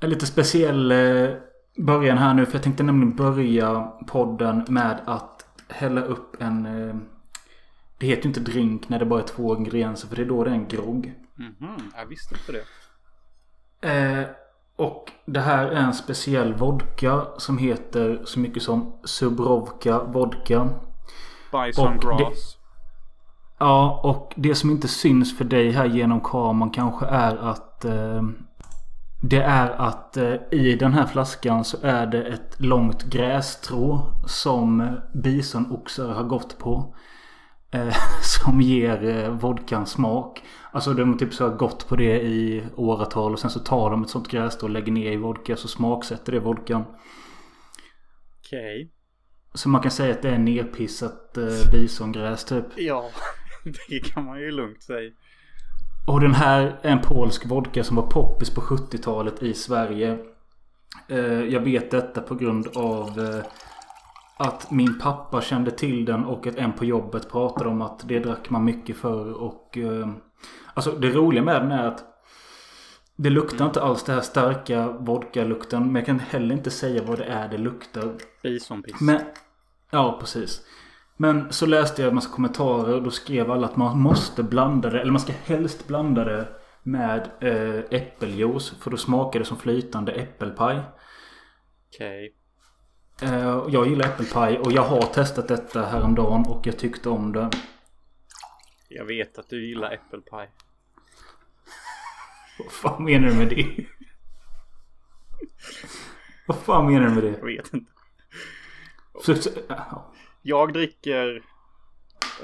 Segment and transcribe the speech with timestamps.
[0.00, 1.30] en lite speciell eh,
[1.76, 2.46] början här nu.
[2.46, 6.66] För jag tänkte nämligen börja podden med att hälla upp en...
[6.66, 6.96] Eh,
[7.98, 10.08] det heter ju inte drink när det bara är två ingredienser.
[10.08, 11.14] För det är då det är en grogg.
[11.34, 12.64] Mhm, jag visste inte det.
[13.88, 14.26] Eh,
[14.76, 20.68] och det här är en speciell vodka som heter så mycket som Subrovka vodka.
[21.52, 22.56] Bison Och grass.
[23.58, 28.22] Ja, och det som inte syns för dig här genom kameran kanske är att eh,
[29.22, 35.00] Det är att eh, i den här flaskan så är det ett långt grässtrå som
[35.14, 36.94] bisonoxar har gått på.
[37.70, 40.42] Eh, som ger eh, vodkan smak.
[40.72, 44.02] Alltså de typ så har gått på det i åratal och sen så tar de
[44.02, 46.84] ett sånt grässtrå och lägger ner i vodka så smaksätter det vodkan.
[48.38, 48.92] Okej.
[49.54, 52.64] Så man kan säga att det är nerpissat eh, bisongräs typ.
[52.76, 53.10] Ja,
[53.88, 55.10] det kan man ju lugnt säga.
[56.06, 60.18] Och den här är en polsk vodka som var poppis på 70-talet i Sverige.
[61.08, 63.44] Eh, Jag vet detta på grund av eh,
[64.38, 68.18] att min pappa kände till den och att en på jobbet pratade om att det
[68.18, 70.08] drack man mycket för och eh,
[70.74, 72.04] Alltså det roliga med den är att
[73.16, 77.18] Det luktar inte alls det här starka vodka-lukten men jag kan heller inte säga vad
[77.18, 78.14] det är det luktar.
[78.42, 79.00] Bisonpiss.
[79.00, 79.20] Men,
[79.90, 80.60] ja, precis.
[81.20, 84.90] Men så läste jag en massa kommentarer och då skrev alla att man måste blanda
[84.90, 86.48] det, eller man ska helst blanda det
[86.82, 88.70] med eh, äppeljuice.
[88.80, 90.80] För då smakar det som flytande äppelpaj.
[91.88, 92.34] Okej.
[93.22, 97.32] Eh, och jag gillar äppelpaj och jag har testat detta häromdagen och jag tyckte om
[97.32, 97.50] det.
[98.88, 100.50] Jag vet att du gillar äppelpaj.
[102.58, 103.86] Vad fan menar du med det?
[106.46, 107.38] Vad fan menar du med det?
[107.38, 107.90] Jag vet inte.
[109.24, 110.12] Så, ja.
[110.42, 111.42] Jag dricker...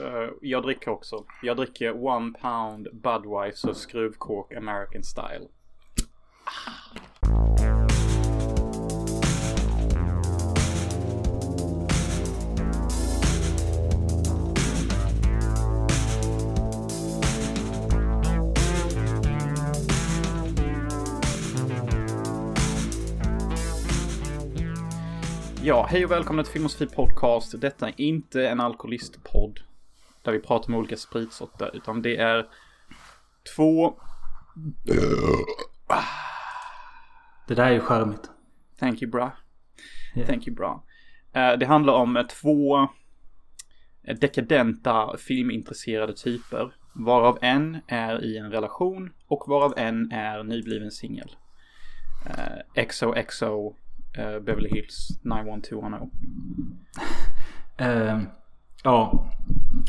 [0.00, 1.24] Uh, jag dricker också.
[1.42, 5.48] Jag dricker One Pound Budweiser skruvkork American Style.
[25.66, 27.60] Ja, hej och välkomna till Filmosofi Podcast.
[27.60, 29.60] Detta är inte en alkoholistpodd.
[30.22, 31.70] Där vi pratar om olika spritsorter.
[31.76, 32.46] Utan det är
[33.56, 33.98] två...
[37.48, 38.30] Det där är ju charmigt.
[38.78, 39.36] Thank you bra.
[40.14, 40.26] Ja.
[40.26, 40.84] Thank you bra.
[41.32, 42.88] Eh, Det handlar om eh, två
[44.20, 46.74] dekadenta filmintresserade typer.
[46.94, 51.36] Varav en är i en relation och varav en är nybliven singel.
[52.26, 53.74] Eh, XOXO
[54.18, 56.10] eh, Beverly Hills 91210.
[57.78, 58.20] Eh,
[58.84, 59.26] ja.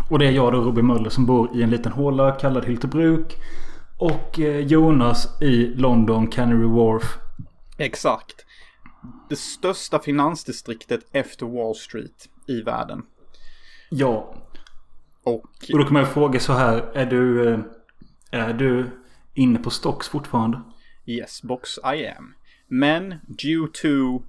[0.10, 3.36] Och det är jag då, Robin Möller, som bor i en liten håla kallad Hyltebruk.
[4.00, 7.18] Och eh, Jonas i London, Canary Wharf.
[7.78, 8.46] Exakt.
[9.30, 13.04] Det största finansdistriktet efter Wall Street i världen.
[13.90, 14.36] Ja.
[15.24, 16.92] Och Och då kan man ju fråga så här.
[16.94, 17.60] Är du, eh,
[18.32, 18.90] är du
[19.34, 20.62] inne på stocks fortfarande?
[21.06, 22.34] yes, box I am.
[22.68, 24.24] Men due to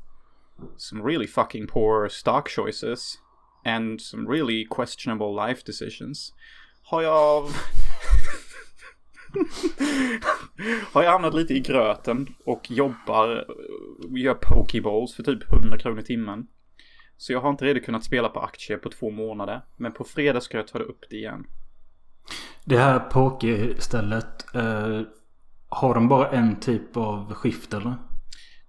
[0.76, 3.19] some really fucking poor stock choices
[3.65, 6.34] and some really questionable life decisions
[6.82, 7.43] har jag
[10.93, 13.44] har jag hamnat lite i gröten och jobbar
[14.09, 16.47] gör pokeballs för typ 100 kronor i timmen.
[17.16, 19.62] Så jag har inte redan kunnat spela på aktier på två månader.
[19.77, 21.47] Men på fredag ska jag ta det upp det igen.
[22.65, 24.54] Det här pokerstället.
[24.54, 25.00] Eh,
[25.69, 27.94] har de bara en typ av skift eller?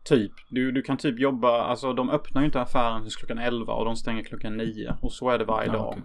[0.10, 0.32] Typ.
[0.50, 3.86] Du, du kan typ jobba, alltså de öppnar ju inte affären tills klockan 11 och
[3.86, 4.96] de stänger klockan 9.
[5.02, 5.88] Och så är det varje dag.
[5.98, 6.04] okej.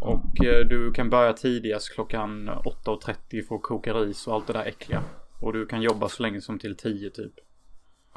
[0.00, 4.52] Och eh, du kan börja tidigast klockan 8.30 för att koka ris och allt det
[4.52, 5.02] där äckliga.
[5.40, 7.32] Och du kan jobba så länge som till 10 typ.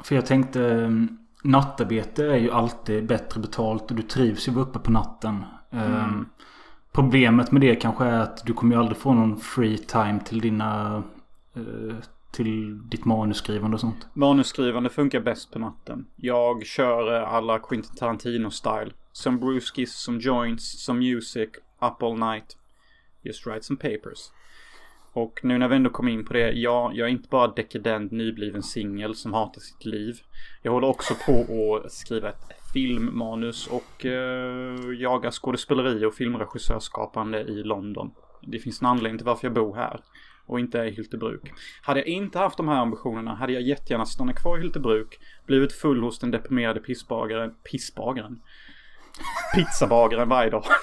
[0.02, 0.90] För jag tänkte eh,
[1.44, 5.44] nattarbete är ju alltid bättre betalt och du trivs ju uppe på natten.
[5.70, 6.08] Eh,
[6.92, 10.40] Problemet med det kanske är att du kommer ju aldrig få någon free time till
[10.40, 11.02] dina...
[11.56, 11.96] eh,
[12.34, 14.06] till ditt manusskrivande och sånt.
[14.12, 16.06] Manusskrivande funkar bäst på natten.
[16.16, 18.92] Jag kör eh, alla Quentin Tarantino-style.
[19.12, 21.48] Som brewskis, som joints, som music,
[21.80, 22.56] up all night.
[23.22, 24.18] Just write some papers.
[25.12, 28.12] Och nu när vi ändå kom in på det, ja, jag är inte bara dekadent
[28.12, 30.20] nybliven singel som hatar sitt liv.
[30.62, 37.62] Jag håller också på att skriva ett filmmanus och eh, jagar skådespeleri och filmregissörskapande i
[37.62, 38.10] London.
[38.42, 40.00] Det finns en anledning till varför jag bor här
[40.46, 41.52] och inte är i Hyltebruk.
[41.82, 45.72] Hade jag inte haft de här ambitionerna hade jag jättegärna stannat kvar i Hyltebruk, blivit
[45.72, 48.40] full hos den deprimerade pissbagaren, pissbagaren?
[49.54, 50.64] Pizzabagaren varje dag.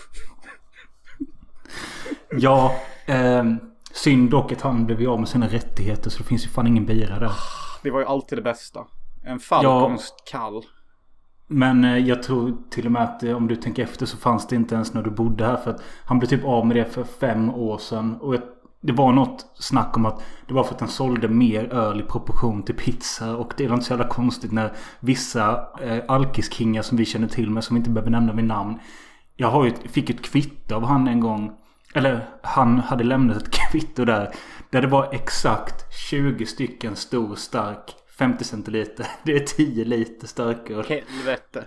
[2.37, 2.75] Ja,
[3.05, 3.43] eh,
[3.91, 6.85] synd dock att han blev av med sina rättigheter så det finns ju fan ingen
[6.85, 7.31] bira där.
[7.83, 8.87] Det var ju alltid det bästa.
[9.23, 10.63] En Falkonst kall.
[11.47, 14.47] Men eh, jag tror till och med att eh, om du tänker efter så fanns
[14.47, 15.57] det inte ens när du bodde här.
[15.57, 18.15] För att han blev typ av med det för fem år sedan.
[18.21, 18.41] Och jag,
[18.81, 22.03] det var något snack om att det var för att den sålde mer öl i
[22.03, 23.35] proportion till pizza.
[23.35, 27.49] Och det är inte så jävla konstigt när vissa eh, alkiskingar som vi känner till
[27.49, 28.79] men som vi inte behöver nämna vid namn.
[29.35, 31.51] Jag har ju, fick ett kvitto av han en gång.
[31.93, 34.31] Eller han hade lämnat ett kvitto där.
[34.69, 39.07] Där det var exakt 20 stycken stor stark 50 centiliter.
[39.23, 40.85] Det är 10 liter starköl.
[40.87, 41.65] Helvete.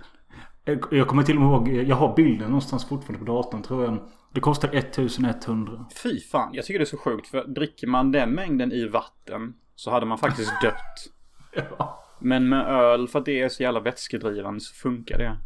[0.91, 1.87] Jag kommer till och med ihåg.
[1.87, 3.99] Jag har bilden någonstans fortfarande på datorn tror jag.
[4.35, 5.85] Det kostar 1100.
[6.03, 6.53] Fy fan.
[6.53, 7.27] Jag tycker det är så sjukt.
[7.27, 11.63] För dricker man den mängden i vatten så hade man faktiskt dött.
[11.77, 12.03] Ja.
[12.19, 15.37] Men med öl, för att det är så jävla vätskedrivande, så funkar det.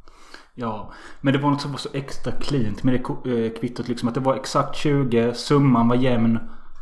[0.56, 4.10] Ja, men det var något som var så extra cleant med det eh, kvittot liksom.
[4.10, 6.40] Att det var exakt 20, summan var jämn.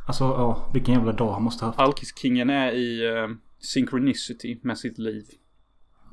[0.07, 1.80] Alltså ja, vilken jävla dag han måste ha haft.
[1.80, 5.25] Alkiskingen är i uh, synchronicity med sitt liv.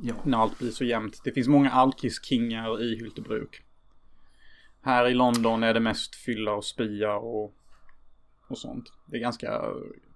[0.03, 0.15] Ja.
[0.25, 1.21] När allt blir så jämnt.
[1.25, 3.64] Det finns många alkiskingar i Hyltebruk.
[4.85, 7.55] Här i London är det mest fylla och spya och,
[8.49, 8.85] och sånt.
[9.07, 9.63] Det är ganska,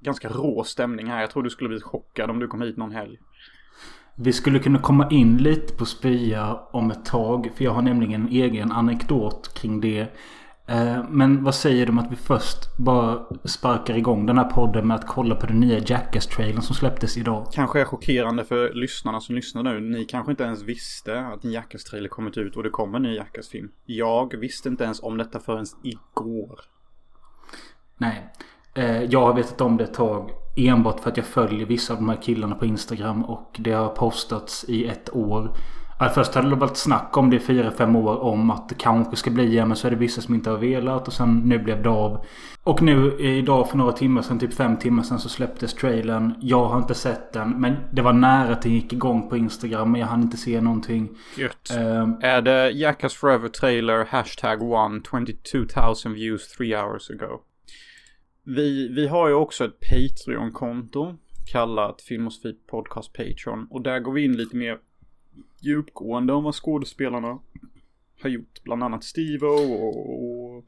[0.00, 1.20] ganska rå stämning här.
[1.20, 3.18] Jag tror du skulle bli chockad om du kom hit någon helg.
[4.14, 7.50] Vi skulle kunna komma in lite på spya om ett tag.
[7.56, 10.06] För jag har nämligen en egen anekdot kring det.
[10.68, 14.86] Eh, Men vad säger du om att vi först bara sparkar igång den här podden
[14.86, 17.46] med att kolla på den nya Jackass-trailern som släpptes idag?
[17.52, 19.80] Kanske är chockerande för lyssnarna som lyssnar nu.
[19.80, 23.16] Ni kanske inte ens visste att en Jackass-trailer kommit ut och det kommer en ny
[23.16, 23.68] Jackass-film.
[23.86, 26.60] Jag visste inte ens om detta förrän igår.
[27.98, 28.32] Nej.
[28.74, 30.30] Eh, Jag har vetat om det ett tag.
[30.56, 33.24] Enbart för att jag följer vissa av de här killarna på Instagram.
[33.24, 35.56] Och det har postats i ett år.
[36.00, 38.74] Ja, Först hade det varit snack om det i fyra, fem år om att det
[38.74, 39.64] kanske ska bli.
[39.64, 41.06] Men så är det vissa som inte har velat.
[41.06, 42.24] Och sen nu blev det av.
[42.64, 46.34] Och nu idag för några timmar sedan, typ fem timmar sedan så släpptes trailern.
[46.40, 47.60] Jag har inte sett den.
[47.60, 49.92] Men det var nära att den gick igång på Instagram.
[49.92, 51.08] Men jag hann inte se någonting.
[51.38, 51.70] Gött.
[51.70, 55.58] Eh, Är det Jackass Forever trailer hashtag one 22
[56.04, 57.40] 000 views three hours ago?
[58.44, 61.14] Vi, vi har ju också ett Patreon-konto
[61.52, 64.76] kallat Filmosfi Podcast Patreon och där går vi in lite mer
[65.61, 67.38] djupgående om vad skådespelarna
[68.23, 68.62] har gjort.
[68.64, 70.64] Bland annat Steve och, och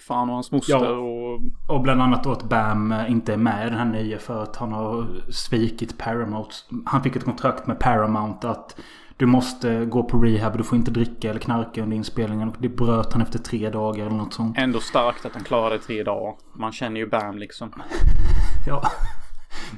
[0.00, 0.88] fan och hans moster Ja.
[0.90, 4.18] och Och bland annat då att Bam eh, inte är med i den här nya
[4.18, 6.50] för att han har svikit Paramount.
[6.86, 8.80] Han fick ett kontrakt med Paramount att
[9.16, 10.56] du måste gå på rehab.
[10.56, 12.48] Du får inte dricka eller knarka under inspelningen.
[12.48, 14.58] Och det bröt han efter tre dagar eller något sånt.
[14.58, 16.34] ändå starkt att han klarade tre dagar.
[16.54, 17.72] Man känner ju Bam liksom.
[18.66, 18.82] Ja.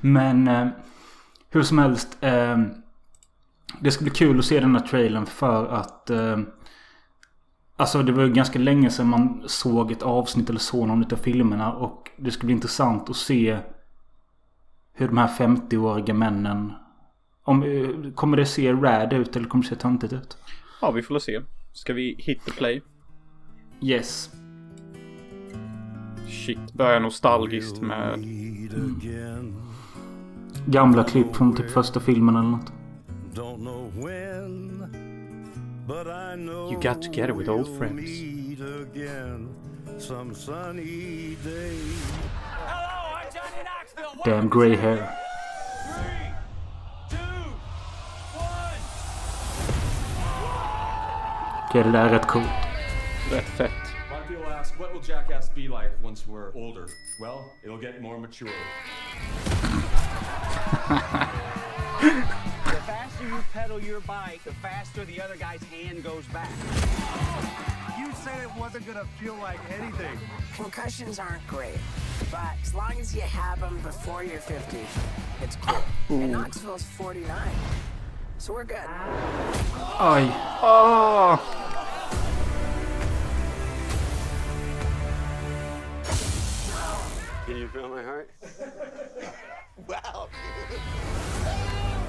[0.01, 0.67] Men eh,
[1.51, 2.19] hur som helst.
[2.21, 2.59] Eh,
[3.81, 6.39] det ska bli kul att se den här trailern för att eh,
[7.77, 11.17] Alltså det var ju ganska länge sedan man såg ett avsnitt eller såg någon av
[11.17, 11.73] filmerna.
[11.73, 13.59] Och det ska bli intressant att se
[14.93, 16.73] hur de här 50-åriga männen...
[17.47, 20.37] Om, eh, kommer det se rad ut eller kommer det se töntigt ut?
[20.81, 21.41] Ja, vi får se.
[21.73, 22.83] Ska vi hit the play?
[23.83, 24.31] Yes.
[26.29, 28.25] Shit, börjar nostalgiskt med
[30.67, 32.73] Gamla klipp från typ första filmen eller något.
[33.35, 37.95] Don't know when, but I know You got together with old friends.
[37.95, 39.49] meet again
[39.99, 41.77] some sunny day.
[42.43, 44.23] Hello, I'm Johnny Knoxville.
[44.25, 45.17] Damn grey hair.
[45.95, 46.31] Three,
[47.11, 47.17] two,
[48.39, 48.81] one.
[51.69, 52.47] Okej, det där är rätt coolt.
[53.33, 53.71] rätt fett.
[53.71, 56.87] A lot of people ask, what will Jackass be like once we're older?
[57.21, 58.51] Well, it'll get more mature.
[63.25, 66.51] The faster you pedal your bike, the faster the other guy's hand goes back.
[67.99, 70.19] You said it wasn't gonna feel like anything.
[70.55, 71.79] Concussions aren't great,
[72.31, 74.77] but as long as you have them before you're 50,
[75.41, 75.83] it's cool.
[76.11, 77.27] And Knoxville's 49,
[78.37, 78.77] so we're good.
[78.77, 80.29] Aj.
[80.61, 81.54] Ah!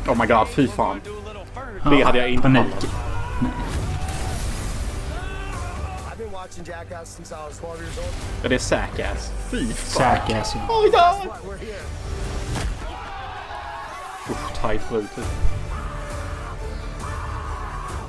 [0.07, 1.01] Oh my god, fy fan.
[1.03, 1.85] Do a little first.
[1.89, 2.67] Det hade jag inte Panik.
[2.73, 2.85] pallat.
[6.11, 8.13] I've been watching Jackass since I was 12 years old.
[8.43, 9.31] Ja, det är Sackass.
[9.51, 10.17] Fy fan.
[10.17, 10.57] Säker alltså.
[10.69, 11.01] Oh my god!
[11.01, 11.83] That's why we're here.
[14.29, 15.25] Usch, tight brutet.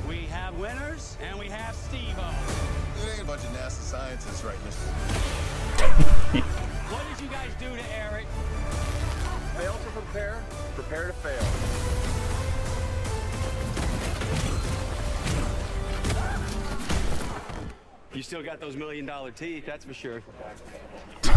[0.07, 2.29] We have winners and we have Steve-O.
[3.01, 4.89] It ain't a bunch of NASA scientists right mister.
[6.91, 8.25] What did you guys do to Eric?
[9.87, 10.43] Fail to prepare,
[10.75, 11.41] prepare to fail.
[18.13, 20.21] You still got those million dollar teeth, that's for sure.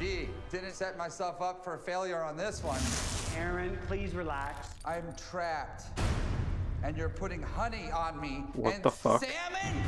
[0.00, 2.80] Gee, didn't set myself up for failure on this one.
[3.40, 4.70] Aaron, please relax.
[4.84, 5.84] I'm trapped.
[6.82, 8.44] And you're putting honey on me.
[8.54, 9.22] What and the fuck?
[9.22, 9.82] Salmon?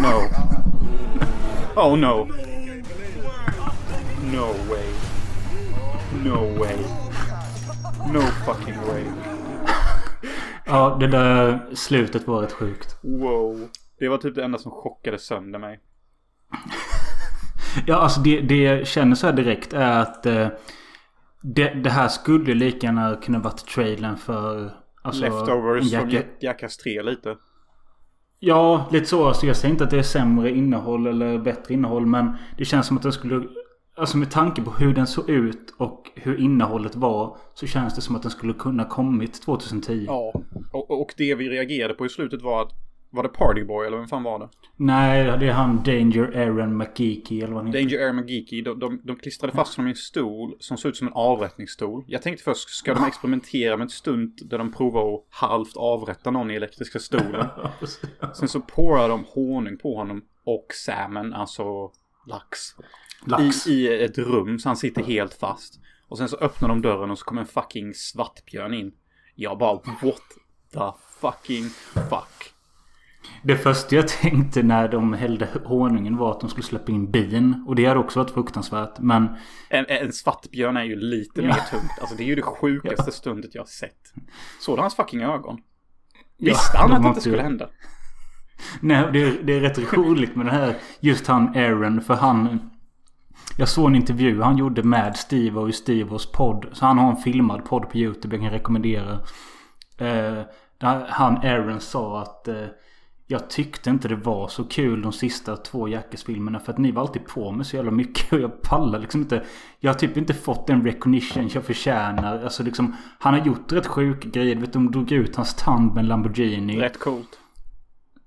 [0.00, 1.32] No.
[1.76, 2.28] Oh no.
[4.32, 4.86] No way.
[6.24, 6.76] No way.
[8.12, 9.04] No fucking way.
[10.66, 12.98] Ja, det där slutet var rätt sjukt.
[13.02, 13.68] Wow.
[13.98, 15.80] Det var typ det enda som chockade sönder mig.
[17.86, 20.48] Ja, alltså det, det jag känner så här direkt är att eh,
[21.42, 24.70] det, det här skulle lika gärna kunna varit trailern för...
[25.02, 27.36] Alltså, Leftovers från Jacka- Jackass 3 lite.
[28.38, 29.26] Ja, lite så.
[29.26, 32.06] Alltså, jag säger inte att det är sämre innehåll eller bättre innehåll.
[32.06, 33.48] Men det känns som att den skulle...
[33.98, 37.36] Alltså med tanke på hur den såg ut och hur innehållet var.
[37.54, 40.04] Så känns det som att den skulle kunna kommit 2010.
[40.06, 40.32] Ja.
[40.72, 42.72] Och, och det vi reagerade på i slutet var att...
[43.16, 44.48] Var det Partyboy eller vem fan var det?
[44.76, 47.80] Nej, det är han Danger Aaron McGeeky eller vad han heter.
[47.80, 48.62] Danger Air McGeeky.
[48.62, 52.04] De, de, de klistrade fast honom i en stol som såg ut som en avrättningsstol.
[52.06, 56.30] Jag tänkte först, ska de experimentera med ett stunt där de provar att halvt avrätta
[56.30, 57.46] någon i elektriska stolen?
[58.34, 61.92] Sen så pourar de honung på honom och salmon, alltså
[62.26, 62.58] lax.
[63.26, 63.66] Lax.
[63.66, 65.80] I, I ett rum så han sitter helt fast.
[66.08, 68.92] Och sen så öppnar de dörren och så kommer en fucking svartbjörn in.
[69.34, 70.22] Jag bara what
[70.72, 72.55] the fucking fuck.
[73.42, 77.64] Det första jag tänkte när de hällde honungen var att de skulle släppa in bin.
[77.66, 78.98] Och det hade också varit fruktansvärt.
[78.98, 79.28] Men
[79.68, 81.46] En, en svartbjörn är ju lite Ja.
[81.46, 81.90] mer tungt.
[82.00, 84.12] Alltså det är ju det sjukaste stundet jag har sett.
[84.60, 85.58] Såg hans fucking ögon?
[86.36, 87.68] Ja, Visste han de att det inte skulle hända?
[88.80, 90.74] Nej, det är, det är rätt roligt med det här.
[91.00, 92.00] Just han Aaron.
[92.00, 92.70] För han...
[93.58, 96.66] Jag såg en intervju han gjorde med Steve och i Stevos podd.
[96.72, 99.18] Så han har en filmad podd på YouTube jag kan rekommendera.
[99.98, 100.42] Eh,
[101.08, 102.48] han Aaron sa att...
[102.48, 102.64] Eh,
[103.26, 106.60] jag tyckte inte det var så kul de sista två Jackass-filmerna.
[106.60, 108.32] För att ni var alltid på mig så jävla mycket.
[108.32, 109.44] Och jag pallar liksom inte.
[109.80, 112.42] Jag har typ inte fått den recognition jag förtjänar.
[112.42, 112.96] Alltså liksom.
[113.18, 114.56] Han har gjort rätt sjuka grejer.
[114.56, 116.80] Vet, de drog ut hans tand med en Lamborghini.
[116.80, 117.38] Rätt coolt.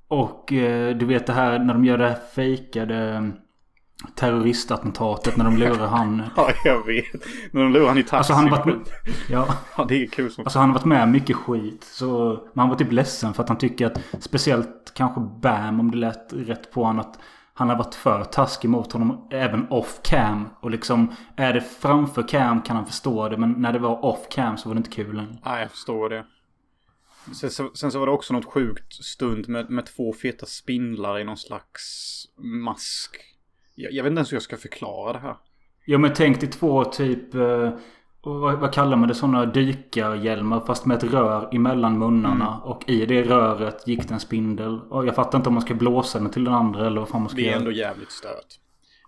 [0.08, 3.32] Och eh, du vet det här när de gör det här fejkade
[4.16, 6.24] terroristattentatet när de lurar han.
[6.36, 7.26] Ja, jag vet.
[7.52, 8.16] När de lurar han i taxi.
[8.16, 8.92] Alltså han har varit
[9.30, 11.84] ja, Ja, det är kul som alltså han har varit med mycket skit.
[11.84, 15.92] Så men han var typ ledsen för att han tycker att speciellt kanske Bam om
[15.92, 17.20] det lät rätt på honom att
[17.54, 20.50] han har varit för taskig mot honom även off cam.
[20.62, 23.38] Och liksom är det framför cam kan han förstå det.
[23.38, 25.38] Men när det var off cam så var det inte kul längre.
[25.46, 26.26] Ja, jag förstår det.
[27.34, 31.20] Sen så, sen så var det också något sjukt stund med, med två feta spindlar
[31.20, 32.26] i någon slags
[32.64, 33.29] mask.
[33.82, 35.36] Jag, jag vet inte ens hur jag ska förklara det här.
[35.86, 37.36] Ja men tänk dig två typ...
[37.36, 37.70] Eh,
[38.24, 39.16] vad, vad kallar man det?
[39.16, 42.60] Sådana dykarhjälmar fast med ett rör emellan munnarna.
[42.60, 44.80] Och i det röret gick det en spindel.
[44.90, 47.22] Och jag fattar inte om man ska blåsa den till den andra eller vad fan
[47.22, 47.58] man ska Det är göra.
[47.58, 48.60] ändå jävligt stört.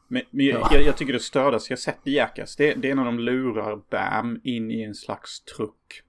[0.08, 0.70] Men, men jag, Ja.
[0.72, 3.80] jag, jag tycker det stördaste jag sett i Jackass, det, det är när de lurar
[3.92, 6.02] Bam in i en slags truck.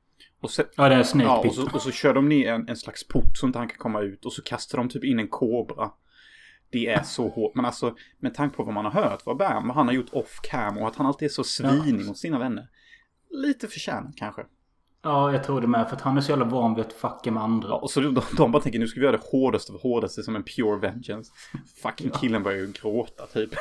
[0.42, 2.69] Och sen, Ja det är Snake ja, och, så, och så kör de ner en,
[2.69, 4.25] en slags port så inte han kan komma ut.
[4.25, 5.90] Och så kastar de typ in en kobra.
[6.72, 7.54] Det är så hårt.
[7.54, 10.12] Men alltså med tanke på vad man har hört vad Bam, vad han har gjort
[10.12, 12.68] off cam och att han alltid är så svinig mot sina vänner.
[13.30, 14.42] Lite förtjänat kanske.
[15.02, 15.88] Ja jag tror det med.
[15.88, 17.68] För att han är så jävla van vid att fucka med andra.
[17.68, 20.22] Ja, och så de, de bara tänker nu ska vi göra det hårdaste av hårdaste
[20.22, 21.32] som en pure vengeance.
[21.82, 23.50] Fucking killen börjar ju gråta typ.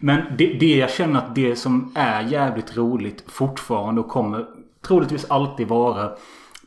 [0.00, 4.46] Men det, det jag känner att det som är jävligt roligt fortfarande och kommer
[4.82, 6.16] troligtvis alltid vara.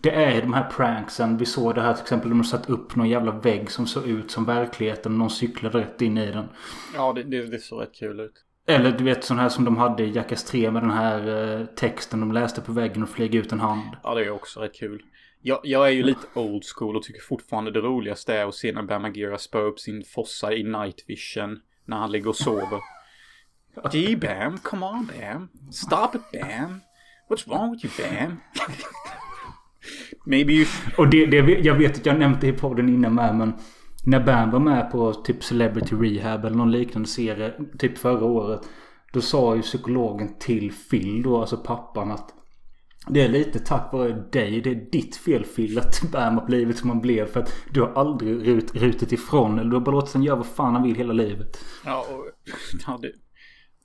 [0.01, 1.37] Det är de här pranksen.
[1.37, 2.29] Vi såg det här till exempel.
[2.29, 5.17] De har satt upp någon jävla vägg som såg ut som verkligheten.
[5.17, 6.49] Någon cyklade rätt in i den.
[6.95, 8.45] Ja, det, det, det såg rätt kul ut.
[8.67, 11.65] Eller du vet sån här som de hade i Jackass 3 med den här eh,
[11.65, 13.95] texten de läste på väggen och flög ut en hand.
[14.03, 15.01] Ja, det är också rätt kul.
[15.41, 18.71] Jag, jag är ju lite old school och tycker fortfarande det roligaste är att se
[18.71, 21.59] när Bam Margera spör upp sin fossa i night vision.
[21.85, 22.79] När han ligger och sover.
[23.91, 25.49] Gee Bam, come on Bam.
[25.71, 26.81] Stop it Bam.
[27.29, 28.37] What's wrong with you Bam?
[30.25, 30.65] Maybe you...
[30.97, 33.53] Och det, det, jag vet att jag nämnde i podden innan med men
[34.05, 38.61] när Bam var med på typ Celebrity Rehab eller någon liknande serie typ förra året.
[39.13, 42.33] Då sa ju psykologen till Phil då, alltså pappan att
[43.07, 44.61] det är lite tack vare dig.
[44.61, 47.25] Det är ditt fel Phil att Bam har blivit som han blev.
[47.25, 49.59] För att du har aldrig rut, rutit ifrån.
[49.59, 51.65] Eller du har bara låtit honom göra vad fan han vill hela livet.
[51.85, 52.25] Ja, och,
[52.87, 53.11] ja det,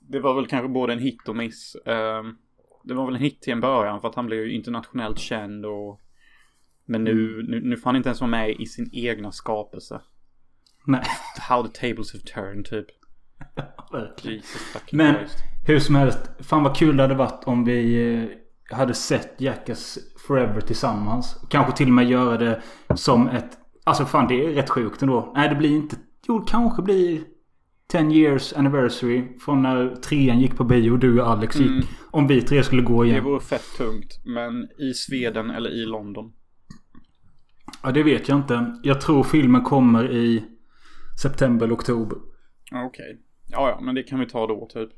[0.09, 1.75] det var väl kanske både en hit och miss.
[1.85, 2.35] Ehm,
[2.87, 5.65] det var väl en hit till en början för att han blev ju internationellt känd
[5.65, 6.01] och...
[6.85, 10.01] Men nu, nu, nu får han inte ens vara med i sin egna skapelse.
[10.85, 11.03] Nej.
[11.49, 12.85] How the tables have turned typ.
[14.23, 15.37] Jesus Men Christ.
[15.67, 16.29] hur som helst.
[16.39, 21.45] Fan vad kul det hade varit om vi eh, hade sett Jackass Forever tillsammans.
[21.49, 22.61] Kanske till och med göra det
[22.95, 23.57] som ett...
[23.83, 25.31] Alltså fan det är rätt sjukt ändå.
[25.35, 25.95] Nej det blir inte...
[26.27, 27.23] Jo det kanske blir
[27.91, 31.67] 10 years anniversary från när trean gick på bio och du och Alex gick.
[31.71, 31.83] Mm.
[32.11, 33.23] Om vi tre skulle gå Det igen.
[33.23, 34.19] vore fett tungt.
[34.25, 36.33] Men i Sweden eller i London.
[37.83, 38.75] Ja, det vet jag inte.
[38.83, 40.43] Jag tror filmen kommer i
[41.21, 42.17] september eller oktober.
[42.71, 43.17] Ja, Okej.
[43.49, 44.89] Ja, ja, men det kan vi ta då typ.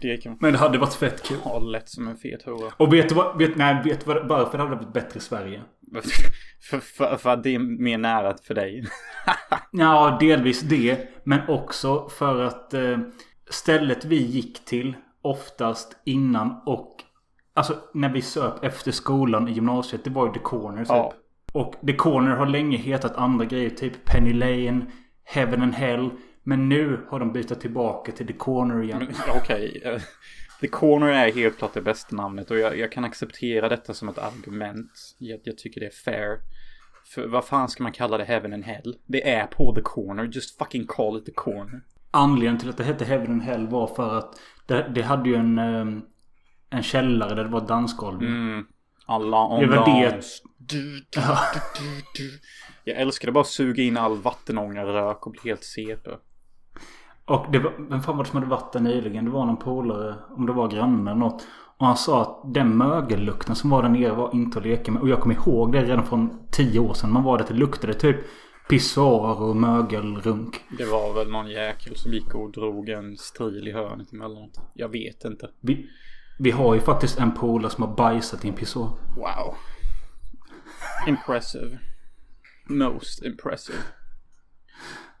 [0.00, 1.36] Det kan Men det hade varit fett kul.
[1.36, 2.72] ha lätt som en fet hora.
[2.76, 3.38] Och vet du vad?
[3.38, 4.06] Vet, nej, vet du?
[4.06, 5.62] Varför det hade varit bättre i Sverige?
[6.62, 8.84] för, för, för att det är mer nära för dig.
[9.72, 11.08] Ja, delvis det.
[11.24, 12.98] Men också för att eh,
[13.50, 16.96] stället vi gick till oftast innan och
[17.54, 20.04] Alltså när vi söp efter skolan i gymnasiet.
[20.04, 20.88] Det var ju The Corner typ.
[20.88, 21.12] Ja.
[21.52, 23.70] Och The Corner har länge hetat andra grejer.
[23.70, 24.86] Typ Penny Lane,
[25.24, 26.10] Heaven and Hell.
[26.42, 29.08] Men nu har de bytt tillbaka till The Corner igen.
[29.36, 29.82] Okej.
[29.84, 30.00] eh,
[30.60, 34.08] The Corner är helt klart det bästa namnet och jag, jag kan acceptera detta som
[34.08, 34.90] ett argument.
[35.18, 36.38] Jag, jag tycker det är fair.
[37.14, 38.96] För vad fan ska man kalla det Heaven and Hell?
[39.06, 40.24] Det är på The Corner.
[40.24, 41.80] Just fucking call it The Corner.
[42.10, 45.34] Anledningen till att det hette Heaven and Hell var för att det, det hade ju
[45.34, 45.86] en, eh,
[46.70, 48.22] en källare där det var dansgolv.
[48.22, 48.66] Mm.
[49.06, 50.20] Alla on Det var det-.
[50.58, 51.22] Du, du,
[52.14, 52.40] du.
[52.84, 56.10] Jag älskar det bara suga in all vattenångarrök och bli helt CP.
[57.30, 59.24] Och det var, vem fan var det som hade varit där nyligen?
[59.24, 61.46] Det var någon polare, om det var grannen eller något.
[61.78, 65.02] Och han sa att den mögellukten som var där nere var inte att leka med.
[65.02, 67.12] Och jag kommer ihåg det redan från tio år sedan.
[67.12, 68.16] Man var där det luktade typ
[68.68, 70.60] pissoar och mögelrunk.
[70.78, 74.60] Det var väl någon jäkel som gick och drog en stril i hörnet emellanåt.
[74.74, 75.50] Jag vet inte.
[75.60, 75.86] Vi,
[76.38, 78.88] vi har ju faktiskt en polare som har bajsat i en pissoar.
[79.16, 79.54] Wow.
[81.06, 81.78] Impressive.
[82.68, 83.78] Most impressive.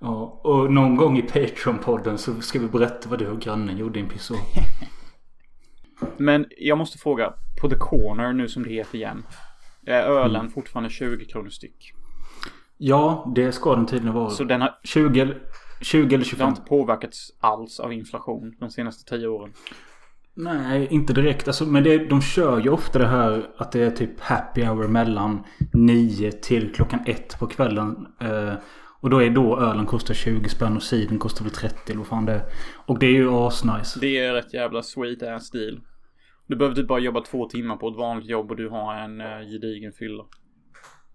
[0.00, 3.98] Ja, och någon gång i Patreon-podden så ska vi berätta vad du och grannen gjorde
[3.98, 4.40] i en pissoar.
[6.16, 7.32] Men jag måste fråga.
[7.60, 9.22] På The Corner nu som det heter igen.
[9.86, 11.92] Är ölen fortfarande 20 kronor styck?
[12.78, 14.30] Ja, det ska den tydligen vara.
[14.30, 15.38] Så den har, 20, eller-
[15.80, 16.48] 20 eller det har 25.
[16.48, 19.52] inte påverkats alls av inflation de senaste 10 åren?
[20.34, 21.48] Nej, inte direkt.
[21.48, 24.88] Alltså, men det, de kör ju ofta det här att det är typ happy hour
[24.88, 28.06] mellan 9 till klockan 1 på kvällen.
[28.20, 28.52] Eh,
[29.00, 32.06] och då är då ölen kostar 20 spänn och cider kostar väl 30 eller vad
[32.06, 32.42] fan det är.
[32.86, 34.00] Och det är ju asnice.
[34.00, 35.80] Det är rätt jävla sweet ass deal.
[36.46, 39.20] Du behöver typ bara jobba två timmar på ett vanligt jobb och du har en
[39.20, 40.24] uh, gedigen fylla.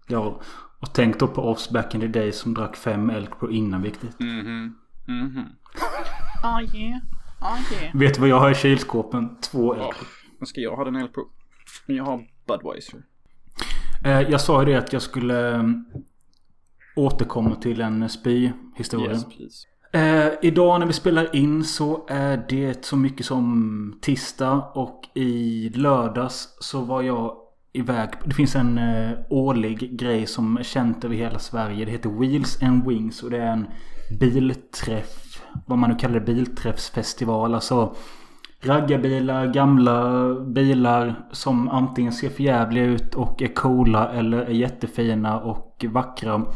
[0.08, 0.40] Ja,
[0.80, 3.82] och tänk då på oss back in the day som drack fem Elk Pro innan
[3.82, 4.20] viktigt.
[4.20, 4.76] Mhm.
[5.06, 5.44] Mhm.
[6.42, 7.00] Ah yeah.
[7.40, 7.96] Ah yeah.
[7.96, 9.40] Vet du vad jag har i kylskåpen?
[9.40, 10.06] Två Elk Pro.
[10.38, 11.22] vad ska jag ha den Elpro?
[11.86, 13.00] Jag har Budweiser.
[14.04, 15.64] Eh, jag sa ju det att jag skulle
[16.96, 19.10] återkomma till en spy-historia.
[19.10, 19.66] Yes please.
[19.92, 25.68] Eh, idag när vi spelar in så är det så mycket som tisdag och i
[25.68, 27.36] lördags så var jag
[27.72, 28.08] iväg.
[28.24, 31.84] Det finns en eh, årlig grej som är känt över hela Sverige.
[31.84, 33.66] Det heter Wheels and Wings och det är en
[34.20, 35.42] bilträff.
[35.66, 37.54] Vad man nu kallar det, bilträffsfestival.
[37.54, 37.94] Alltså
[38.60, 45.84] raggarbilar, gamla bilar som antingen ser förjävliga ut och är coola eller är jättefina och
[45.88, 46.46] vackra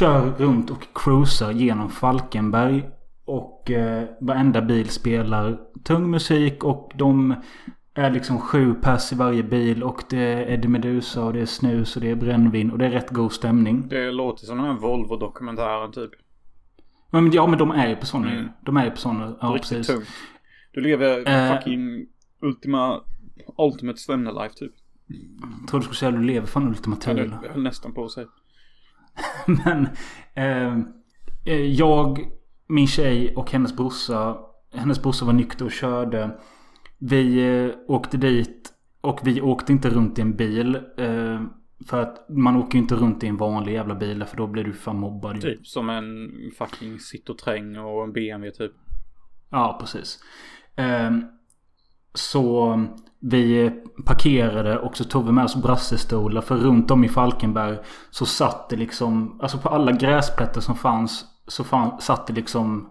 [0.00, 2.88] kör runt och cruisar genom Falkenberg.
[3.24, 7.34] Och eh, varenda bil spelar tung musik och de
[7.94, 9.82] är liksom sju pers i varje bil.
[9.82, 12.86] Och det är Eddie Meduza och det är snus och det är brännvin och det
[12.86, 13.88] är rätt god stämning.
[13.88, 16.10] Det låter som den här Volvo-dokumentären typ.
[17.10, 18.48] Men, ja men de är ju på sådana Mm.
[18.66, 19.36] De är ju på sådana.
[19.40, 19.86] Ja Riktigt precis.
[19.96, 20.08] tungt.
[20.72, 21.56] Du lever Eh.
[21.56, 22.06] fucking
[22.42, 23.00] Ultima...
[23.58, 24.72] Ultimate Svemne-life typ.
[25.60, 27.34] Jag tror du skulle säga att du lever fan Ultima Jag Thule.
[27.42, 28.26] höll- höll nästan på att säga.
[29.64, 29.88] Men
[30.34, 30.78] eh,
[31.44, 32.28] eh, jag,
[32.68, 34.36] min tjej och hennes brorsa.
[34.74, 36.38] Hennes brorsa var nykter och körde.
[36.98, 38.72] Vi eh, åkte dit.
[39.00, 40.74] Och vi åkte inte runt i en bil.
[40.96, 41.42] Eh,
[41.86, 44.24] för att man åker ju inte runt i en vanlig jävla bil.
[44.24, 45.40] För då blir du fan mobbad.
[45.40, 48.72] Typ som en fucking Citroën och en BMW typ.
[49.50, 50.18] Ja, precis.
[50.76, 51.24] Ehm,
[52.14, 52.76] så
[53.20, 53.70] vi
[54.06, 56.40] parkerade och så tog vi med oss brassestolar.
[56.40, 57.78] För runt om i Falkenberg
[58.10, 62.90] så satt det liksom, alltså på alla gräsplättar som fanns så fan, satt det liksom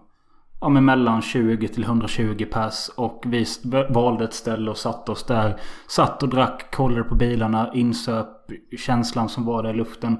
[0.60, 2.88] ja, men mellan 20 till 120 pers.
[2.96, 3.44] Och vi
[3.88, 5.60] valde ett ställe och satte oss där.
[5.88, 8.28] Satt och drack, kollade på bilarna, insöp
[8.78, 10.16] känslan som var där i luften.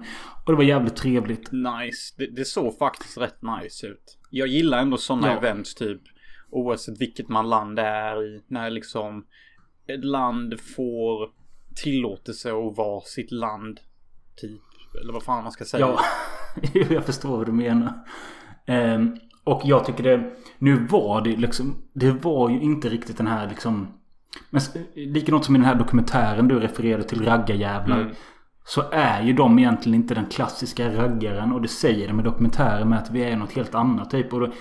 [0.47, 1.53] Och det var jävligt trevligt.
[1.53, 2.15] Nice.
[2.19, 4.19] Det, det såg faktiskt rätt nice ut.
[4.31, 5.37] Jag gillar ändå sådana Ja.
[5.39, 6.01] events typ.
[6.51, 8.43] Oavsett vilket man land är i.
[8.47, 9.27] När liksom
[9.87, 11.31] ett land får
[11.77, 13.81] tillåtelse att vara sitt land.
[14.37, 14.61] Typ.
[15.03, 15.87] Eller vad fan man ska säga.
[15.87, 16.01] Ja,
[16.91, 17.93] jag förstår vad du menar.
[18.67, 20.33] Ehm, och jag tycker det...
[20.59, 21.75] Nu var det liksom...
[21.93, 23.89] Det var ju inte riktigt den här liksom...
[24.51, 24.63] Men
[24.95, 28.01] likadant som i den här dokumentären du refererade till raggarjävlar.
[28.01, 28.15] Mm.
[28.65, 31.53] Så är ju de egentligen inte den klassiska raggaren.
[31.53, 34.33] Och det säger de i dokumentären med att vi är något helt annat typ.
[34.33, 34.53] Och då,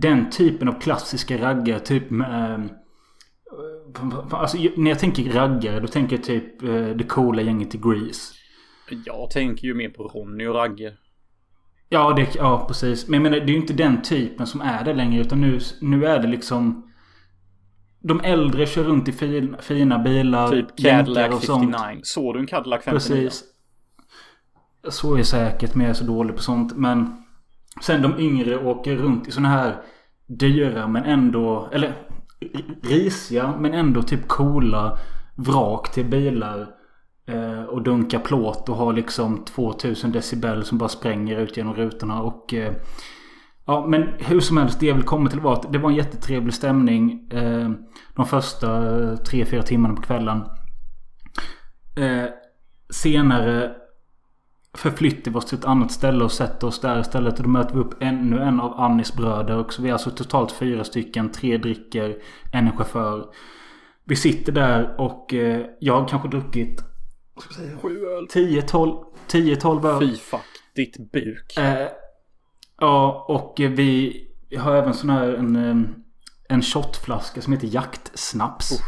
[0.00, 1.80] den typen av klassiska raggare.
[1.80, 2.54] Typ med...
[2.54, 2.60] eh,
[4.30, 8.34] Alltså när jag tänker raggare då tänker jag typ eh, det coola gänget i Grease.
[9.04, 10.92] Jag tänker ju mer på Ronny och Ragge.
[11.88, 13.08] Ja, det, ja precis.
[13.08, 15.20] Men jag menar, det är ju inte den typen som är det längre.
[15.20, 16.88] Utan nu, nu är det liksom...
[18.00, 20.48] De äldre kör runt i fin, fina bilar.
[20.48, 21.76] Typ Cadillac och sånt.
[21.76, 22.00] 59.
[22.02, 22.98] Såg du en Cadillac 59?
[22.98, 23.44] Precis.
[24.88, 26.76] Så är säkert, men jag är så dålig på sånt.
[26.76, 27.21] Men
[27.80, 29.82] sen de yngre åker runt i såna här
[30.26, 31.68] dyra men ändå...
[31.72, 31.94] Eller
[32.82, 34.98] risiga men ändå typ coola
[35.36, 36.68] vrak till bilar.
[37.26, 42.22] Eh, och dunkar plåt och har liksom 2000 decibel som bara spränger ut genom rutorna.
[42.22, 42.54] Och...
[42.54, 42.72] Eh,
[43.64, 45.96] Ja men hur som helst det jag vill komma till var att det var en
[45.96, 47.28] jättetrevlig stämning.
[47.30, 47.70] Eh,
[48.16, 48.68] de första
[49.14, 50.44] 3-4 timmarna på kvällen.
[51.96, 52.24] Eh,
[52.90, 53.70] senare
[54.78, 57.38] förflyttar vi oss till ett annat ställe och sätter oss där istället.
[57.38, 59.56] Och då möter vi upp ännu en av Annis bröder.
[59.58, 61.32] Och så vi är alltså totalt fyra stycken.
[61.32, 62.16] Tre dricker,
[62.52, 63.26] en chaufför.
[64.04, 66.84] Vi sitter där och eh, jag har kanske druckit...
[67.82, 68.26] Sju öl.
[68.26, 70.00] 10-12 10-12 öl.
[70.00, 70.40] Fy fuck.
[70.74, 71.56] Ditt buk.
[71.58, 71.88] Eh,
[72.80, 74.16] ja, och vi
[74.58, 75.76] har även sån här en, eh,
[76.48, 78.80] en shotflaska som heter jaktsnaps.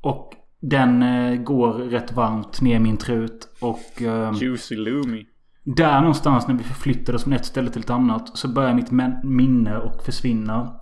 [0.00, 3.48] Och den eh, går rätt varmt ner min trut.
[3.60, 5.26] Och eh, Juicy Loomy.
[5.64, 8.90] där någonstans när vi förflyttade oss från ett ställe till ett annat så börjar mitt
[9.24, 10.80] minne och försvinna.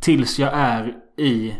[0.00, 1.54] Tills jag är i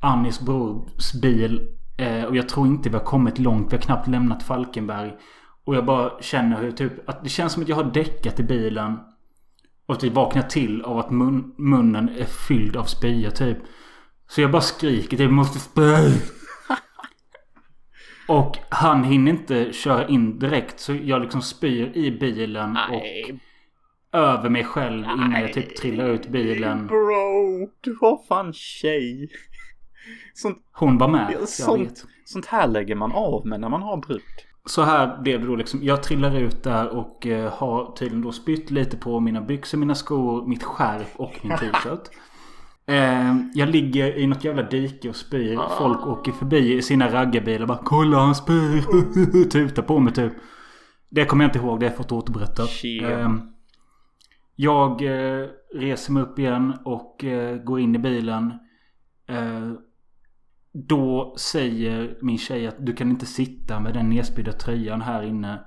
[0.00, 1.68] Annis brors bil.
[1.98, 3.72] Eh, och jag tror inte vi har kommit långt.
[3.72, 5.12] Vi har knappt lämnat Falkenberg.
[5.64, 8.42] Och jag bara känner hur typ att det känns som att jag har däckat i
[8.42, 8.98] bilen.
[9.86, 13.58] Och att vi vaknar till av att mun, munnen är fylld av spya typ.
[14.28, 15.82] Så jag bara skriker typ måste spy.
[18.28, 20.80] Och han hinner inte köra in direkt.
[20.80, 23.30] Så jag liksom spyr i bilen och
[24.12, 26.86] över mig själv innan jag typ trillar ut bilen.
[26.86, 29.28] Bro, du har fan tjej.
[30.34, 31.48] Sånt, Hon var med.
[31.48, 34.46] Sånt, sånt här lägger man av med när man har bruk.
[34.64, 35.80] Så här blev det då liksom.
[35.82, 39.94] Jag trillar ut där och eh, har tydligen då spytt lite på mina byxor, mina
[39.94, 42.10] skor, mitt skärp och min t-shirt.
[42.88, 45.58] Eh, jag ligger i något jävla dike och spyr.
[45.78, 48.82] Folk åker förbi i sina raggarbilar bara Kolla han spyr!
[49.50, 50.32] Tutar på mig typ.
[51.10, 51.80] Det kommer jag inte ihåg.
[51.80, 52.68] Det har jag fått återberättat.
[52.68, 53.10] Tjena.
[53.10, 53.30] Eh,
[54.56, 58.52] jag eh, reser mig upp igen och eh, går in i bilen.
[59.28, 59.72] Eh,
[60.72, 65.60] då säger min tjej att du kan inte sitta med den nedspydda tröjan här inne.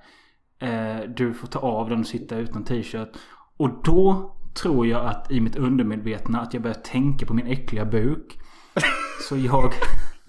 [1.15, 3.09] Du får ta av den och sitta utan t-shirt.
[3.57, 7.85] Och då tror jag att i mitt undermedvetna att jag börjar tänka på min äckliga
[7.85, 8.39] buk.
[9.29, 9.73] Så jag...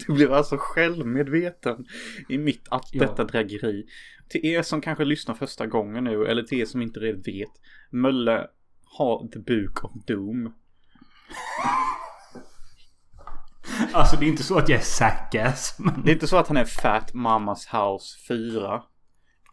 [0.07, 1.85] Du blir alltså självmedveten
[2.29, 3.01] i mitt att Ja.
[3.01, 3.85] detta drägeri.
[4.29, 7.51] Till er som kanske lyssnar första gången nu, eller till er som inte redan vet.
[7.91, 8.47] Mölle
[8.85, 10.53] har the book of doom.
[13.93, 15.75] Alltså det är inte så att jag är sackass.
[15.79, 16.01] Men...
[16.03, 18.83] Det är inte så att han är Fat Mamas House 4.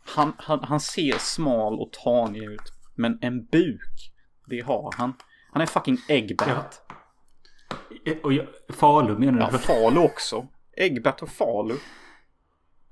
[0.06, 2.72] Han, han, han ser smal och tanig ut.
[2.94, 4.12] Men en buk,
[4.50, 5.14] det har han.
[5.52, 6.82] Han är fucking Eggbat.
[8.22, 9.58] Och jag, Falu menar Ja, du?
[9.58, 10.46] Falu också.
[10.76, 11.74] Eggbat och Falu.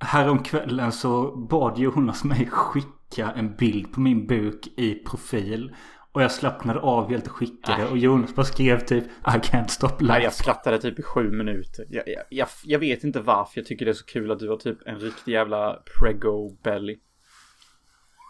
[0.00, 5.74] Häromkvällen så bad Jonas mig skicka en bild på min buk i profil.
[6.12, 7.88] Och jag slappnade av helt och skickade.
[7.88, 10.24] Och Jonas bara skrev typ I can't stop Nej, laughing.
[10.24, 11.84] jag skrattade typ i sju minuter.
[11.88, 14.48] Jag, jag, jag, jag vet inte varför jag tycker det är så kul att du
[14.48, 16.98] har typ en riktig jävla prego belly.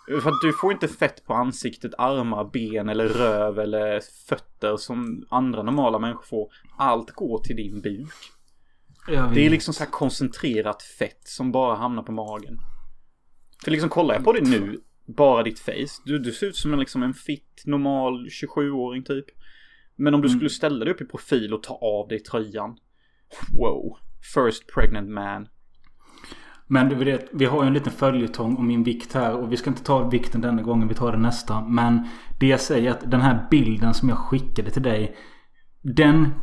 [0.09, 5.27] För att du får inte fett på ansiktet, armar, ben eller röv eller fötter som
[5.31, 6.53] andra normala människor får.
[6.79, 8.15] Allt går till din buk.
[9.07, 12.59] Det är liksom så här koncentrerat fett som bara hamnar på magen.
[13.65, 16.03] För liksom kollar jag på dig nu, bara ditt face.
[16.05, 19.27] Du, du ser ut som en, liksom en fitt, normal 27-åring typ.
[19.97, 22.77] Men om du skulle ställa dig upp i profil och ta av dig tröjan.
[23.59, 23.97] Wow.
[24.35, 25.49] First pregnant man.
[26.71, 29.37] Men du vet, vi har ju en liten följetong om min vikt här.
[29.37, 31.61] Och vi ska inte ta vikten denna gången, vi tar det nästa.
[31.61, 32.09] Men
[32.41, 35.17] det jag säger är att den här bilden som jag skickade till dig.
[35.83, 36.35] Den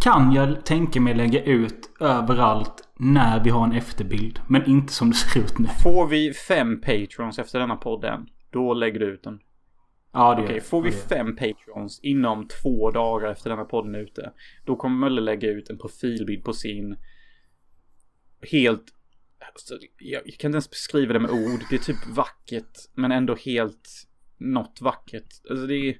[0.00, 4.40] kan jag tänka mig lägga ut överallt när vi har en efterbild.
[4.48, 5.68] Men inte som det ser ut nu.
[5.82, 9.38] Får vi fem patrons efter denna podden, då lägger du ut den.
[10.12, 10.66] Ja, det Okej, jag.
[10.66, 14.32] får vi fem patrons inom två dagar efter denna podden är ute.
[14.64, 16.96] Då kommer Mölle lägga ut en profilbild på sin
[18.52, 18.84] helt
[19.52, 21.60] alltså, jag, jag kan inte ens beskriva det med ord.
[21.70, 24.06] Det är typ vackert men ändå helt
[24.38, 25.28] något vackert.
[25.50, 25.96] Alltså det är,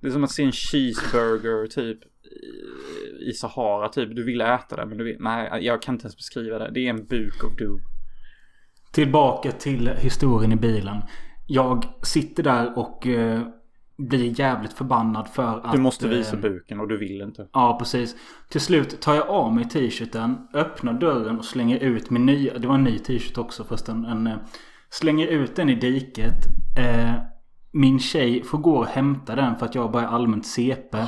[0.00, 4.16] det är som att se en cheeseburger typ i, i Sahara typ.
[4.16, 6.70] Du vill äta det men du vet, nej jag kan inte ens beskriva det.
[6.74, 7.80] Det är en buk av doom.
[8.92, 11.02] Tillbaka till historien i bilen.
[11.46, 13.42] Jag sitter där och eh,
[13.96, 15.72] blir jävligt förbannad för att...
[15.72, 17.48] Du måste visa eh, buken och du vill inte.
[17.52, 18.16] Ja, precis.
[18.48, 22.58] Till slut tar jag av mig t-shirten, öppnar dörren och slänger ut min nya...
[22.58, 24.04] Det var en ny t-shirt också förresten.
[24.04, 24.36] En, eh,
[24.90, 26.46] slänger ut den i diket.
[26.78, 27.12] Eh,
[27.72, 30.98] min tjej får gå och hämta den för att jag bara är allmänt CP.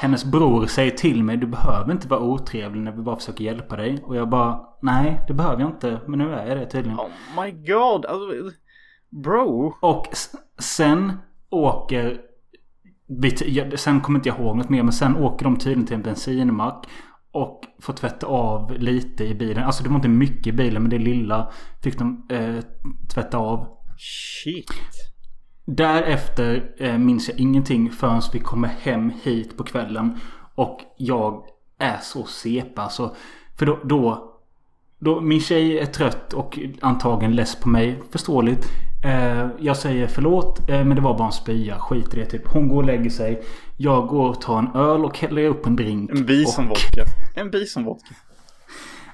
[0.00, 3.76] Hennes bror säger till mig du behöver inte vara otrevlig när vi bara försöker hjälpa
[3.76, 4.02] dig.
[4.02, 6.00] Och jag bara nej det behöver jag inte.
[6.06, 6.98] Men nu är jag det tydligen.
[6.98, 8.06] Oh my god.
[8.06, 8.50] Alltså,
[9.10, 9.74] bro.
[9.80, 10.06] Och
[10.58, 11.12] sen
[11.54, 12.20] åker
[13.76, 16.86] Sen kommer inte jag ihåg något mer men sen åker de tydligen till en bensinmack.
[17.32, 19.64] Och får tvätta av lite i bilen.
[19.64, 22.64] Alltså det var inte mycket i bilen men det lilla fick de eh,
[23.14, 23.66] tvätta av.
[23.98, 24.72] Shit.
[25.64, 30.18] Därefter eh, minns jag ingenting förrän vi kommer hem hit på kvällen.
[30.54, 31.44] Och jag
[31.78, 33.14] är så CP alltså.
[33.58, 34.32] För då, då,
[34.98, 38.02] då min tjej är trött och antagligen less på mig.
[38.10, 38.68] Förståeligt.
[39.04, 41.78] Eh, jag säger förlåt eh, men det var bara en spya.
[41.78, 42.48] Skit i det typ.
[42.48, 43.42] Hon går och lägger sig.
[43.76, 46.10] Jag går och tar en öl och häller upp en drink.
[46.10, 47.04] En och, bisonvodka.
[47.36, 48.14] En bisonvodka.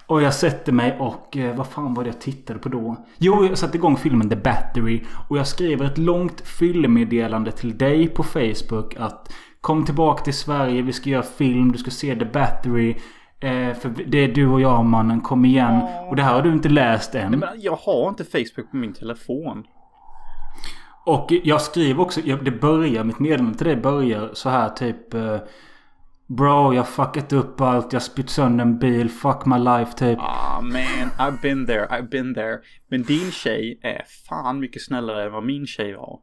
[0.06, 2.96] och jag sätter mig och eh, vad fan var det jag tittade på då?
[3.18, 5.00] Jo, jag satte igång filmen The Battery.
[5.28, 10.82] Och jag skriver ett långt fyllemeddelande till dig på Facebook att Kom tillbaka till Sverige,
[10.82, 12.90] vi ska göra film, du ska se The Battery.
[13.40, 15.82] Eh, för det är du och jag mannen, kom igen.
[16.08, 17.30] Och det här har du inte läst än.
[17.30, 19.64] Nej, men jag har inte Facebook på min telefon.
[21.06, 25.38] Och jag skriver också, det börjar, mitt meddelande till dig börjar så här typ eh,
[26.36, 30.18] Bro, jag fuckat upp allt, jag spytt sönder en bil, fuck my life typ.
[30.20, 32.58] Ah man, I've been there, I've been there.
[32.88, 36.20] Men din tjej är fan mycket snällare än vad min tjej var.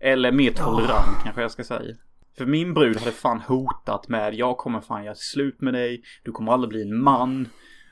[0.00, 1.96] Eller mer tolerant kanske jag ska säga.
[2.38, 6.02] För min brud hade fan hotat med jag kommer fan göra slut med dig.
[6.22, 7.48] Du kommer aldrig bli en man.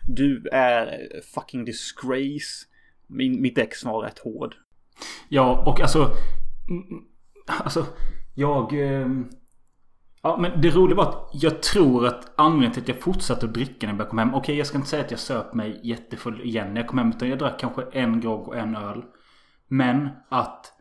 [0.09, 2.67] Du är fucking disgrace.
[3.07, 4.55] Min, mitt ex var rätt hård.
[5.29, 5.99] Ja, och alltså...
[6.69, 7.05] Mm, mm,
[7.47, 7.87] alltså,
[8.35, 8.73] jag...
[8.73, 9.29] Ehm,
[10.23, 13.55] ja, men det roliga var att jag tror att anledningen till att jag fortsatte att
[13.55, 14.35] dricka när jag började komma hem.
[14.35, 17.09] Okej, jag ska inte säga att jag söp mig jättefull igen när jag kom hem.
[17.09, 19.03] Utan jag drack kanske en grogg och en öl.
[19.69, 20.73] Men att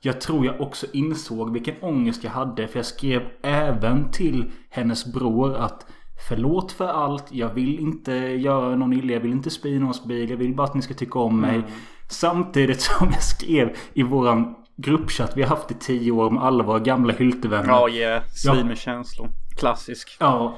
[0.00, 2.68] jag tror jag också insåg vilken ångest jag hade.
[2.68, 5.86] För jag skrev även till hennes bror att
[6.28, 7.24] Förlåt för allt.
[7.30, 9.12] Jag vill inte göra någon illa.
[9.12, 10.30] Jag vill inte spy någons bil.
[10.30, 11.56] Jag vill bara att ni ska tycka om mig.
[11.56, 11.70] Mm.
[12.14, 16.64] Samtidigt som jag skrev i våran gruppchatt vi har haft i tio år med alla
[16.64, 17.68] våra gamla hyltevänner.
[17.68, 18.22] Ja, yeah.
[18.34, 18.64] Svin Ja.
[18.64, 19.28] med känslor.
[19.58, 20.16] Klassisk.
[20.20, 20.56] Ja.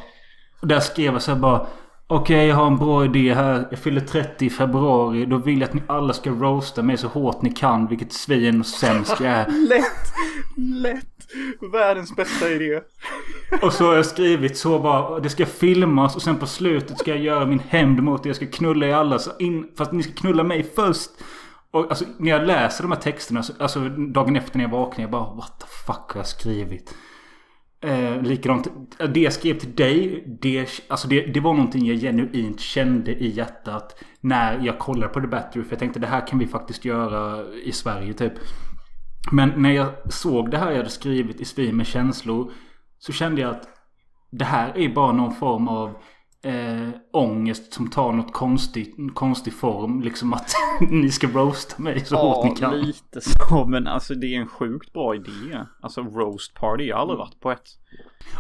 [0.62, 1.66] Där skrev jag så här bara.
[2.08, 3.66] Okej, jag har en bra idé här.
[3.70, 5.26] Jag fyller 30 i februari.
[5.26, 7.86] Då vill jag att ni alla ska roasta mig så hårt ni kan.
[7.86, 9.46] Vilket svin och sämst jag är.
[9.68, 10.12] Lätt!
[10.56, 11.06] Lätt!
[11.72, 12.80] Världens bästa idé.
[13.62, 15.20] Och så har jag skrivit så bara.
[15.20, 18.30] Det ska filmas och sen på slutet ska jag göra min hämnd mot er.
[18.30, 19.18] Jag ska knulla er alla.
[19.18, 21.10] Så in, fast ni ska knulla mig först.
[21.76, 23.42] Och alltså när jag läser de här texterna.
[23.58, 25.02] Alltså dagen efter när jag vaknar.
[25.02, 26.94] Jag bara what the fuck har jag skrivit?
[27.80, 28.68] Eh, likadant.
[29.14, 30.24] Det jag skrev till dig.
[30.42, 34.04] Det, alltså det, det var någonting jag genuint kände i hjärtat.
[34.20, 35.64] När jag kollade på The Battery.
[35.64, 38.32] För jag tänkte det här kan vi faktiskt göra i Sverige typ.
[39.32, 42.52] Men när jag såg det här jag hade skrivit i Svin med känslor.
[42.98, 43.68] Så kände jag att
[44.30, 45.96] det här är bara någon form av
[46.46, 50.02] eh, ångest som tar något konstigt, konstig form.
[50.02, 50.54] Liksom att
[50.90, 52.80] ni ska roasta mig så hårt ni kan.
[52.80, 53.64] lite så.
[53.66, 55.58] Men alltså det är en sjukt bra idé.
[55.80, 56.84] Alltså roast party.
[56.84, 57.68] Jag har aldrig varit på ett.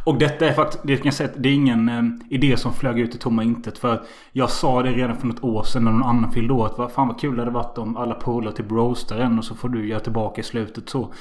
[0.04, 2.98] Och detta är faktiskt, det kan jag säga det är ingen eh, idé som flög
[2.98, 3.78] ut i tomma intet.
[3.78, 6.66] För jag sa det redan för något år sedan när någon annan fyllde år.
[6.66, 9.44] Att vad fan vad kul det hade varit om alla polare typ roastar en och
[9.44, 11.12] så får du göra tillbaka i slutet så.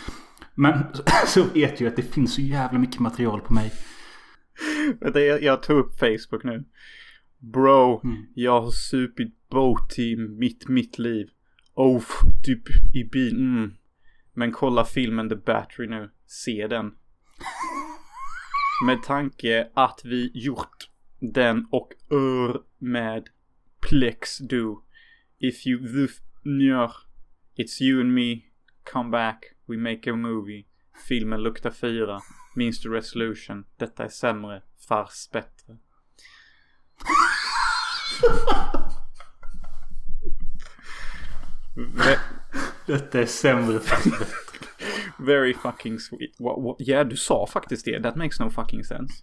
[0.55, 0.83] Men
[1.27, 3.71] så vet jag att det finns så jävla mycket material på mig.
[5.01, 6.63] Vänta, jag, jag tog upp Facebook nu.
[7.39, 8.25] Bro, Mm.
[8.33, 11.29] jag har supit boat i mitt, mitt liv.
[11.73, 12.03] Oh,
[12.43, 12.63] typ
[12.93, 13.35] i bil.
[13.35, 13.73] Mm.
[14.33, 16.09] Men kolla filmen The Battery nu.
[16.27, 16.85] Se den.
[18.85, 20.89] Med tanke att vi gjort
[21.19, 23.27] den och ör med
[23.89, 24.81] Plex do.
[25.39, 26.13] If you the
[26.49, 26.91] nör.
[27.57, 28.41] It's you and me.
[28.93, 29.45] Come back.
[29.65, 30.65] We make a movie.
[31.07, 32.19] Filmen luktar fyra.
[32.55, 33.65] Minns du resolution?
[33.77, 34.61] Detta är sämre.
[34.87, 35.77] Fars bättre.
[41.75, 42.19] Ve-
[42.85, 44.11] Detta är sämre för
[45.25, 46.31] very fucking sweet.
[46.77, 48.03] Ja, du sa faktiskt det.
[48.03, 49.13] That makes no fucking sense.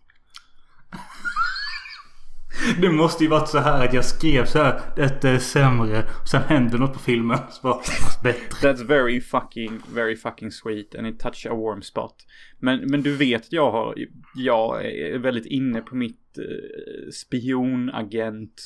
[2.81, 4.81] Det måste ju varit så här att jag skrev så här.
[4.97, 6.05] Detta är sämre.
[6.23, 7.38] Och sen händer något på filmen.
[7.51, 8.73] Så bara, fast bättre.
[8.73, 12.15] That's very fucking, very fucking sweet and it touch a warm spot.
[12.59, 13.95] Men, men du vet att jag har,
[14.35, 18.62] jag är väldigt inne på mitt eh, spionagent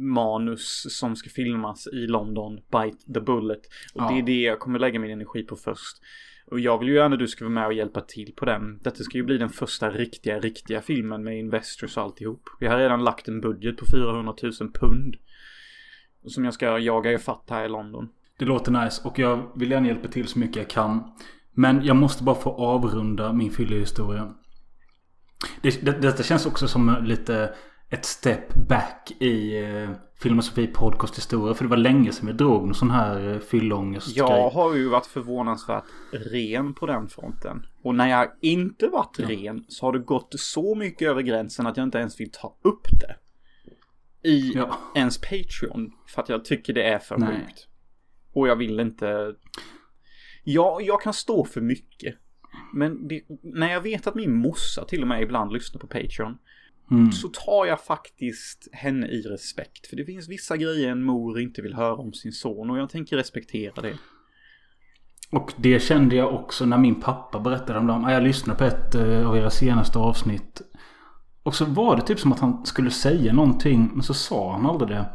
[0.00, 3.60] manus som ska filmas i London, Bite the Bullet.
[3.94, 4.18] Och det Ja.
[4.18, 5.96] är det jag kommer lägga min energi på först.
[6.46, 8.78] Och jag vill ju gärna att du ska vara med och hjälpa till på den.
[8.78, 12.42] Detta ska ju bli den första riktiga, riktiga filmen med Investors och alltihop.
[12.60, 15.16] Vi har redan lagt en budget på 400 000 pund.
[16.26, 18.08] Som jag ska jaga ifatt här i London.
[18.38, 21.12] Det låter nice och jag vill gärna hjälpa till så mycket jag kan.
[21.52, 24.34] Men jag måste bara få avrunda min fyllehistoria.
[25.62, 27.54] Det, det, detta känns också som lite
[27.94, 31.54] ett step back i eh, Filosofi podcast historia.
[31.54, 34.88] För det var länge sedan vi drog någon sån här eh, fyllångest Jag har ju
[34.88, 37.66] varit förvånansvärt ren på den fronten.
[37.82, 41.76] Och när jag inte varit ren så har det gått så mycket över gränsen att
[41.76, 43.16] jag inte ens vill ta upp det.
[44.28, 44.78] I Ja.
[44.94, 45.92] ens Patreon.
[46.06, 47.28] För att jag tycker det är för Nej.
[47.28, 47.68] sjukt.
[48.32, 49.34] Och jag vill inte...
[50.44, 52.14] Ja, jag kan stå för mycket.
[52.74, 56.38] Men det, när jag vet att min morsa till och med ibland lyssnar på Patreon.
[56.90, 57.12] Mm.
[57.12, 59.86] Så tar jag faktiskt henne i respekt.
[59.86, 62.70] För det finns vissa grejer en mor inte vill höra om sin son.
[62.70, 63.98] Och jag tänker respektera det.
[65.32, 68.08] Och det kände jag också när min pappa berättade om dem.
[68.08, 70.62] Jag lyssnade på ett eh, av era senaste avsnitt.
[71.42, 73.90] Och så var det typ som att han skulle säga någonting.
[73.92, 75.06] Men så sa han aldrig det.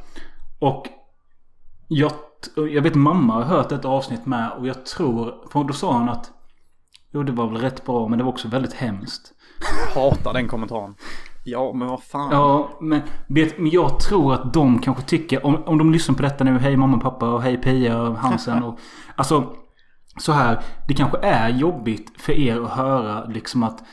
[0.59, 0.87] Och
[1.87, 2.11] jag,
[2.55, 4.51] jag vet mamma har hört ett avsnitt med.
[4.51, 5.49] Och jag tror.
[5.51, 6.31] För då sa han att.
[7.13, 9.33] Jo det var väl rätt bra men det var också väldigt hemskt.
[9.95, 10.95] Hatar den kommentaren.
[11.49, 12.29] Ja, men vad fan.
[12.31, 16.21] Ja, men, vet, men jag tror att de kanske tycker, om, om de lyssnar på
[16.21, 18.79] detta nu, hej mamma och pappa och hej Pia och Hansen och
[19.15, 19.53] Alltså,
[20.17, 23.83] så här, det kanske är jobbigt för er att höra liksom att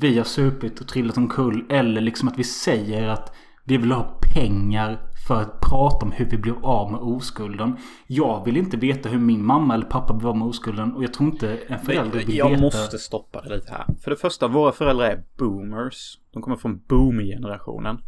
[0.00, 4.18] vi har supit och trillat omkull eller liksom att vi säger att vi vill ha
[4.34, 7.76] pengar för att prata om hur vi blir av med oskulden.
[8.06, 11.14] Jag vill inte veta hur min mamma eller pappa blir av med oskulden och jag
[11.14, 12.62] tror inte en förälder vill jag veta.
[12.62, 13.86] måste stoppa det lite här.
[14.00, 16.18] För det första, våra föräldrar är boomers.
[16.32, 17.98] De kommer från boomer-generationen.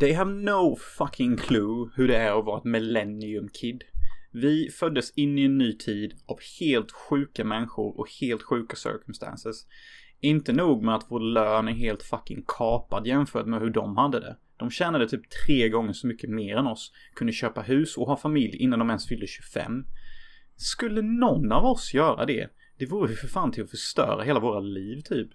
[0.00, 3.82] They have no fucking clue hur det är att vara ett millennium kid.
[4.32, 9.66] Vi föddes in i en ny tid av helt sjuka människor och helt sjuka circumstances.
[10.20, 14.20] Inte nog med att vår lön är helt fucking kapad jämfört med hur de hade
[14.20, 14.36] det.
[14.56, 16.92] De tjänade typ tre gånger så mycket mer än oss.
[17.14, 19.84] Kunde köpa hus och ha familj innan de ens fyllde 25.
[20.56, 22.48] Skulle någon av oss göra det?
[22.78, 25.28] Det vore ju för fan till att förstöra hela våra liv typ.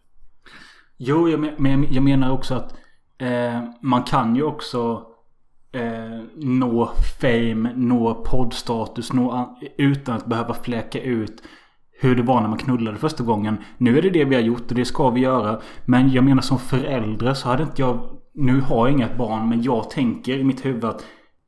[0.97, 2.75] Jo, jag, men, men jag menar också att
[3.17, 5.05] eh, man kan ju också
[5.71, 11.43] eh, nå fame, nå poddstatus, nå utan att behöva fläka ut
[12.01, 13.57] hur det var när man knullade första gången.
[13.77, 15.61] Nu är det det vi har gjort och det ska vi göra.
[15.85, 18.18] Men jag menar som förälder så hade inte jag...
[18.33, 21.05] Nu har jag inget barn men jag tänker i mitt huvud att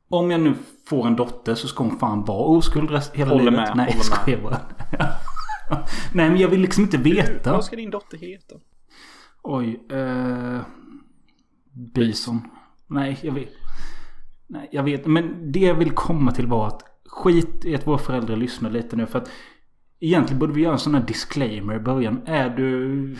[0.08, 0.54] om jag nu
[0.88, 3.68] får en dotter så ska hon fan vara oskuld rest, hela Håller livet.
[3.68, 4.60] med, Nej, jag skojar bara.
[6.14, 7.52] Nej, men jag vill liksom inte veta.
[7.52, 8.54] Vad ska din dotter heta?
[9.42, 9.86] Oj.
[9.90, 10.60] Eh,
[11.94, 12.40] bison.
[12.86, 13.48] Nej, jag vet.
[14.46, 15.06] Nej, jag vet.
[15.06, 18.96] Men det jag vill komma till var att skit i att våra föräldrar lyssnar lite
[18.96, 19.06] nu.
[19.06, 19.30] För att
[20.00, 22.20] egentligen borde vi göra en sån här disclaimer i början.
[22.26, 23.16] Är du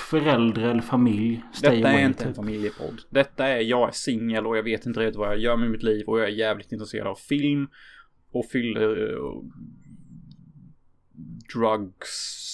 [0.00, 1.42] förälder eller familj?
[1.52, 2.36] Stay Detta away, är inte en typ.
[2.36, 3.00] familjepodd.
[3.10, 5.82] Detta är jag är singel och jag vet inte riktigt vad jag gör med mitt
[5.82, 7.68] liv och jag är jävligt intresserad av film
[8.32, 9.44] och fyller och
[11.54, 12.08] drugs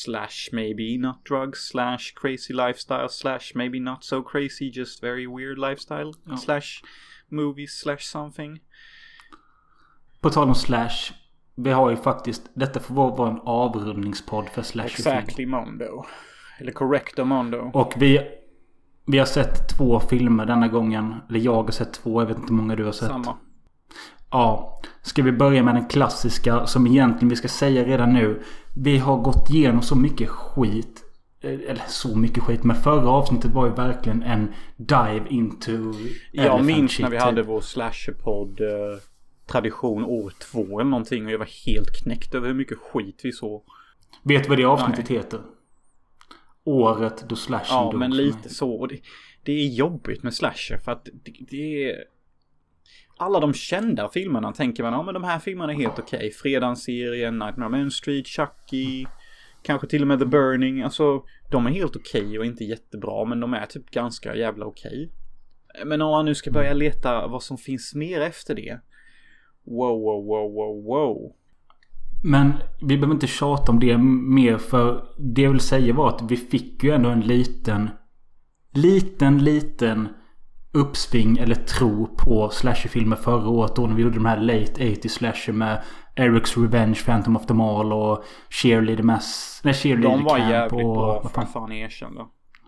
[0.05, 5.59] slash maybe not drugs slash crazy lifestyle slash maybe not so crazy just very weird
[5.59, 6.37] lifestyle Ja.
[6.37, 6.83] slash
[7.29, 8.61] movies slash something.
[10.21, 11.13] På tal om slash.
[11.57, 12.51] Vi har ju faktiskt.
[12.55, 14.85] Detta får vara en avrundningspodd för slash.
[14.85, 16.05] Exactly Mondo.
[16.59, 17.71] Eller Correcto Mondo.
[17.75, 18.21] Och vi,
[19.07, 21.14] vi har sett två filmer denna gången.
[21.29, 22.21] Eller jag har sett två.
[22.23, 23.09] Jag vet inte hur många du har sett.
[23.09, 23.37] Samma.
[24.31, 24.81] Ja.
[25.03, 28.42] Ska vi börja med den klassiska som egentligen vi ska säga redan nu.
[28.77, 31.03] Vi har gått igenom så mycket skit.
[31.40, 32.64] Eh, Eller så mycket skit.
[32.64, 35.73] Men förra avsnittet var ju verkligen en dive into
[36.33, 37.25] Jag minns när vi typ.
[37.25, 38.99] hade vår slasherpodd eh,
[39.47, 43.33] tradition år två eller någonting och jag var helt knäckt över hur mycket skit vi
[43.33, 43.62] såg.
[44.23, 45.40] Vet du vad det avsnittet heter?
[46.66, 48.72] Året då slashen Ja, dog men lite så.
[48.72, 49.00] Och det,
[49.42, 52.05] det är jobbigt med slasher för att det, det är...
[53.18, 56.31] Alla de kända filmerna tänker man, ja men de här filmerna är helt okej.
[56.31, 59.06] Fredagsserien, Nightmare on Elm Street, Chucky,
[59.62, 60.83] kanske till och med The Burning.
[60.83, 65.10] Alltså, de är helt okej och inte jättebra, men de är typ ganska jävla okej.
[65.85, 68.81] Men om man nu ska börja leta vad som finns mer efter det.
[69.64, 71.37] Wow, wow, wow, wow, wow.
[72.27, 76.22] Men vi behöver inte tjata om det mer för det jag vill säga var att
[76.22, 77.90] vi fick ju ändå en liten
[78.72, 80.08] liten, liten
[80.72, 85.08] uppsving eller tro på slasherfilmer förra året då när vi gjorde de här late 80
[85.08, 85.83] slasher med
[86.16, 89.60] Eric's Revenge, Phantom of the Mall och Cheerleader Mass...
[89.64, 90.94] Nej, Cheerleader De var Camp jävligt och...
[90.94, 91.46] bra, vad fan.
[91.46, 92.27] fan erkänna.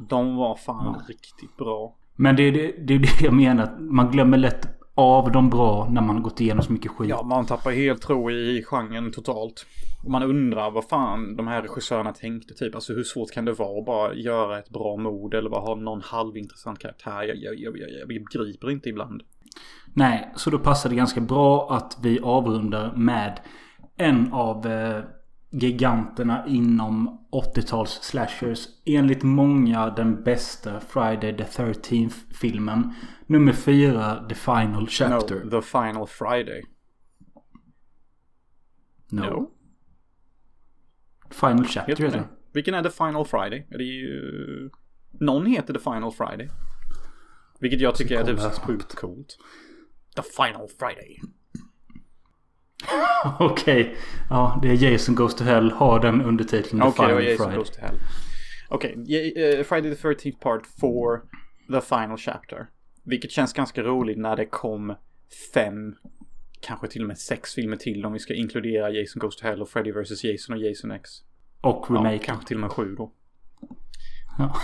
[0.09, 1.97] De var fan riktigt bra.
[2.17, 3.63] Men det är det, det, är det jag menar.
[3.63, 7.11] att Man glömmer lätt av de bra när man gått igenom så mycket skit.
[7.11, 9.67] Ja, man tappar helt tro i genren totalt.
[10.05, 12.75] Och man undrar vad fan de här regissörerna tänkte typ.
[12.75, 15.75] Alltså hur svårt kan det vara att bara göra ett bra mod eller bara ha
[15.75, 17.23] någon halvintressant karaktär?
[17.23, 19.23] Jag, jag, jag, jag, jag begriper inte ibland.
[19.95, 23.41] Nej, så då passar det ganska bra att vi avrundar med
[23.97, 25.03] en av eh,
[25.51, 28.69] giganterna inom 80-tals slashers.
[28.85, 32.95] Enligt många den bästa Friday the 13th filmen.
[33.27, 35.45] Nummer fyra, The Final Chapter.
[35.45, 36.63] No, The Final Friday.
[39.11, 39.23] No.
[39.23, 39.51] No.
[41.31, 42.29] Final Chapter heter det.
[42.53, 43.67] Vilken är The Final Friday?
[43.71, 44.71] Det är ju...
[45.21, 46.51] Någon heter The Final Friday.
[47.61, 49.39] Vilket jag tycker är typ sjukt coolt.
[50.17, 51.21] The Final Friday.
[53.39, 53.97] Okej.
[54.31, 55.71] Ja, det är Jason Goes to Hell.
[55.71, 57.57] Har den undertiteln The det var Final Jason Friday.
[57.57, 57.95] Goes to Hell.
[58.69, 61.21] Okej, okay, Friday the 13th Part 4
[61.73, 62.67] The Final Chapter.
[63.05, 64.95] Vilket känns ganska roligt när det kom
[65.55, 65.95] fem,
[66.61, 69.63] kanske till och med sex filmer till om vi ska inkludera Jason Goes to Hell
[69.63, 71.11] och Freddy vs Jason och Jason X.
[71.61, 72.19] Och Ja, remake.
[72.19, 73.13] kanske till och med sju då.
[74.39, 74.57] Ja.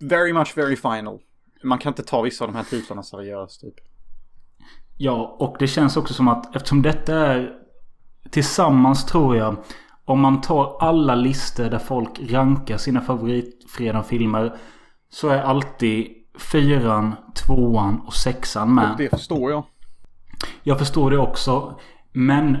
[0.00, 1.18] Very much very final.
[1.62, 3.74] Man kan inte ta vissa av de här titlarna seriöst typ.
[5.00, 7.52] Ja, och det känns också som att eftersom detta är
[8.30, 9.56] tillsammans tror jag.
[10.04, 14.56] Om man tar alla listor där folk rankar sina favoritfredagsfilmer.
[15.10, 16.06] Så är alltid
[16.38, 18.90] fyran, tvåan och sexan med.
[18.90, 19.64] Och det förstår jag.
[20.62, 21.78] Jag förstår det också.
[22.12, 22.56] Men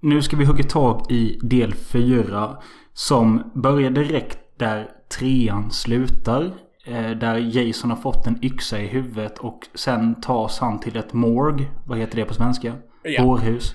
[0.00, 2.56] nu ska vi hugga tag i del fyra.
[2.92, 6.52] Som börjar direkt där trean slutar.
[6.88, 11.12] Eh, där Jason har fått en yxa i huvudet och sen tas han till ett
[11.12, 11.70] morg.
[11.86, 12.76] Vad heter det på svenska?
[13.02, 13.22] Ja.
[13.22, 13.74] Bårhus.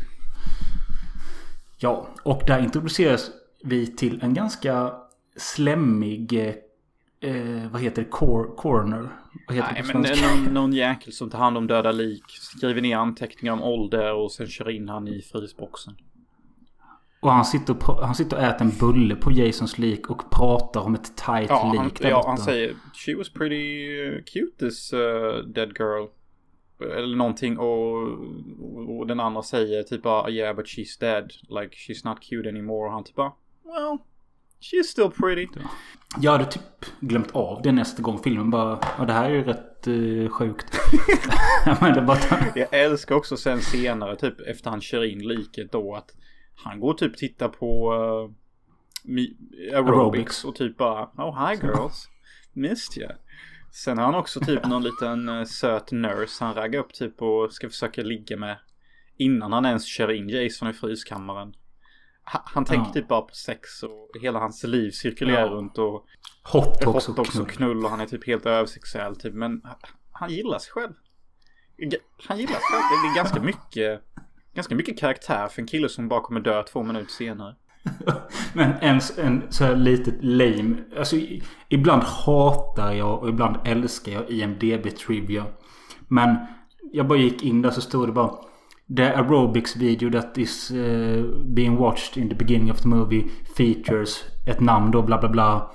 [1.77, 3.31] Ja, och där introduceras
[3.63, 4.93] vi till en ganska
[5.37, 6.33] slemmig...
[6.33, 8.09] Eh, eh, vad heter det?
[8.09, 9.09] Cor coroner?
[9.47, 10.35] Vad heter Nej, det på men svenska?
[10.35, 12.23] någon, någon jäkel som tar hand om döda lik.
[12.27, 15.95] Skriver ner anteckningar om ålder och sen kör in han i frysboxen.
[17.23, 20.81] Och han sitter, och, han sitter och äter en bulle på Jasons lik och pratar
[20.81, 22.27] om ett tight Ja, lik han, där ja, borta.
[22.27, 24.99] han säger She was pretty uh, cute this uh,
[25.45, 26.07] dead girl.
[26.97, 31.31] Eller någonting och, och den andra säger typ bara Yeah but she's dead.
[31.61, 32.87] Like she's not cute anymore.
[32.87, 33.31] Och han typ bara
[33.63, 33.97] Well
[34.63, 35.47] She's still pretty.
[36.21, 36.61] Jag hade typ
[36.99, 38.79] glömt av det nästa gång filmen bara...
[38.97, 40.79] Ja, det här är ju rätt eh, sjukt.
[42.07, 42.17] Bara...
[42.55, 46.15] Jag älskar också sen senare typ efter han kör in liket då att
[46.55, 48.29] han går typ titta på uh,
[49.05, 50.45] aerobics, Aerobics.
[50.45, 52.07] och typ bara Oh hi girls.
[52.53, 53.11] Missed you.
[53.71, 57.53] Sen har han också typ någon liten uh, söt nurse han raggar upp typ och
[57.53, 58.57] ska försöka ligga med.
[59.17, 61.55] Innan han ens kör in Jason i fryskammaren.
[62.33, 62.93] Ha- Han tänker Ja.
[62.93, 65.47] typ bara på sex och hela hans liv cirkulerar Ja.
[65.53, 66.05] runt och
[66.43, 67.73] Hotdogs hotdogs och och knull.
[67.73, 69.33] knull och han är typ helt översexuell typ.
[69.33, 69.61] Men
[70.11, 70.93] han gillar sig själv.
[72.27, 73.03] Han gillar sig själv.
[73.03, 74.01] Det är ganska mycket,
[74.53, 77.55] ganska mycket karaktär för en kille som bara kommer dö två minuter senare.
[78.53, 80.75] Men en, en så här litet lame.
[80.97, 81.15] Alltså
[81.69, 85.45] ibland hatar jag och ibland älskar jag IMDB Trivia.
[86.07, 86.35] Men
[86.91, 88.35] jag bara gick in där så stod det bara.
[88.97, 93.23] The aerobics video that is eh, being watched in the beginning of the movie
[93.57, 95.71] features ett namn då bla bla bla.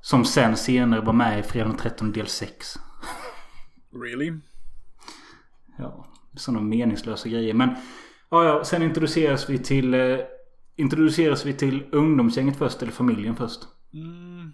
[0.00, 2.78] Som sen senare var med i Fredag den 13 del 6.
[3.92, 4.32] Really?
[5.78, 7.54] Ja, sådana meningslösa grejer.
[7.54, 7.70] Men
[8.30, 10.18] ja, ja, sen introduceras vi till eh,
[10.76, 13.60] Introduceras vi till ungdomsgänget först eller familjen först?
[13.94, 14.52] Mm.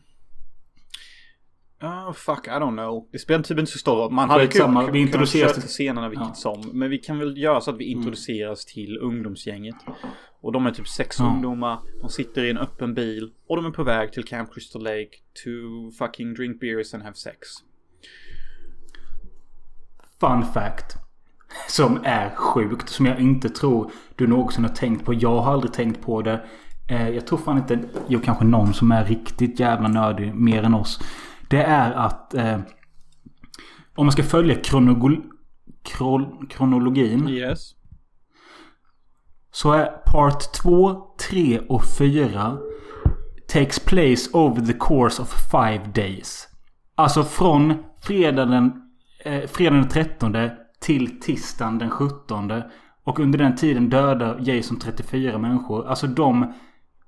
[1.83, 3.09] Oh fuck, I don't know.
[3.13, 4.13] Det spelar typ inte så stor roll.
[4.13, 6.35] Man hade kunnat vi introduceras till scenerna vilket Ja.
[6.35, 6.71] som.
[6.73, 9.77] Men vi kan väl göra så att vi introduceras till ungdomsgänget.
[10.41, 11.27] Och de är typ sex Ja.
[11.27, 11.79] ungdomar.
[12.01, 13.31] De sitter i en öppen bil.
[13.49, 15.11] Och de är på väg till Camp Crystal Lake.
[15.45, 17.49] To fucking drink beers and have sex.
[20.21, 20.97] Fun fact.
[21.69, 22.89] Som är sjukt.
[22.89, 25.15] Som jag inte tror du någonsin har tänkt på.
[25.15, 26.45] Jag har aldrig tänkt på det.
[26.89, 27.79] Eh, jag tror fan inte...
[28.09, 30.35] Jo, kanske någon som är riktigt jävla nördig.
[30.35, 31.01] Mer än oss.
[31.49, 32.35] Det är att...
[32.35, 32.59] Eh,
[33.97, 35.21] om man ska följa kronologi,
[36.49, 37.29] kronologin.
[37.29, 37.71] Yes.
[39.51, 42.59] Så är part 2, 3 och 4
[43.49, 46.49] takes place over the course of five days.
[46.95, 48.73] Alltså från fredag den,
[49.25, 50.33] eh, fredag den 13
[50.81, 52.63] till tisdagen den 17.
[53.05, 55.87] Och under den tiden dödar Jason 34 människor.
[55.87, 56.53] Alltså de,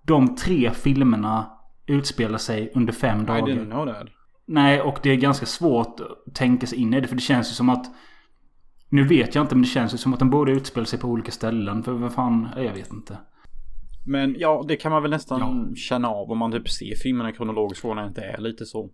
[0.03, 1.51] de tre filmerna
[1.87, 3.47] utspelar sig under fem I dagar.
[3.47, 4.09] didn't know that.
[4.47, 7.09] Nej, och det är ganska svårt att tänka sig in i det.
[7.09, 7.87] För det känns ju som att...
[8.89, 11.09] Nu vet jag inte, men det känns ju som att den borde utspela sig på
[11.09, 11.83] olika ställen.
[11.83, 13.19] För vad fan, jag vet inte.
[14.07, 17.81] Men ja, det kan man väl nästan känna av om man typ ser filmerna kronologiskt
[17.81, 18.91] från när det inte är lite så.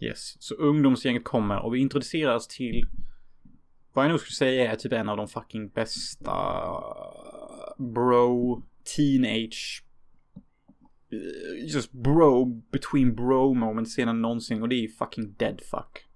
[0.00, 2.86] Yes, så ungdomsgänget kommer och vi introduceras till
[3.92, 6.32] Vad jag nog skulle säga är typ en av de fucking bästa
[7.78, 8.62] bro
[8.96, 9.84] teenage
[11.72, 16.06] just bro between bro moments sedan någonsin och det är fucking dead fuck.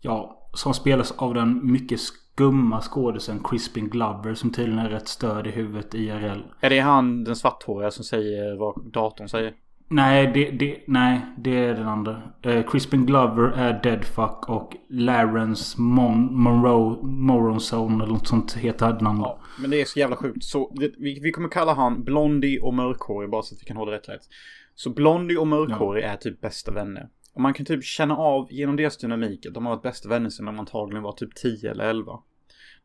[0.00, 5.46] Ja, som spelas av den mycket skumma skådisen Crispin Glover som tydligen är rätt störd
[5.46, 6.40] i huvudet IRL.
[6.60, 9.54] Är det han den svarthåriga som säger vad datorn säger?
[9.92, 12.22] Nej, det, det, nej, det är den andra.
[12.42, 19.04] Eh, Crispin Glover är Deadfuck och Lawrence Mon Monroe Moronzone eller något sånt heter han
[19.04, 19.20] namn.
[19.20, 20.44] Ja, men det är så jävla sjukt.
[20.44, 23.76] Så det, vi, vi kommer kalla han Blondie och mörkhårig bara så att vi kan
[23.76, 24.28] hålla rätt rätt.
[24.74, 27.08] Så Blondie och mörkhårig är typ bästa vänner.
[27.34, 30.30] Och man kan typ känna av genom deras dynamik att de har varit bästa vänner
[30.30, 32.18] sedan de antagligen var typ 10 eller 11.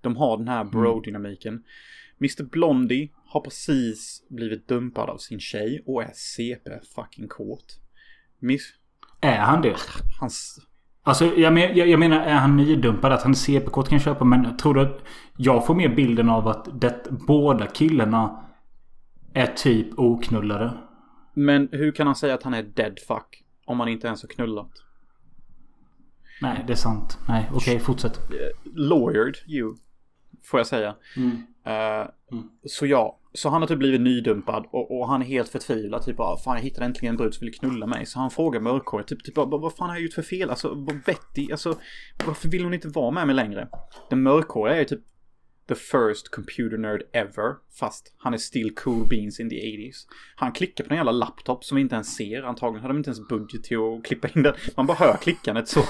[0.01, 1.64] De har den här bro-dynamiken.
[2.20, 7.79] Mr Blondie har precis blivit dumpad av sin tjej och är CP fucking kåt.
[8.39, 8.73] Miss...
[9.21, 9.75] Är han det?
[10.19, 10.59] Hans...
[11.03, 14.03] Alltså jag, men, jag, jag menar är han nydumpad att han är CP-kort kan jag
[14.03, 15.03] köpa men jag tror du att
[15.38, 18.45] jag får mer bilden av att det, båda killarna
[19.33, 20.77] är typ oknullade.
[21.33, 23.43] Men hur kan han säga att han är dead fuck?
[23.65, 24.71] Om han inte ens har knullat.
[26.41, 27.17] Nej, det är sant.
[27.27, 28.19] Nej, okej, fortsätt.
[28.75, 29.75] Lawyered you.
[30.43, 30.95] Får jag säga.
[31.65, 32.07] Eh,
[32.65, 36.05] Så ja, så han har typ blivit nydumpad och, och han är helt förtvivlad.
[36.05, 38.05] Typ bara, fan jag hittade äntligen en brud som ville knulla mig.
[38.05, 40.49] Så han frågar mörkhåret, typ, typ bara, vad fan har jag gjort för fel?
[40.49, 41.79] Alltså, vad Betty, alltså,
[42.25, 43.67] varför vill hon inte vara med mig längre?
[44.09, 45.01] Den mörkhåriga är ju typ
[45.67, 47.55] the first computer nerd ever.
[47.79, 49.95] Fast han är still cool beans in the 80s.
[50.36, 52.43] Han klickar på en jävla laptop som vi inte ens ser.
[52.43, 54.53] Antagligen hade de inte ens budget till att klippa in den.
[54.77, 55.81] Man bara hör klickandet så.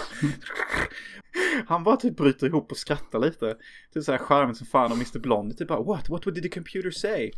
[1.67, 3.57] Han bara typ bryter ihop och skrattar lite.
[3.93, 6.09] Typ såhär charmigt som fan och Mr Blondie typ bara What?
[6.09, 7.31] What did the computer say?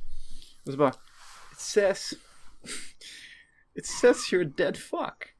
[0.65, 0.93] Och så bara
[1.51, 2.13] It says
[3.75, 5.35] It says you're a dead fuck.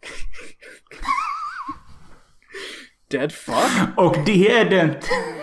[3.12, 3.97] dead fuck?
[3.97, 4.95] Och det är den...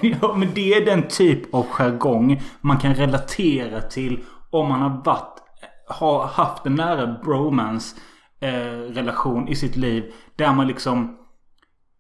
[0.03, 5.03] Ja, men det är den typ av jargong man kan relatera till om man har
[5.05, 5.41] varit...
[5.87, 7.97] Har haft en nära bromance
[8.41, 10.13] eh, relation i sitt liv.
[10.37, 11.19] Där man liksom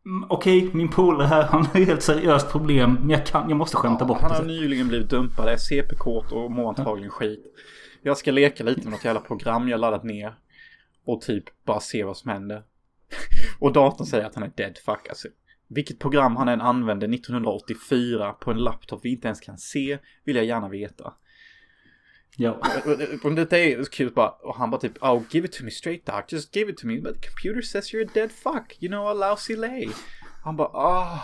[0.06, 2.98] mm, Okej, min polare här, han har helt seriöst problem.
[3.00, 4.46] Men jag, kan, jag måste skämta bort Han har det.
[4.46, 7.44] nyligen blivit dumpad, är CP-kåt och mår antagligen skit.
[8.02, 10.34] Jag ska leka lite med något jävla program jag laddat ner.
[11.06, 12.62] Och typ bara se vad som händer.
[13.58, 15.08] och datorn säger att han är dead fuck.
[15.08, 15.28] Alltså,
[15.68, 20.36] vilket program han än använde 1984 på en laptop vi inte ens kan se vill
[20.36, 21.14] jag gärna veta.
[22.36, 22.60] Ja.
[23.24, 26.06] Om detta är kul bara, och han bara typ Oh give it to me straight
[26.06, 27.00] doc, just give it to me.
[27.00, 29.88] But the computer says you're a dead fuck, you know a lousy lay.
[30.42, 31.18] Han bara ah,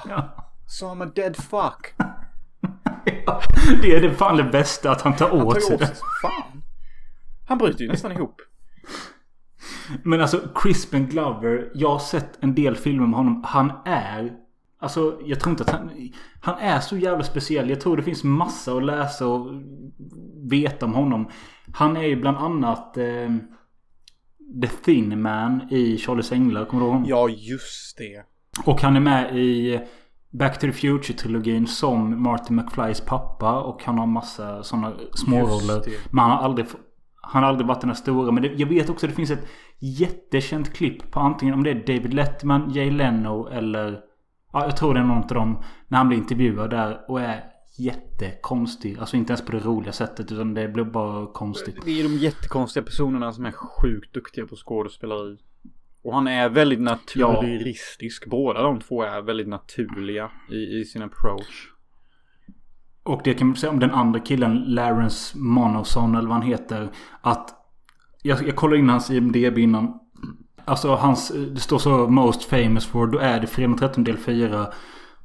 [0.66, 1.94] so I'm a dead fuck.
[3.82, 5.96] Det är det fan det bästa att han tar Han åt sig det.
[6.22, 6.62] fan.
[7.46, 8.40] Han bryter ju nästan ihop.
[10.02, 11.70] Men alltså Crispin Glover.
[11.74, 13.44] Jag har sett en del filmer med honom.
[13.46, 14.32] Han är...
[14.80, 15.90] Alltså jag tror inte att han...
[16.40, 17.70] Han är så jävla speciell.
[17.70, 19.46] Jag tror det finns massa att läsa och
[20.50, 21.28] veta om honom.
[21.72, 22.96] Han är ju bland annat...
[22.96, 23.28] Eh,
[24.62, 26.64] The Thin Man i Charlies Änglar.
[26.64, 27.08] Kommer du ihåg honom?
[27.08, 28.24] Ja, just det.
[28.64, 29.80] Och han är med i
[30.30, 33.60] Back to the Future-trilogin som Martin McFlys pappa.
[33.60, 35.82] Och han har massa sådana småroller.
[36.10, 36.66] Men han har aldrig...
[37.22, 38.32] Han har aldrig varit den här stora.
[38.32, 39.46] Men det, jag vet också att det finns ett
[39.78, 44.09] jättekänt klipp på antingen om det är David Letterman, Jay Leno eller...
[44.52, 45.62] Ja, jag tror det är någon av dem.
[45.88, 47.44] När han blir intervjuad där och är
[47.78, 48.98] jättekonstig.
[48.98, 51.76] Alltså inte ens på det roliga sättet utan det blir bara konstigt.
[51.84, 55.38] Det är de jättekonstiga personerna som är sjukt duktiga på skådespeleri.
[56.02, 58.26] Och han är väldigt naturalistisk.
[58.26, 61.68] Båda de två är väldigt naturliga i, i sin approach.
[63.02, 66.88] Och det kan man säga om den andra killen, Lawrence Monoson eller vad han heter.
[67.20, 67.54] Att
[68.22, 70.00] jag, jag kollade in hans IMDB innan.
[70.64, 73.06] Alltså hans, det står så Most famous for.
[73.06, 74.72] Då är det Fredag 13 del 4.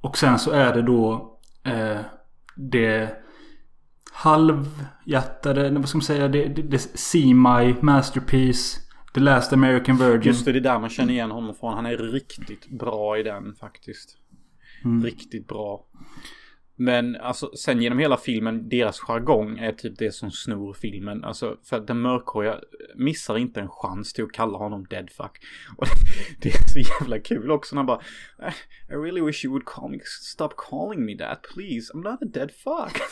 [0.01, 1.31] Och sen så är det då
[1.63, 1.99] eh,
[2.55, 3.09] det
[4.13, 8.81] halvhjärtade, vad ska man säga, det, det, det See My Masterpiece.
[9.13, 10.21] The Last American Virgin.
[10.21, 11.73] Just det, det är där man känner igen honom från.
[11.73, 14.17] Han är riktigt bra i den faktiskt.
[15.03, 15.85] Riktigt bra.
[16.77, 21.23] Men alltså sen genom hela filmen, deras jargong är typ det som snor filmen.
[21.23, 22.59] Alltså för att den mörkhåriga
[22.95, 25.37] missar inte en chans till att kalla honom deadfuck.
[25.77, 25.87] Och
[26.41, 28.01] det är så jävla kul också när han bara
[28.43, 28.53] "Eh,
[28.89, 31.93] I really wish you would call me, stop calling me that please.
[31.93, 33.01] I'm not a dead fuck.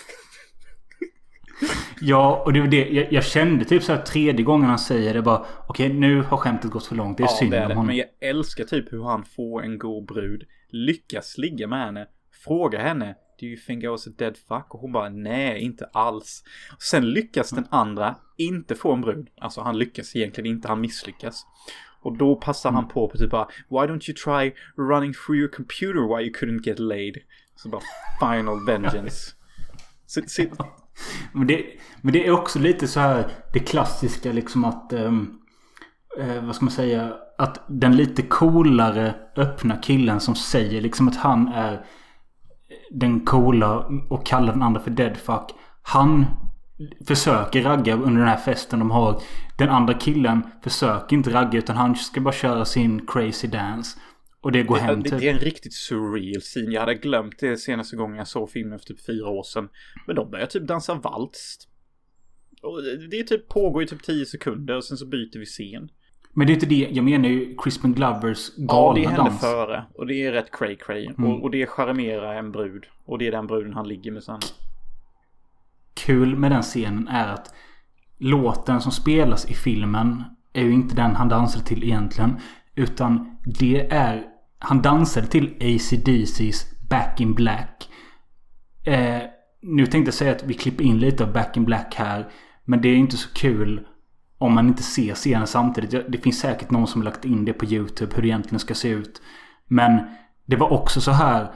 [2.01, 2.89] Ja, och det var det.
[2.89, 5.45] Jag, jag kände typ så här tredje gången han säger det bara.
[5.67, 7.17] Okej, nu har skämtet gått för långt.
[7.17, 7.75] Det är ja, synd det är om det.
[7.75, 7.87] honom.
[7.87, 12.07] Men jag älskar typ hur han får en god brud, lyckas ligga med henne,
[12.45, 14.75] fråga henne Do you think I was a dead fuck?
[14.75, 16.43] Och hon bara nej, inte alls.
[16.79, 19.29] Sen lyckas den andra inte få en brud.
[19.41, 21.45] Alltså han lyckas egentligen inte, han misslyckas.
[22.01, 25.51] Och då passar han på på typ bara Why don't you try running through your
[25.51, 27.17] computer why you couldn't get laid?
[27.55, 27.81] Så bara
[28.19, 29.35] Final vengeance.
[30.05, 30.43] Så, så,
[31.31, 31.65] Men det,
[32.01, 34.93] men det är också lite så här det klassiska liksom att...
[34.93, 35.39] ehm,
[36.19, 37.13] eh, vad ska man säga?
[37.37, 41.85] Att den lite coolare öppna killen som säger liksom att han är
[42.91, 45.51] den coola och kallar den andra för deadfuck.
[45.81, 46.25] Han
[47.07, 49.21] försöker ragga under den här festen de har.
[49.57, 53.99] Den andra killen försöker inte ragga utan han ska bara köra sin crazy dance.
[54.41, 55.19] Och det går hem det, typ.
[55.19, 56.71] det är en riktigt surreal scene.
[56.73, 59.69] Jag hade glömt det senaste gången jag såg filmen för typ fyra år sedan.
[60.07, 61.57] Men de börjar typ dansa vals.
[62.61, 65.89] Och det- det typ pågår i typ 10 sekunder och sen så byter vi scen.
[66.33, 66.87] Men det är inte det.
[66.91, 69.41] Jag menar ju Crispin Glovers Ja, galna det händer dans.
[69.41, 69.83] före.
[69.95, 71.05] Och det är rätt cray cray.
[71.05, 71.31] Mm.
[71.31, 72.85] Och, och det charmerar en brud.
[73.05, 74.39] Och det är den bruden han ligger med sen.
[75.93, 77.53] kul med den scenen är att
[78.17, 80.23] låten som spelas i filmen
[80.53, 82.35] är ju inte den han dansade till egentligen.
[82.75, 84.23] Utan det är...
[84.59, 87.89] Han dansade till AC/DC's Back in Black.
[88.83, 89.21] Eh,
[89.61, 92.31] nu tänkte jag säga att vi klipper in lite av Back in Black här.
[92.65, 93.87] Men det är inte så kul
[94.43, 96.11] om man inte ser scenen samtidigt.
[96.11, 98.89] Det finns säkert någon som lagt in det på YouTube hur det egentligen ska se
[98.89, 99.21] ut.
[99.67, 99.99] Men
[100.45, 101.51] det var också så här.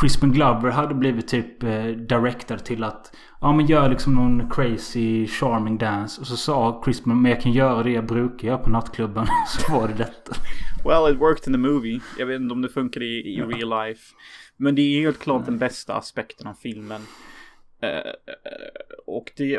[0.00, 5.26] Crispin Glover hade blivit typ eh, director till att Ja men gör liksom någon crazy
[5.26, 6.20] charming dance.
[6.20, 9.26] Och så sa Crispin men jag kan göra det jag brukar göra på nattklubben.
[9.48, 10.34] så var det detta.
[10.84, 12.00] Well, it worked in the movie.
[12.18, 14.14] Jag vet inte om det funkar i, i real life.
[14.56, 17.00] Men det är helt klart den bästa aspekten av filmen.
[17.82, 18.12] Eh,
[19.06, 19.58] och det,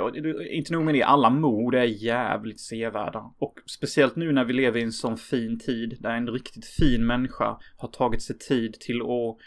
[0.49, 3.33] inte nog med det, alla mord är jävligt sevärda.
[3.37, 7.05] Och speciellt nu när vi lever i en sån fin tid där en riktigt fin
[7.05, 9.37] människa har tagit sig tid till att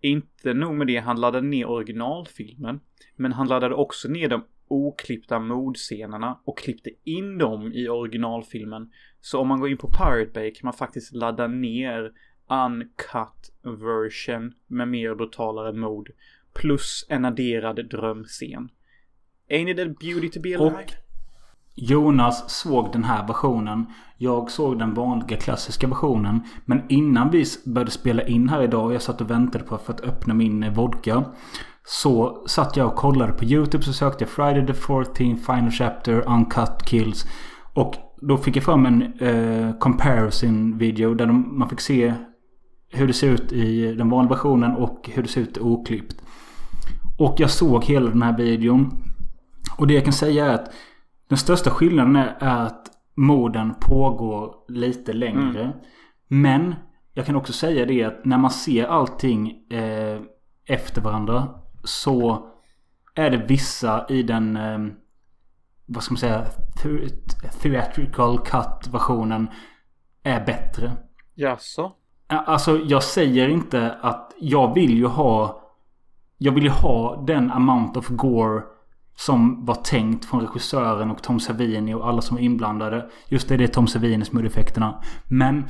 [0.00, 2.80] inte nog med det, han laddade ner originalfilmen.
[3.16, 8.90] Men han laddade också ner de oklippta mordscenerna och klippte in dem i originalfilmen.
[9.20, 12.12] Så om man går in på Pirate Bay kan man faktiskt ladda ner
[12.50, 16.10] uncut version med mer brutalare mord.
[16.54, 18.68] Plus en adderad drömscen.
[19.50, 20.74] Ain't it a beauty to be alive?
[20.74, 20.92] Och
[21.74, 23.86] Jonas såg den här versionen.
[24.18, 26.40] Jag såg den vanliga klassiska versionen.
[26.64, 29.92] Men innan vi började spela in här idag och jag satt och väntade på för
[29.92, 31.24] att öppna min eh, vodka.
[31.84, 36.28] Så satt jag och kollade på YouTube så sökte jag Friday the 14th Final Chapter
[36.28, 37.26] Uncut Kills.
[37.74, 42.14] Och då fick jag fram en eh, comparison video där de, man fick se
[42.92, 46.22] hur det ser ut i den vanliga versionen och hur det ser ut oklippt.
[47.20, 49.02] Och jag såg hela den här videon.
[49.78, 50.72] Och det jag kan säga är att
[51.28, 55.72] den största skillnaden är, att morden pågår lite längre.
[56.28, 56.74] Men
[57.14, 60.20] jag kan också säga det att när man ser allting eh,
[60.66, 61.48] efter varandra
[61.84, 62.46] så
[63.14, 64.78] är det vissa i den eh,
[65.86, 66.44] vad ska man säga
[66.82, 69.48] the- theatrical cut versionen
[70.22, 70.92] är bättre.
[71.34, 71.92] Jaså?
[72.28, 75.59] Ja, Alltså jag säger inte att jag vill ju ha
[76.42, 78.62] jag vill ju ha den amount of gore
[79.16, 83.10] Som var tänkt från regissören och Tom Savini och alla som var inblandade.
[83.28, 85.02] Just det, det är Tom Savini som gjorde effekterna.
[85.28, 85.64] Men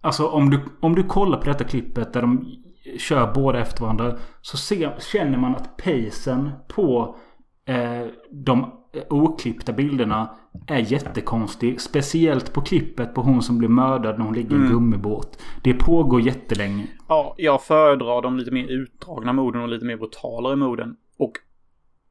[0.00, 2.62] Alltså om du, om du kollar på detta klippet där de
[2.98, 4.16] kör båda efter varandra.
[4.40, 7.16] Så ser, känner man att pacen på
[7.66, 8.72] eh, de
[9.10, 10.34] oklippta bilderna
[10.66, 11.80] är jättekonstig.
[11.80, 14.72] Speciellt på klippet på hon som blir mördad när hon ligger i en Mm.
[14.72, 15.42] gummibåt.
[15.62, 16.86] Det pågår jättelänge.
[17.08, 20.96] Ja, jag föredrar de lite mer utdragna morden och lite mer brutalare morden.
[21.18, 21.32] Och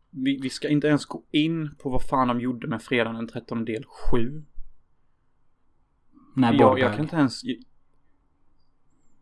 [0.10, 3.28] vi, vi ska inte ens gå in på vad fan de gjorde med fredagen den
[3.28, 4.44] 13 del 7.
[6.36, 7.42] Nej, jag, jag kan inte ens...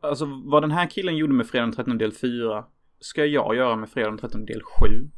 [0.01, 2.65] Alltså vad den här killen gjorde med fredagen den 13 del 4
[2.99, 5.09] ska jag göra med fredagen den 13 del 7.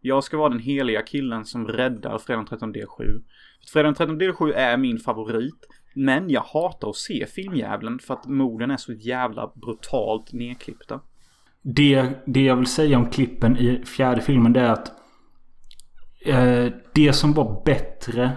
[0.00, 3.04] Jag ska vara den heliga killen som räddar fredagen den 13 del 7.
[3.72, 5.66] Fredagen den 13 del 7 är min favorit.
[5.94, 11.00] Men jag hatar att se filmjävlen för att morden är så jävla brutalt nedklippta.
[11.62, 14.92] Det, det jag vill säga om klippen i fjärde filmen det är att
[16.26, 18.30] eh, Det som var bättre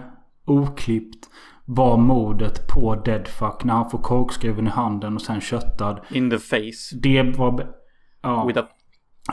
[0.46, 1.30] oklippt
[1.66, 6.00] var mordet på Deadfuck när han får korkskruven i handen och sen köttad.
[6.12, 6.96] In the face.
[7.02, 7.76] Det var...
[8.22, 8.46] Ja.
[8.46, 8.68] With a...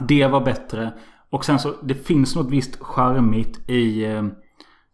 [0.01, 0.93] Det var bättre.
[1.31, 4.27] Och sen så det finns något visst charmigt i eh,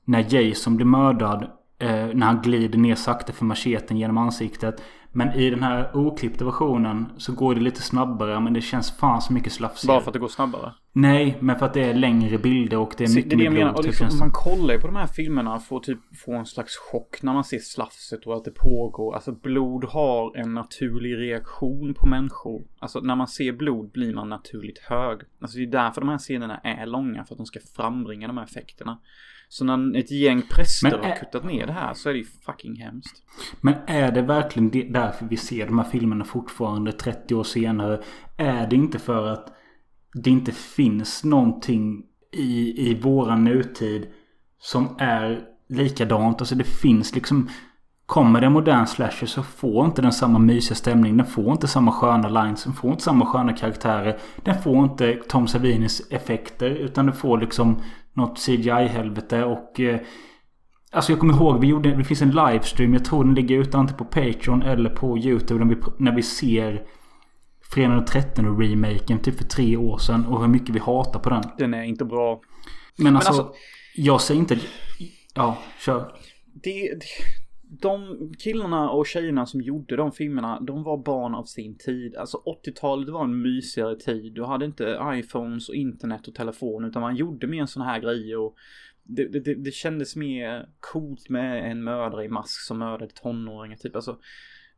[0.05, 1.43] när Jason blir mördad.
[1.78, 4.82] Eh, när han glider ner sakta för macheten genom ansiktet.
[5.17, 8.41] Men i den här oklippta versionen så går det lite snabbare.
[8.41, 9.97] Men det känns fan så mycket slafsigare.
[9.97, 10.73] Bara för att det går snabbare.
[10.93, 13.39] Nej, men för att det är längre bilder och det är Se, mycket det är
[13.39, 13.73] det jag menar.
[13.73, 13.85] blod.
[13.85, 17.23] Typ, liksom, man kollar ju på de här filmerna får typ få en slags chock
[17.23, 19.14] när man ser slafset och att det pågår.
[19.14, 22.62] Alltså blod har en naturlig reaktion på människor.
[22.79, 25.21] Alltså när man ser blod blir man naturligt hög.
[25.41, 27.25] Alltså det är därför de här scenerna är långa.
[27.25, 28.99] För att de ska frambringa de här effekterna.
[29.49, 32.24] Så när ett gäng präster Men har kuttat ner det här så är det ju
[32.24, 33.22] fucking hemskt.
[33.61, 38.03] Men är det verkligen därför vi ser de här filmerna fortfarande 30 år senare?
[38.36, 39.53] Är det inte för att
[40.14, 44.07] det inte finns någonting i, i våran nutid
[44.59, 46.40] som är likadant?
[46.40, 47.49] Alltså det finns liksom...
[48.07, 51.16] Kommer det en modern slasher så får inte den samma mysiga stämning.
[51.16, 52.64] Den får inte samma sköna lines.
[52.64, 54.18] Den får inte samma sköna karaktärer.
[54.44, 56.70] Den får inte Tom Savinis effekter.
[56.70, 57.82] Utan den får liksom
[58.17, 59.81] något CGI-helvete och...
[59.81, 60.01] Eh,
[60.91, 62.93] Alltså jag kommer ihåg, vi gjorde, det finns en livestream.
[62.95, 65.64] Jag tror den ligger ute antingen på Patreon eller på YouTube.
[65.64, 66.83] När vi, när vi ser
[67.73, 70.27] Fredag den 13 remaken typ för tre år sedan.
[70.27, 71.43] Och hur mycket vi hatar på den.
[71.59, 72.41] Den är inte bra.
[72.99, 73.53] Men alltså, alltså-
[73.97, 74.59] jag säger inte...
[75.35, 76.12] Ja, kör.
[76.62, 77.07] Det, det,
[77.81, 82.16] de killarna och tjejerna som gjorde de filmerna, de var barn av sin tid.
[82.16, 84.35] Alltså 80-talet var en mysigare tid.
[84.35, 88.39] Du hade inte iPhones och internet och telefon utan man gjorde mer sådana här grejer.
[88.39, 88.57] Och
[89.03, 93.77] det, det, det, det kändes mer coolt med en mördare i mask som mördade tonåringar
[93.77, 93.97] typ.
[93.97, 94.18] Alltså,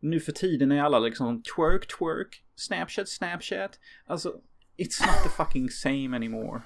[0.00, 3.78] nu för tiden är alla liksom twerk, twerk, snapchat, snapchat.
[4.06, 4.28] Alltså,
[4.76, 6.62] it's not the fucking same anymore.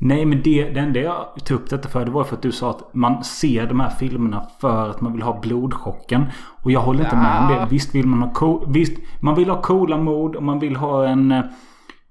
[0.00, 2.52] Nej men det, det enda jag tog upp detta för det var för att du
[2.52, 6.24] sa att man ser de här filmerna för att man vill ha blodchocken.
[6.62, 7.66] Och jag håller inte med om det.
[7.70, 11.06] Visst vill man ha cool, Visst, man vill ha coola mod och man vill ha
[11.08, 11.32] en...
[11.32, 11.44] eh,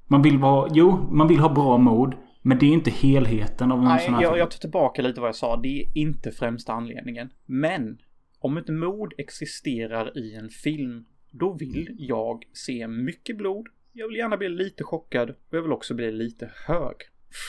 [0.07, 0.69] Man vill vara...
[0.73, 2.13] Jo, man vill ha bra mod.
[2.41, 4.39] Men det är inte helheten av en Nej, sån här jag, film.
[4.39, 5.57] jag tar tillbaka lite vad jag sa.
[5.57, 7.29] Det är inte främsta anledningen.
[7.45, 7.97] Men
[8.39, 13.67] om ett mord existerar i en film, då vill jag se mycket blod.
[13.93, 16.95] Jag vill gärna bli lite chockad och jag vill också bli lite hög.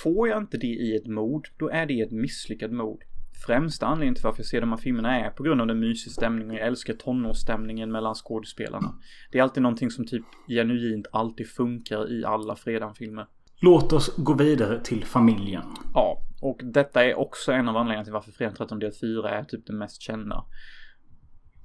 [0.03, 3.05] Får jag inte det i ett mord, då är det ett misslyckat mord.
[3.47, 6.13] Främsta anledningen till varför jag ser de här filmerna är på grund av den mysiga
[6.13, 6.55] stämningen.
[6.55, 8.95] Jag älskar tonårsstämningen mellan skådespelarna.
[9.33, 13.27] Det är alltid någonting som typ genuint alltid funkar i alla Fredan-filmer.
[13.61, 15.63] Låt oss gå vidare till familjen.
[15.95, 19.45] Ja, och detta är också en av anledningarna till varför Fredag 13 del 4 är
[19.45, 20.45] typ den mest kända.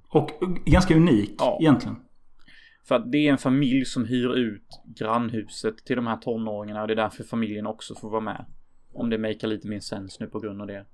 [0.10, 0.30] Och
[0.66, 1.58] ganska unik Ja.
[1.62, 1.96] egentligen.
[2.88, 6.88] För att det är en familj som hyr ut grannhuset till de här tonåringarna och
[6.88, 8.46] det är därför familjen också får vara med.
[8.94, 10.86] Om det makar lite mer sens nu på grund av det.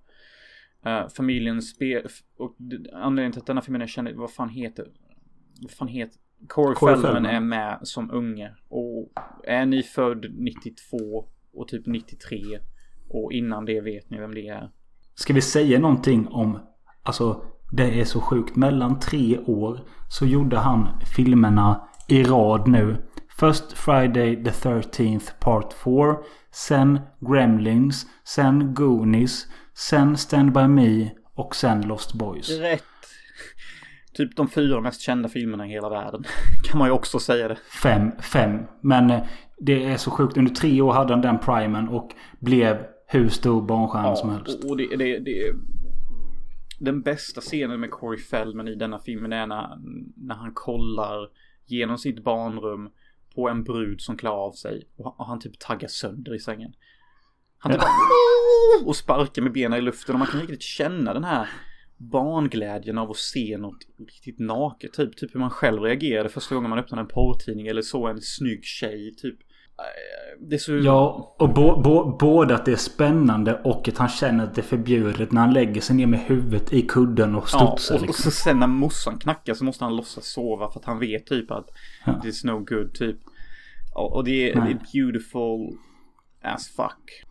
[0.86, 2.08] Uh, familjen spel...
[2.38, 2.56] Och
[2.94, 4.88] anledningen till att denna filmen är känd, vad fan heter...
[5.62, 6.18] Vad fan heter...
[6.48, 7.26] Corey, Corey Feldman.
[7.26, 8.56] är med som unge.
[8.68, 9.12] Och
[9.44, 12.60] är ni född 92 och typ 93
[13.10, 14.72] och innan det vet ni vem det är.
[15.16, 16.60] Ska vi säga någonting om...
[17.04, 18.56] Alltså, det är så sjukt.
[18.56, 22.98] Mellan tre år så gjorde han filmerna i rad nu.
[23.40, 26.18] Först Friday the 13th Part 4.
[26.52, 28.06] Sen Gremlins.
[28.24, 29.48] Sen Goonies.
[29.74, 31.10] Sen Stand By Me.
[31.36, 32.60] Och sen Lost Boys.
[32.60, 32.84] Rätt.
[34.14, 36.24] Typ de fyra mest kända filmerna i hela världen.
[36.64, 37.58] kan man ju också säga det.
[37.84, 38.12] Fem.
[38.22, 38.60] Fem.
[38.82, 39.22] Men eh,
[39.58, 40.38] det är så sjukt.
[40.38, 42.10] Under tre år hade han den primen och
[42.40, 44.64] blev hur stor barnstjärna som helst.
[44.64, 45.54] och det, det, det
[46.80, 49.78] Den bästa scenen med Corey Feldman i denna filmen är när,
[50.16, 51.30] när han kollar
[51.66, 52.90] genom sitt barnrum
[53.36, 56.74] på en brud som klär av sig och, och han typ taggar sönder i sängen.
[57.58, 57.82] Han typ
[58.86, 61.50] och sparkar med benen i luften och man kan riktigt känna den här
[61.98, 64.94] barnglädjen av att se något riktigt naket.
[64.94, 68.22] Typ, typ hur man själv reagerade första gången man öppnade en porrtidning eller såg en
[68.22, 69.16] snygg tjej.
[69.16, 69.40] Typ.
[70.60, 70.72] Så...
[70.78, 74.62] Ja, och bo, bo, både att det är spännande och att han känner att det
[74.62, 77.96] är förbjudet när han lägger sig ner med huvudet i kudden och Ja, studsar.
[77.96, 78.24] och, och liksom.
[78.24, 81.52] så sen när morsan knackar så måste han låtsas sova för att han vet typ
[81.52, 81.66] att
[82.06, 82.22] Ja.
[82.24, 83.18] it's no good typ.
[83.96, 85.78] Och, och det, är, det är beautiful
[86.44, 87.24] as fuck.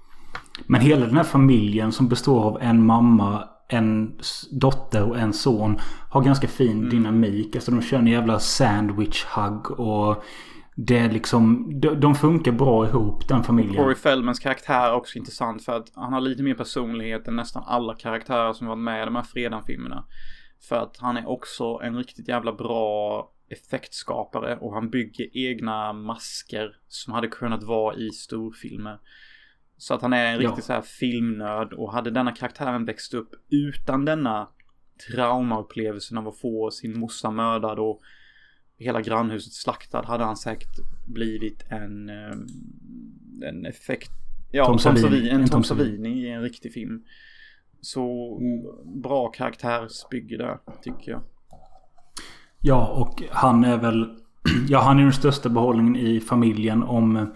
[0.67, 4.19] Men hela den här familjen som består av en mamma, en
[4.51, 5.79] dotter och en son
[6.11, 6.91] har ganska fin Mm.
[6.91, 7.55] dynamik.
[7.57, 10.25] Alltså de kör en jävla sandwich hug och
[10.81, 11.73] det är liksom...
[11.81, 13.77] De, de funkar bra ihop den familjen.
[13.77, 17.63] Corey Feldmans karaktär är också intressant för att han har lite mer personlighet än nästan
[17.67, 20.05] alla karaktärer som varit med i de här Fredan-filmerna.
[20.69, 26.77] För att han är också en riktigt jävla bra effektskapare och han bygger egna masker
[26.89, 28.99] som hade kunnat vara i storfilmer.
[29.77, 30.49] Så att han är en Ja.
[30.49, 34.49] riktig så här filmnörd och hade denna karaktären växt upp utan denna
[35.11, 38.01] traumaupplevelsen av att få sin morsa mördad och
[38.79, 44.11] hela grannhuset slaktad hade han säkert blivit en, eh, en effekt...
[44.51, 45.29] Ja, Tom Tom Savini.
[45.29, 46.09] En Tom Tom Savini.
[46.09, 47.03] I en riktig film.
[47.81, 48.39] Så
[48.85, 51.23] bra karaktärsbygge där, tycker jag.
[52.61, 54.15] Ja, och han är väl...
[54.69, 57.33] Ja, han är den största behållningen i familjen om...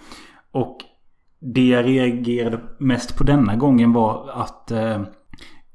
[0.51, 0.79] Och
[1.39, 5.03] det jag reagerade mest på denna gången var att eh,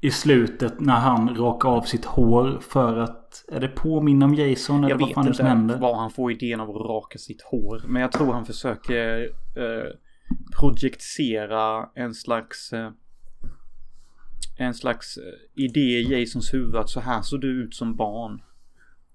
[0.00, 3.27] i slutet när han rakar av sitt hår för att...
[3.48, 5.78] Är det påminna om Jason eller Jag vad vet fan är det som inte händer?
[5.78, 7.82] var han får idén av att raka sitt hår.
[7.86, 9.22] Men jag tror han försöker
[9.56, 9.92] eh,
[10.60, 12.72] projicera en slags...
[12.72, 12.90] Eh,
[14.60, 18.42] en slags eh, idé i Jasons huvud att så här såg du ut som barn.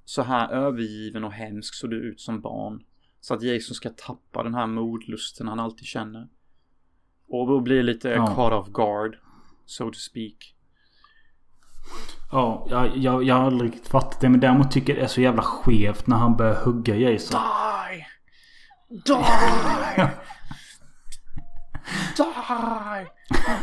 [0.05, 2.83] Så här övergiven och hemsk såg du ut som barn.
[3.21, 6.27] Så att Jason ska tappa den här modlusten han alltid känner.
[7.27, 8.27] Och då blir lite Ja.
[8.35, 9.17] caught off guard.
[9.65, 10.55] So to speak.
[12.31, 14.29] Ja, jag, jag, jag har aldrig riktigt fattat det.
[14.29, 17.41] Men däremot tycker jag det är så jävla skevt när han börjar hugga Jason.
[18.89, 19.05] Die!
[22.17, 23.07] Die!
[23.29, 23.57] Die!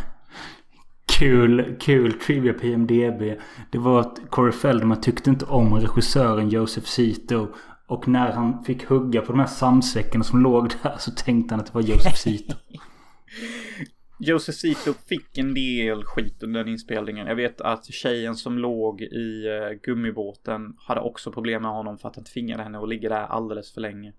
[1.18, 3.22] Kul, kul trivia på IMDB.
[3.70, 7.48] Det var att Corey Feldman tyckte inte om regissören Joseph Zito.
[7.86, 11.60] Och när han fick hugga på de här sandsäckarna som låg där så tänkte han
[11.60, 12.54] att det var Joseph Zito.
[14.22, 17.26] Joseph Zito fick en del skit under den inspelningen.
[17.26, 22.08] Jag vet att tjejen som låg i eh, gummibåten hade också problem med honom för
[22.08, 24.12] att han tvingade henne att ligga där alldeles för länge.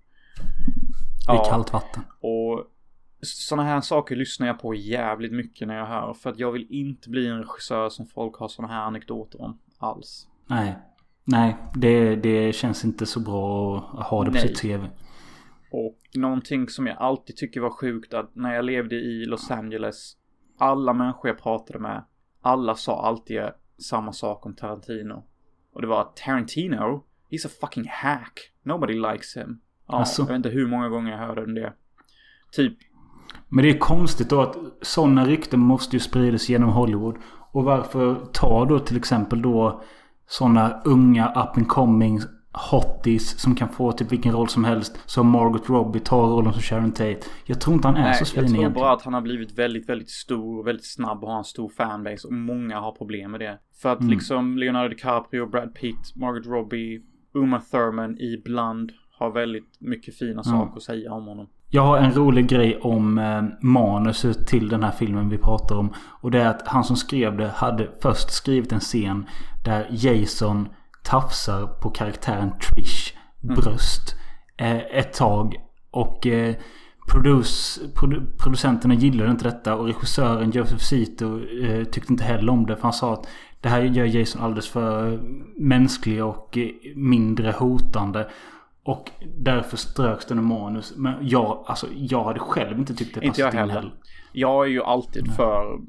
[1.24, 2.04] I kallt vatten.
[2.20, 2.66] Och
[3.22, 6.14] sådana här saker lyssnar jag på jävligt mycket när jag hör.
[6.14, 9.60] För att jag vill inte bli en regissör som folk har sådana här anekdoter om.
[9.78, 10.28] Alls.
[10.47, 10.78] Nej.
[11.24, 14.47] Nej, det, det känns inte så bra att ha det på Nej.
[14.47, 14.86] sitt CV.
[15.72, 20.17] Och någonting som jag alltid tycker var sjukt att när jag levde i Los Angeles.
[20.57, 22.03] Alla människor jag pratade med.
[22.41, 23.41] Alla sa alltid
[23.78, 25.24] samma sak om Tarantino.
[25.74, 28.51] Och det var att Tarantino, he's a fucking hack.
[28.63, 29.59] Nobody likes him.
[29.88, 30.22] Ja, Asså?
[30.22, 31.74] jag vet inte hur många gånger jag hörde det.
[32.51, 32.78] Typ,
[33.49, 37.15] Men det är konstigt då att sådana rykten måste ju spridas genom Hollywood.
[37.51, 39.84] Och varför tar då till exempel då
[40.28, 42.19] sådana unga up and coming
[42.54, 44.99] hotties som kan få typ vilken roll som helst.
[45.06, 47.20] Som Margot Robbie tar rollen som Sharon Tate.
[47.45, 48.74] Jag tror inte han är nej, så jag svinig tror egentligen.
[48.74, 51.70] bara att han har blivit väldigt, väldigt stor och väldigt snabb och har en stor
[51.70, 52.28] fanbase.
[52.28, 53.58] Och många har problem med det.
[53.82, 54.12] För att Mm.
[54.12, 57.02] liksom Leonardo DiCaprio, Brad Pitt, Margot Robbie,
[57.34, 61.47] Uma Thurman ibland har väldigt mycket fina saker att säga om honom.
[61.70, 65.93] Jag har en rolig grej om eh, manuset till den här filmen vi pratar om.
[66.22, 69.26] Och det är att han som skrev det hade först skrivit en scen
[69.66, 70.68] där Jason
[71.04, 74.16] tafsar på karaktären Trish bröst
[74.58, 75.56] eh, ett tag.
[75.91, 76.56] Och eh,
[77.12, 82.66] produce, produ, producenterna gillade inte detta och regissören Joseph Zito eh, tyckte inte heller om
[82.66, 82.76] det.
[82.76, 83.28] För han sa att
[83.62, 85.20] det här gör Jason alldeles för
[85.58, 86.58] mänsklig och
[86.95, 88.30] mindre hotande.
[88.84, 90.93] Och därför ströks den ur manus.
[90.95, 93.93] Men jag, alltså, jag hade själv inte tyckt det passade in heller.
[94.32, 95.80] Jag är ju alltid för...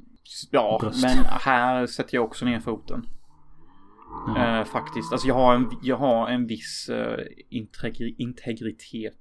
[0.50, 1.02] Ja, Bröst.
[1.02, 3.06] men här sätter jag också ner foten.
[4.38, 5.12] Eh, faktiskt.
[5.12, 7.18] Alltså jag har en, jag har en viss eh,
[7.50, 9.18] integri- integritet.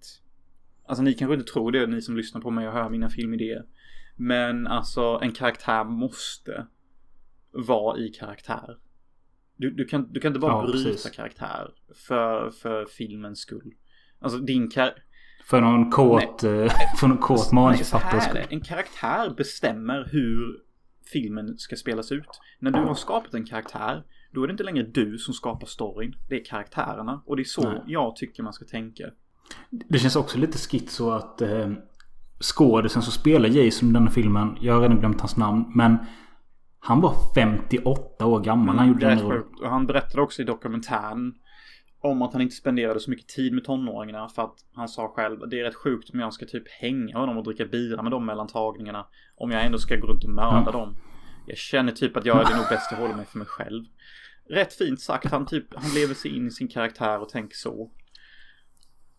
[0.87, 3.63] Alltså ni kanske inte tror det, ni som lyssnar på mig och hör mina filmidéer.
[4.15, 6.67] Men alltså en karaktär måste
[7.53, 8.77] vara i karaktär.
[9.57, 11.11] Du, du, kan, du kan inte bara Ja, bryta precis.
[11.11, 11.67] karaktär
[12.07, 13.73] för, för filmens skull.
[14.19, 15.03] Alltså din karaktär...
[15.45, 16.67] För någon kåt, eh,
[16.99, 18.43] för någon kåt Nej, så manusförfattare här är det.
[18.43, 18.57] skull.
[18.57, 20.59] En karaktär bestämmer hur
[21.13, 22.27] filmen ska spelas ut.
[22.59, 26.15] När du har skapat en karaktär, då är det inte längre du som skapar storyn.
[26.29, 27.21] Det är karaktärerna.
[27.25, 27.81] Och det är så Nej.
[27.87, 29.03] jag tycker man ska tänka.
[29.69, 31.71] Det känns också lite schizo att eh,
[32.41, 34.57] skådisen som spelar Jason i den här filmen.
[34.61, 35.65] Jag har redan glömt hans namn.
[35.75, 35.97] Men
[36.79, 40.45] han var 58 år gammal han gjorde Det är den här han berättade också i
[40.45, 41.33] dokumentären
[42.03, 45.49] om att han inte spenderade så mycket tid med tonåringarna för att han sa själv
[45.49, 48.25] det är rätt sjukt om jag ska typ hänga honom och dricka bira med dem
[48.25, 49.05] mellan tagningarna.
[49.35, 50.71] Om jag ändå ska gå runt och mörda Ja.
[50.71, 50.95] dem.
[51.45, 53.83] Jag känner typ att jag är det nog bäst att hålla mig för mig själv.
[54.49, 55.31] Rätt fint sagt.
[55.31, 57.91] Han typ, han lever sig in i sin karaktär och tänker så.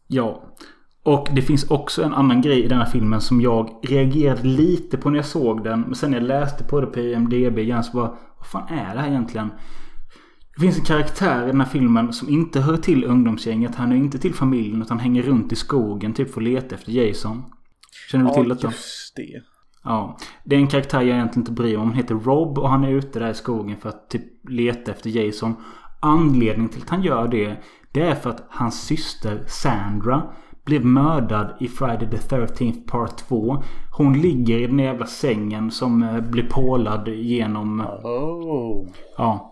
[0.06, 0.56] Ja.
[1.04, 4.96] Och det finns också en annan grej i den här filmen som jag reagerade lite
[4.96, 5.80] på när jag såg den.
[5.80, 8.94] Men sen när jag läste på det på IMDB igen så bara Vad fan är
[8.94, 9.50] det här egentligen?
[10.54, 13.74] Det finns en karaktär i den här filmen som inte hör till ungdomsgänget.
[13.74, 16.92] Han är inte till familjen utan hänger runt i skogen typ för att leta efter
[16.92, 17.42] Jason.
[18.10, 18.66] Känner du till detta?
[18.66, 19.42] just det.
[19.84, 20.16] Ja.
[20.44, 21.88] Det är en karaktär jag egentligen inte bryr mig om.
[21.88, 25.10] Han heter Rob och han är ute där i skogen för att typ leta efter
[25.10, 25.54] Jason.
[26.00, 27.56] Anledningen till att han gör det.
[27.92, 30.22] Det är för att hans syster Sandra
[30.64, 33.62] blev mördad i Friday the 13th Part 2.
[33.96, 37.80] Hon ligger i den jävla sängen som eh, blir pålad genom...
[37.80, 38.88] Oh.
[39.18, 39.48] Ja.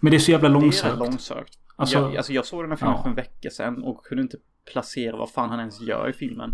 [0.00, 0.98] Men det är så jävla Det är långsökt.
[0.98, 1.58] långsökt.
[1.76, 3.02] Alltså- jag, alltså jag såg den här filmen Ja.
[3.02, 4.36] för en vecka sedan och kunde inte
[4.72, 6.50] placera vad fan han ens gör i filmen.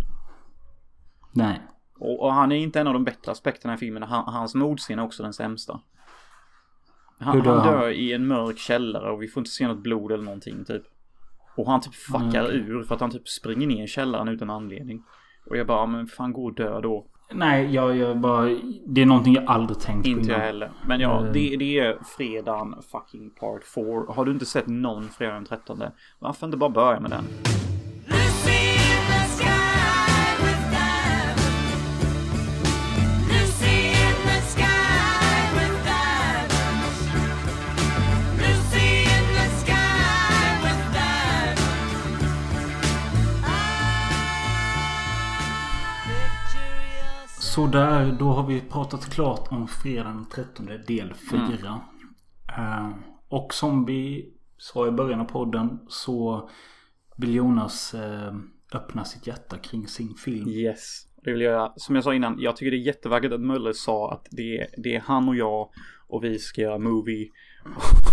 [1.32, 1.60] Nej.
[2.03, 4.03] Och, och han är inte en av de bättre aspekterna i filmen.
[4.03, 5.80] Han, hans mordscen är också den sämsta.
[7.18, 9.82] Han, Hur dör han dör i en mörk källare och vi får inte se något
[9.82, 10.82] blod eller någonting typ.
[11.57, 14.50] Och han typ fuckar Mm, ur för att han typ springer ner i källaren utan
[14.50, 15.03] anledning.
[15.50, 17.07] Och jag bara, men fan gå och dö då.
[17.34, 18.59] Nej, jag, jag bara...
[18.86, 20.70] Det är någonting jag aldrig tänkt på Inte jag heller.
[20.86, 21.32] Men ja, Mm.
[21.32, 23.84] det, det är fredagen fucking part 4.
[24.09, 25.82] Har du inte sett någon fredag den 13?
[26.18, 27.24] Varför inte bara börja med den?
[47.55, 51.80] Sådär, då har vi pratat klart om fredagen den 13 del 4.
[52.59, 52.90] Eh,
[53.28, 56.50] och som vi sa i början av podden så
[57.16, 58.34] vill Jonas eh,
[58.74, 60.48] öppna sitt hjärta kring sin film.
[60.48, 61.07] Yes.
[61.24, 64.12] Det vill jag, som jag sa innan, jag tycker det är jättevackert att Möller sa
[64.12, 65.70] att det är, det är han och jag
[66.09, 67.28] och vi ska göra movie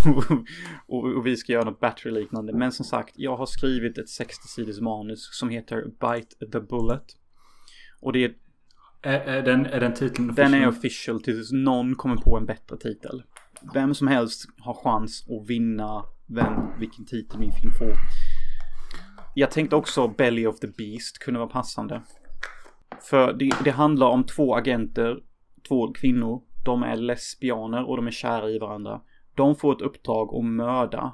[0.88, 2.54] och, och vi ska göra något battery-liknande.
[2.54, 7.06] Men som sagt, jag har skrivit ett 60-siders manus som heter Bite the Bullet.
[8.02, 8.34] Och det är
[9.02, 11.16] Är, är, den, är den titeln Den är official?
[11.16, 13.24] official tills någon kommer på en bättre titel.
[13.74, 17.94] Vem som helst har chans att vinna vem, vilken titel min film får.
[19.36, 22.02] Jag tänkte också Belly of the Beast kunde vara passande.
[23.10, 25.18] För det, det handlar om två agenter,
[25.68, 26.42] två kvinnor.
[26.66, 29.02] De är lesbianer och de är kära i varandra.
[29.36, 31.14] De får ett uppdrag att mörda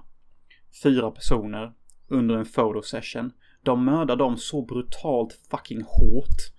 [0.83, 1.73] fyra personer
[2.07, 3.31] under en photosession.
[3.63, 6.54] De mördar dem så brutalt fucking hårt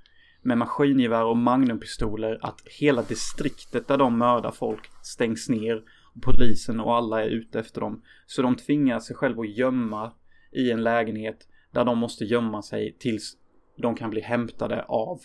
[0.46, 5.82] med maskingevär och magnumpistoler att hela distriktet där de mördar folk stängs ner.
[6.22, 8.02] Polisen och alla är ute efter dem.
[8.26, 10.12] Så de tvingar sig själva att gömma
[10.52, 13.36] i en lägenhet där de måste gömma sig tills
[13.76, 15.20] de kan bli hämtade av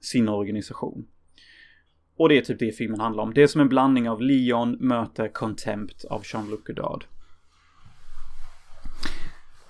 [0.00, 1.06] sin organisation.
[2.16, 3.34] Och det är typ det filmen handlar om.
[3.34, 7.04] Det är som en blandning av Leon möter Contempt av Jean-Luc Godard.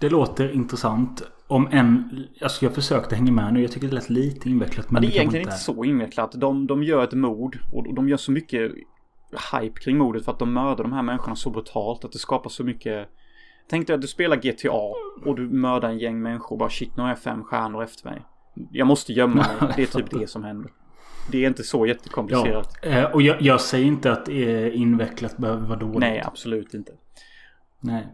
[0.01, 1.23] Det låter intressant.
[1.53, 2.25] Om en...
[2.43, 3.63] Alltså jag försökte hänga med nu.
[3.63, 4.91] Jag tycker det lät lite invecklat.
[4.91, 6.33] Men Men det är egentligen inte så invecklat.
[6.33, 8.73] De, de gör ett mord och de gör så mycket
[9.53, 12.51] hype kring mordet för att de mördar de här människorna så brutalt att det skapar
[12.51, 13.09] så mycket
[13.69, 14.71] Tänk dig att du spelar GTA
[15.25, 18.11] och du mördar en gäng människor och bara shit nu har jag fem stjärnor efter
[18.11, 18.23] mig.
[18.71, 19.73] Jag måste gömma mig.
[19.77, 20.71] Det är typ det som händer.
[21.31, 22.79] Det är inte så jättekomplicerat.
[22.83, 25.99] Ja, eh, och jag, jag säger inte att eh, invecklat behöver vara dåligt.
[25.99, 26.93] Nej, absolut inte.
[27.81, 28.07] Nej.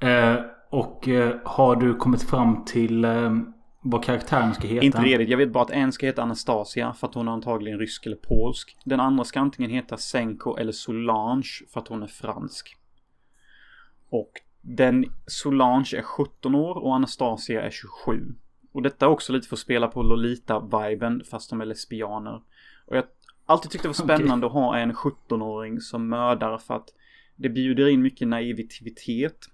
[0.00, 0.36] Eh,
[0.74, 3.36] och eh, har du kommit fram till eh,
[3.80, 4.86] vad karaktären ska heta?
[4.86, 5.28] Inte redigt.
[5.28, 8.16] Jag vet bara att en ska heta Anastasia för att hon är antagligen rysk eller
[8.16, 8.76] polsk.
[8.84, 12.76] Den andra ska antingen heta Senko eller Solange för att hon är fransk.
[14.08, 18.34] Och den Solange är 17 år och Anastasia är 27.
[18.72, 22.42] Och detta är också lite för att spela på Lolita-viben fast de är lesbianer.
[22.86, 23.04] Och jag
[23.46, 26.88] alltid tyckt det var spännande att ha en 17-åring som mördar för att
[27.36, 29.48] det bjuder in mycket naivitet.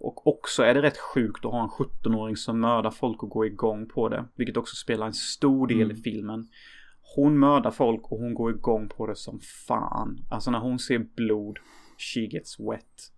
[0.00, 3.46] Och också är det rätt sjukt att ha en 17-åring som mördar folk och går
[3.46, 4.24] igång på det.
[4.34, 5.96] Vilket också spelar en stor del Mm.
[5.96, 6.48] i filmen.
[7.16, 10.26] Hon mördar folk och hon går igång på det som fan.
[10.30, 11.58] Alltså när hon ser blod,
[11.98, 13.12] she gets wet.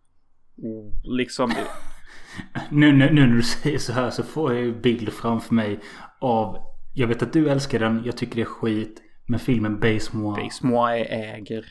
[0.57, 1.53] Och liksom...
[2.71, 5.81] Nu, nu, nu när du säger så här så får jag ju bild framför mig
[6.21, 6.57] av...
[6.95, 8.03] Jag vet att du älskar den.
[8.05, 9.03] Jag tycker det är skit.
[9.27, 10.43] Men filmen Base Moi.
[10.45, 11.67] Base Moi äger.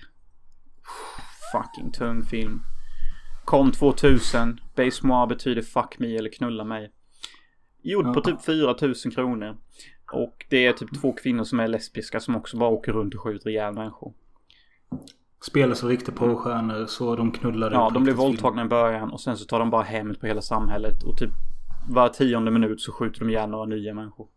[1.51, 2.61] Fucking tung film.
[3.51, 4.59] Kom 2000.
[4.75, 6.91] Base Moi betyder fuck me eller knulla mig.
[7.81, 9.57] Gjord på typ 4000 kronor.
[10.11, 13.21] Och det är typ två kvinnor som är lesbiska som också bara åker runt och
[13.21, 14.13] skjuter ihjäl människor.
[15.41, 19.37] Spelar som riktiga porrstjärnor så de knullade Ja, de blir våldtagna i början och sen
[19.37, 21.31] så tar de bara hem på hela samhället och typ
[21.89, 24.27] var tionde minut så skjuter de ihjäl några nya människor.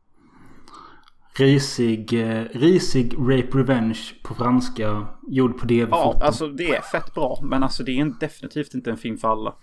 [1.38, 5.06] Risig, eh, risig Rape Revenge på franska.
[5.28, 7.38] Gjord på DV Ja, alltså det är fett bra.
[7.42, 9.54] Men alltså det är en- definitivt inte en film för alla.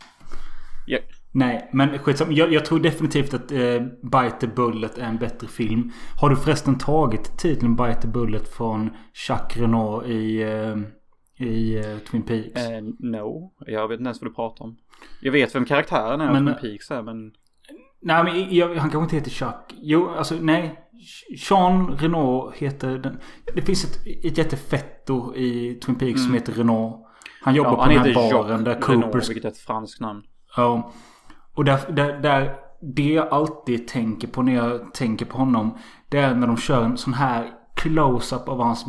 [0.88, 0.98] Ja,
[1.34, 2.32] Nej, men skitsamma.
[2.34, 5.92] Jag, jag tror definitivt att eh, Bite the Bullet är en bättre film.
[6.22, 8.90] Har du förresten tagit titeln Bite the Bullet från
[9.28, 10.78] Jacques Renault i, eh,
[11.48, 12.68] i eh, Twin Peaks?
[12.68, 14.78] eh, no, jag vet inte ens vad du pratar om.
[15.22, 17.32] Jag vet vem karaktären är Men- Twin Peaks är men...
[18.04, 19.76] Nej, men jag, han kanske inte heter Chuck.
[19.82, 20.78] Jo, alltså nej.
[21.50, 23.18] Jean Renault heter den.
[23.56, 26.96] Det finns ett, ett jättefetto i Twin Peaks som heter Renault.
[27.44, 29.58] Han jobbar Ja, på han den här baren där Jacques Coopers Renault, vilket är ett
[29.58, 30.22] franskt namn.
[30.58, 30.92] Ja.
[31.54, 35.78] Och där, där, där, det jag alltid tänker på när jag tänker på honom.
[36.10, 38.86] Det är när de kör en sån här close-up av hans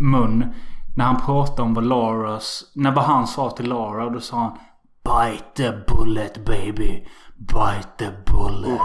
[0.00, 0.54] mun.
[0.96, 4.10] När han pratar om vad Laras, när vad han sa till Lara.
[4.10, 4.58] Då sa han
[5.04, 7.06] Bite the bullet baby.
[7.48, 8.80] Bite the bullet.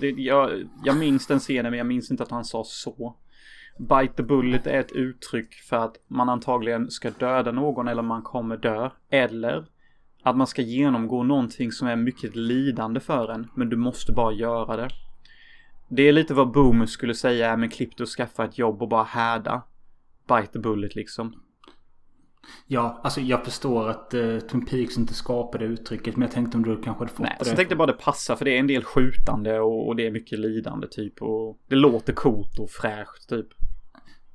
[0.00, 3.16] Det, jag, jag minns den scenen men jag minns inte att han sa så.
[3.78, 8.22] Bite the bullet är ett uttryck för att man antagligen ska döda någon eller man
[8.22, 8.90] kommer dö.
[9.10, 9.66] Eller
[10.22, 13.50] att man ska genomgå någonting som är mycket lidande för en.
[13.54, 14.88] Men du måste bara göra det.
[15.88, 18.88] Det är lite vad Boomer skulle säga, men klipp dig och skaffa ett jobb och
[18.88, 19.62] bara härda.
[20.28, 21.42] Bite the bullet liksom.
[22.66, 26.16] Ja, alltså jag förstår att uh, Twin Peaks inte skapade uttrycket.
[26.16, 27.44] Men jag tänkte om du kanske hade fått Nej, det.
[27.44, 30.06] så jag tänkte bara det passar för det är en del skjutande och, och det
[30.06, 31.22] är mycket lidande typ.
[31.22, 33.46] Och det låter coolt och fräscht typ.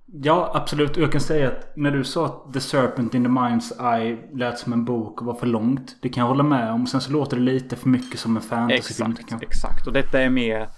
[0.06, 0.98] Ja, absolut.
[0.98, 4.18] Och jag kan säga att när du sa att The Serpent in the Mind's Eye
[4.34, 5.98] lät som en bok och var för långt.
[6.02, 6.88] Det kan jag hålla med om.
[6.88, 9.12] Sen så låter det lite för mycket som en fantasyfilm.
[9.12, 9.88] Exakt, exakt.
[9.88, 10.70] Och detta är mer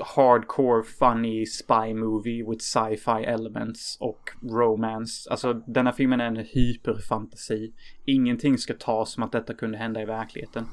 [0.00, 5.30] hardcore funny spy movie with sci-fi elements och romance.
[5.30, 7.72] Alltså denna filmen är en hyperfantasi.
[8.04, 10.66] Ingenting ska tas som att detta kunde hända i verkligheten.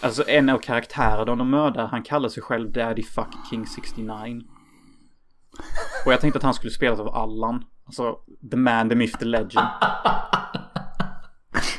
[0.00, 4.42] Alltså en av karaktärerna de mördar, han kallar sig själv Daddy Fuck King 69.
[6.06, 7.64] Och jag tänkte att han skulle spelas av Allan.
[7.86, 8.16] Alltså,
[8.50, 9.66] the man, the myth, the legend.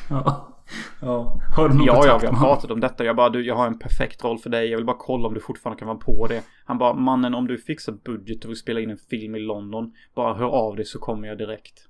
[0.09, 0.54] Ja
[1.01, 1.41] ja.
[1.55, 3.05] Har du någon Ja, ja, vi har pratat om detta.
[3.05, 4.69] Jag bara, du, jag har en perfekt roll för dig.
[4.69, 6.43] Jag vill bara kolla om du fortfarande kan vara på det.
[6.65, 9.93] Han bara, mannen om du fixar budget och vill spela in en film i London.
[10.15, 11.87] Bara hör av dig så kommer jag direkt.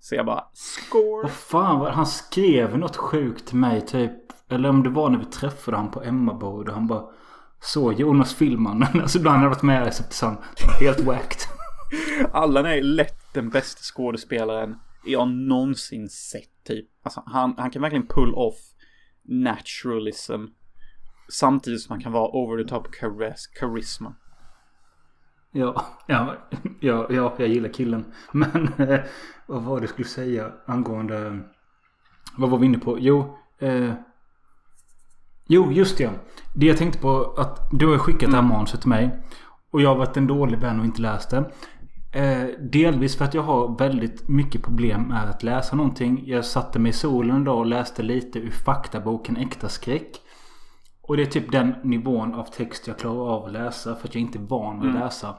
[0.00, 1.22] Så jag bara, score!
[1.22, 1.92] Vad fan var det?
[1.92, 4.12] Han skrev något sjukt till mig typ.
[4.48, 6.72] Eller om det var när vi träffade han på Emmaboda.
[6.72, 7.04] Och han bara.
[7.60, 8.88] Så Jonas Filmannen.
[9.02, 10.36] Alltså ibland har jag varit med i Reception.
[10.80, 11.38] Helt wacked.
[12.32, 16.88] Allan är lätt den bästa skådespelaren jag någonsin sett typ.
[17.02, 18.56] Alltså han, han kan verkligen pull off
[19.22, 20.44] naturalism.
[21.28, 24.14] Samtidigt som han kan vara over the top charis charisma.
[25.52, 26.36] Ja, ja,
[26.80, 28.04] ja, ja, jag gillar killen.
[28.32, 29.00] Men eh,
[29.46, 31.40] vad var det jag skulle säga angående...
[32.36, 32.98] Vad var vi inne på?
[33.00, 33.94] Jo, eh,
[35.46, 36.10] jo, just det.
[36.54, 39.22] Det jag tänkte på att du har skickat det här manuset till mig.
[39.70, 41.52] Och jag har varit en dålig vän och inte läst det.
[42.12, 46.22] Eh, delvis för att jag har väldigt mycket problem med att läsa någonting.
[46.26, 50.16] Jag satte mig i solen en dag och läste lite ur faktaboken Äkta skräck.
[51.02, 54.14] Och det är typ den nivån av text jag klarar av att läsa för att
[54.14, 55.04] jag inte är van vid att Mm.
[55.04, 55.34] läsa.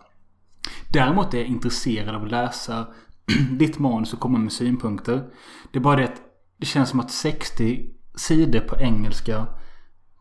[0.93, 2.88] Däremot är jag intresserad av att läsa
[3.59, 5.24] ditt manus och komma med synpunkter.
[5.71, 6.21] Det är bara det att
[6.57, 9.45] det känns som att 60 sidor på engelska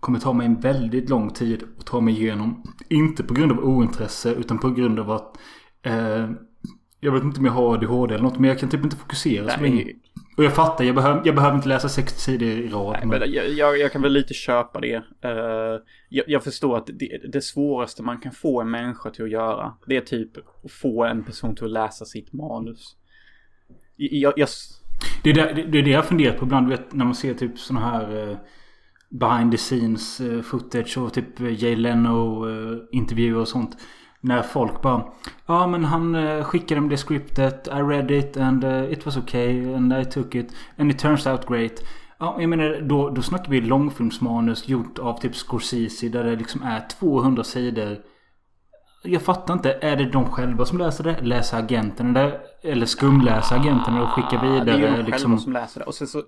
[0.00, 2.62] kommer ta mig en väldigt lång tid att ta mig igenom.
[2.88, 5.36] Inte på grund av ointresse utan på grund av att
[5.82, 6.30] eh,
[7.00, 9.48] jag vet inte om jag har ADHD eller något men jag kan typ inte fokusera
[9.48, 9.70] så Nej.
[9.70, 9.86] länge.
[10.36, 12.96] Och jag fattar, jag, behöver, jag behöver inte läsa 60 sidor i rad.
[12.98, 14.94] Nej, men jag, jag, jag kan väl lite köpa det.
[14.94, 19.30] Eh, jag, jag förstår att det, det svåraste man kan få en människa till att
[19.30, 19.74] göra.
[19.86, 20.30] Det är typ
[20.64, 22.96] att få en person till att läsa sitt manus.
[25.22, 26.68] Det är det, det är det jag funderar på ibland.
[26.68, 28.36] Vet, när man ser typ såna här eh,
[29.10, 33.76] behind the scenes eh, footage och typ Jay Leno eh, intervjuer och sånt.
[34.24, 35.04] När folk bara
[35.46, 37.66] Ja men han eh, skickade mig det scriptet.
[37.66, 40.54] I read it and eh, it was okay and I took it.
[40.76, 41.84] And it turns out great.
[42.18, 46.62] Ja, jag menar då, då snackar vi långfilmsmanus gjort av typ Scorsese där det liksom
[46.62, 47.98] är 200 sidor.
[49.02, 49.72] Jag fattar inte.
[49.72, 51.20] Är det de själva som läser det?
[51.20, 52.40] Läser agenten det?
[52.62, 54.64] Eller skumläser agenten och skickar vidare?
[54.64, 55.30] Det är ju de liksom...
[55.30, 55.86] själva som läser det.
[55.86, 56.22] Och sen så...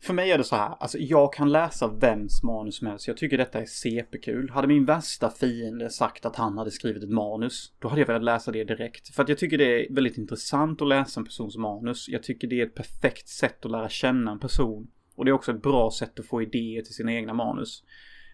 [0.00, 3.08] För mig är det så här, alltså jag kan läsa vems manus som helst.
[3.08, 4.50] Jag tycker detta är CP-kul.
[4.50, 8.24] Hade min värsta fiende sagt att han hade skrivit ett manus, då hade jag velat
[8.24, 9.14] läsa det direkt.
[9.14, 12.08] För att jag tycker det är väldigt intressant att läsa en persons manus.
[12.08, 14.90] Jag tycker det är ett perfekt sätt att lära känna en person.
[15.16, 17.84] Och det är också ett bra sätt att få idéer till sina egna manus.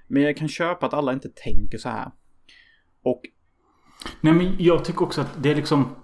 [0.09, 2.11] Men jag kan köpa att alla inte tänker så här.
[3.03, 3.23] Och
[4.21, 5.97] Nej men jag tycker också att det är liksom...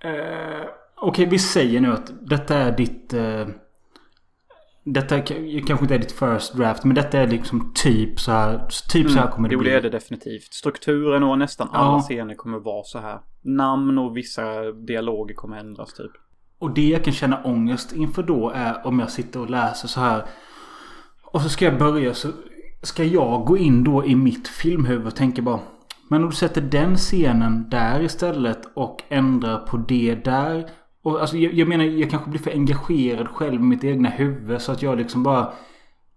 [0.00, 3.12] Eh, Okej vi säger nu att detta är ditt...
[3.12, 3.48] Eh,
[4.84, 8.66] detta kanske inte är ditt first draft men detta är liksom typ så här.
[8.90, 9.58] Typ så här kommer det Mm.
[9.58, 9.70] jo, bli.
[9.70, 10.52] det är det definitivt.
[10.54, 12.00] Strukturen och nästan alla Ja.
[12.00, 13.20] scener kommer vara så här.
[13.42, 16.10] Namn och vissa dialoger kommer ändras typ.
[16.58, 20.00] Och det jag kan känna ångest inför då är om jag sitter och läser så
[20.00, 20.24] här.
[21.24, 22.28] Och så ska jag börja så
[22.82, 25.60] ska jag gå in då i mitt filmhuvud och tänka bara.
[26.08, 30.70] Men om du sätter den scenen där istället och ändrar på det där.
[31.02, 34.62] Och alltså jag, jag menar jag kanske blir för engagerad själv i mitt egna huvud
[34.62, 35.52] så att jag liksom bara.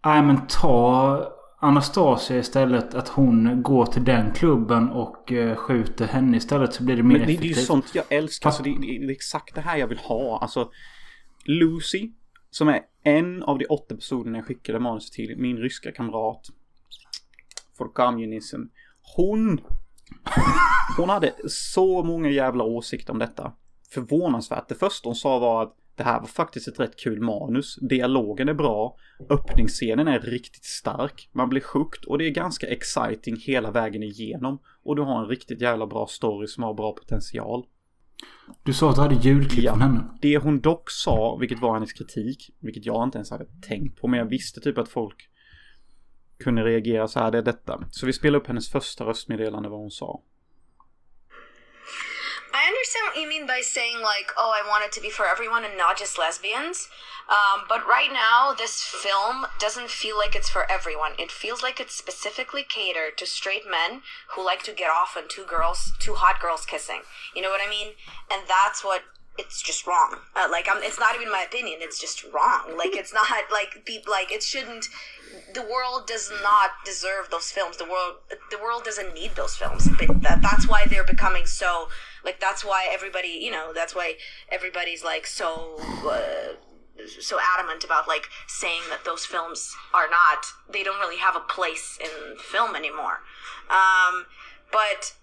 [0.05, 2.93] Nej men ta Anastasia istället.
[2.93, 7.17] Att hon går till den klubben och eh, skjuter henne istället så blir det mer
[7.17, 7.57] Men det, det är effektivt.
[7.57, 8.49] ju sånt jag älskar.
[8.49, 10.39] Alltså, det, det, är exakt det här jag vill ha.
[10.39, 10.71] Alltså,
[11.45, 12.11] Lucy,
[12.51, 16.47] som är en av de åtta personerna jag skickade manus till, min ryska kamrat.
[17.77, 18.61] For communism.
[19.15, 19.61] Hon...
[20.97, 23.53] Hon hade så många jävla åsikter om detta.
[23.93, 24.69] Förvånansvärt.
[24.69, 27.75] Det första hon sa var att det här var faktiskt ett rätt kul manus.
[27.81, 28.97] Dialogen är bra.
[29.29, 31.29] Öppningsscenen är riktigt stark.
[31.31, 34.59] Man blir sjukt och det är ganska exciting hela vägen igenom.
[34.83, 37.65] Och du har en riktigt jävla bra story som har bra potential.
[38.63, 40.03] Du sa att du hade ljudklipp från henne.
[40.21, 44.07] Det hon dock sa, vilket var hennes kritik, vilket jag inte ens hade tänkt på,
[44.07, 45.29] men jag visste typ att folk
[46.37, 47.83] kunde reagera så här, det är detta.
[47.89, 50.21] Så vi spelar upp hennes första röstmeddelande vad hon sa.
[52.53, 55.27] I understand what you mean by saying like, oh, I want it to be for
[55.27, 56.87] everyone and not just lesbians.
[57.27, 61.13] Um, but right now, this film doesn't feel like it's for everyone.
[61.17, 64.01] It feels like it's specifically catered to straight men
[64.35, 67.01] who like to get off on two girls, two hot girls kissing.
[67.35, 67.93] You know what I mean?
[68.29, 69.03] And that's what
[69.37, 70.17] it's just wrong.
[70.35, 71.79] Uh, like I'm, it's not even my opinion.
[71.81, 72.77] It's just wrong.
[72.77, 74.87] Like it's not like people like it shouldn't.
[75.53, 77.77] The world does not deserve those films.
[77.77, 78.17] The world,
[78.51, 79.87] the world doesn't need those films.
[79.97, 81.87] But that, that's why they're becoming so.
[82.23, 84.15] Like that's why everybody, you know, that's why
[84.51, 85.77] everybody's like so.
[86.05, 86.55] Uh,
[87.19, 91.39] so adamant about like saying that those films are not they don't really have a
[91.39, 93.21] place in film anymore
[93.69, 94.27] um,
[94.71, 95.15] but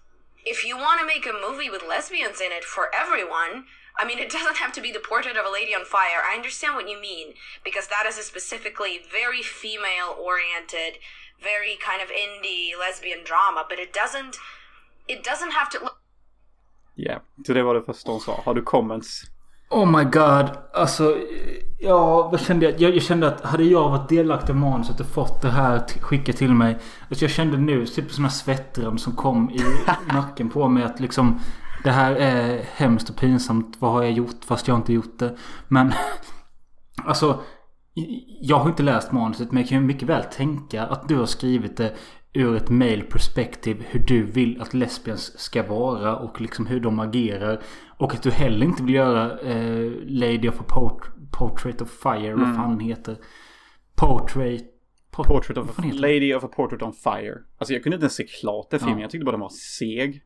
[0.45, 3.63] if you want to make a movie with lesbians in it for everyone
[3.99, 6.23] I mean, it doesn't have to be the portrait of a lady on fire.
[6.25, 7.33] I understand what you mean
[7.63, 10.99] because that is a specifically very female oriented,
[11.41, 14.37] very kind of indie lesbian drama, but it doesn't
[15.07, 16.00] it doesn't have to look
[17.03, 18.41] Ja, så det var det första hon sa.
[18.45, 19.21] Har du comments?
[19.69, 20.49] Oh my god.
[20.73, 21.17] Alltså,
[21.79, 22.81] ja, vad kände jag?
[22.81, 22.95] jag?
[22.95, 26.53] Jag kände att hade jag varit delaktig i manuset och fått det här skickat till
[26.53, 26.77] mig.
[27.09, 29.59] Alltså jag kände nu typ sån här svettrum som kom i
[30.13, 31.39] nacken på mig att liksom
[31.83, 33.77] det här är hemskt och pinsamt.
[33.79, 35.37] Vad har jag gjort fast jag har inte gjort det?
[35.67, 35.93] Men
[37.05, 37.39] alltså
[38.41, 41.25] jag har inte läst manuset men jag kan ju mycket väl tänka att du har
[41.25, 41.93] skrivit det
[42.33, 46.99] ur ett male perspektiv hur du vill att lesbians ska vara och liksom hur de
[46.99, 47.61] agerar.
[47.97, 52.33] Och att du heller inte vill göra eh, Lady of a Port- Portrait of Fire.
[52.35, 52.55] Vad Mm.
[52.55, 53.17] fan heter?
[53.95, 54.65] Portrait...
[55.11, 55.89] Port- Portrait of vad a?
[55.93, 57.37] Lady of a Portrait on Fire.
[57.57, 58.97] Alltså jag kunde inte ens se klart den filmen.
[58.97, 59.01] Ja.
[59.03, 60.21] Jag tyckte bara den var seg.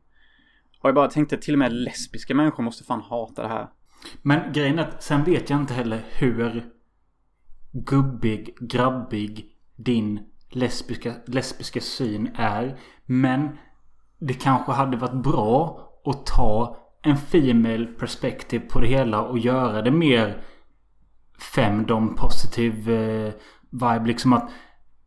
[0.80, 3.68] Och jag bara tänkte till och med lesbiska människor måste fan hata det här.
[4.22, 6.64] Men grejen är att sen vet jag inte heller hur
[7.72, 9.46] gubbig, grabbig
[9.76, 10.20] din
[10.50, 12.78] lesbiska, lesbiska syn är.
[13.06, 13.48] Men
[14.18, 19.82] det kanske hade varit bra att ta en female perspektiv på det hela och göra
[19.82, 20.42] det mer
[21.54, 23.32] femdom positiv eh,
[23.70, 24.06] vibe.
[24.06, 24.50] Liksom att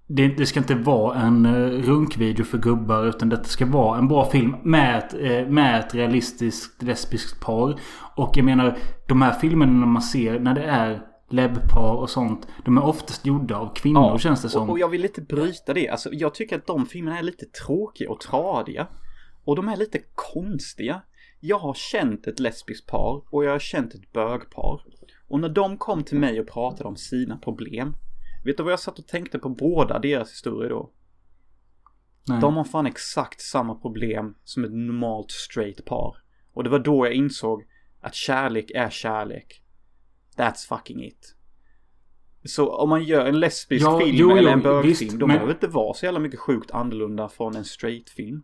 [0.08, 4.08] det, det ska inte vara en eh, runkvideo för gubbar utan det ska vara en
[4.08, 7.80] bra film med ett, eh, med ett realistiskt lesbiskt par.
[8.16, 12.48] Och jag menar de här filmerna man ser när det är lebbpar och sånt.
[12.66, 14.64] De är oftast gjorda av kvinnor känns det som.
[14.64, 15.90] Och, och jag vill lite bryta det.
[15.90, 18.88] Alltså jag tycker att de filmerna är lite tråkiga och tradiga.
[19.44, 21.02] Och de är lite konstiga.
[21.40, 24.82] Jag har känt ett lesbiskt par och jag har känt ett bögpar.
[25.28, 27.96] Och när de kom till mig och pratade om sina problem.
[28.46, 30.92] Vet du vad jag satt och tänkte på båda deras historier då?
[32.28, 32.42] Nej.
[32.42, 36.18] De har fan exakt samma problem som ett normalt straight par.
[36.54, 37.66] Och det var då jag insåg
[38.02, 39.59] att kärlek är kärlek.
[40.40, 41.36] That's fucking it.
[42.46, 45.54] Så om man gör en lesbisk Ja, film jo, eller en bögfilm, de men- behöver
[45.54, 48.44] inte vara så jävla mycket sjukt annorlunda från en straight film.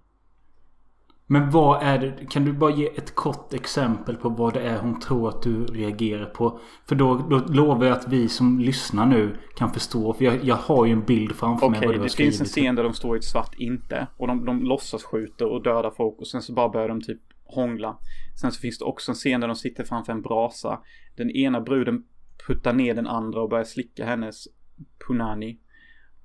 [1.28, 2.26] Men vad är det?
[2.30, 5.66] Kan du bara ge ett kort exempel på vad det är hon tror att du
[5.66, 6.60] reagerar på?
[6.88, 10.14] För då, då lovar jag att vi som lyssnar nu kan förstå.
[10.14, 12.40] För jag, jag har ju en bild framför mig Okej, vad du har det finns
[12.40, 12.66] en skrivit.
[12.68, 14.08] scen där de står i ett svart inte.
[14.18, 17.22] Och de, de låtsas skjuter och dödar folk och sen så bara börjar de typ
[17.46, 17.98] hångla.
[18.42, 20.80] Sen så finns det också en scen där de sitter framför en brasa.
[21.16, 22.04] Den ena bruden
[22.48, 24.48] puttar ner den andra och börjar slicka hennes
[25.08, 25.60] punani.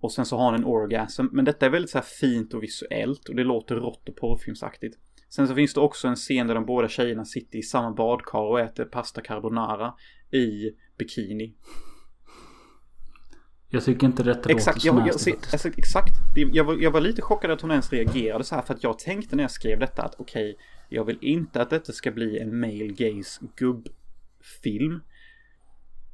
[0.00, 1.26] Och sen så har han en orgasm.
[1.32, 4.98] Men detta är väldigt så här fint och visuellt och det låter rått och porrfilmsaktigt.
[5.28, 8.38] Sen så finns det också en scen där de båda tjejerna sitter i samma badkar
[8.38, 9.94] och äter pasta carbonara
[10.30, 11.54] i bikini.
[13.72, 15.54] Jag tycker inte detta Exakt, låter jag, jag, faktiskt.
[15.54, 16.12] alltså, exakt.
[16.34, 18.98] Jag var, jag var lite chockad att hon ens reagerade så här för att jag
[18.98, 20.56] tänkte när jag skrev detta att okej,
[20.90, 25.00] jag vill inte att detta ska bli en male gaze gubbfilm.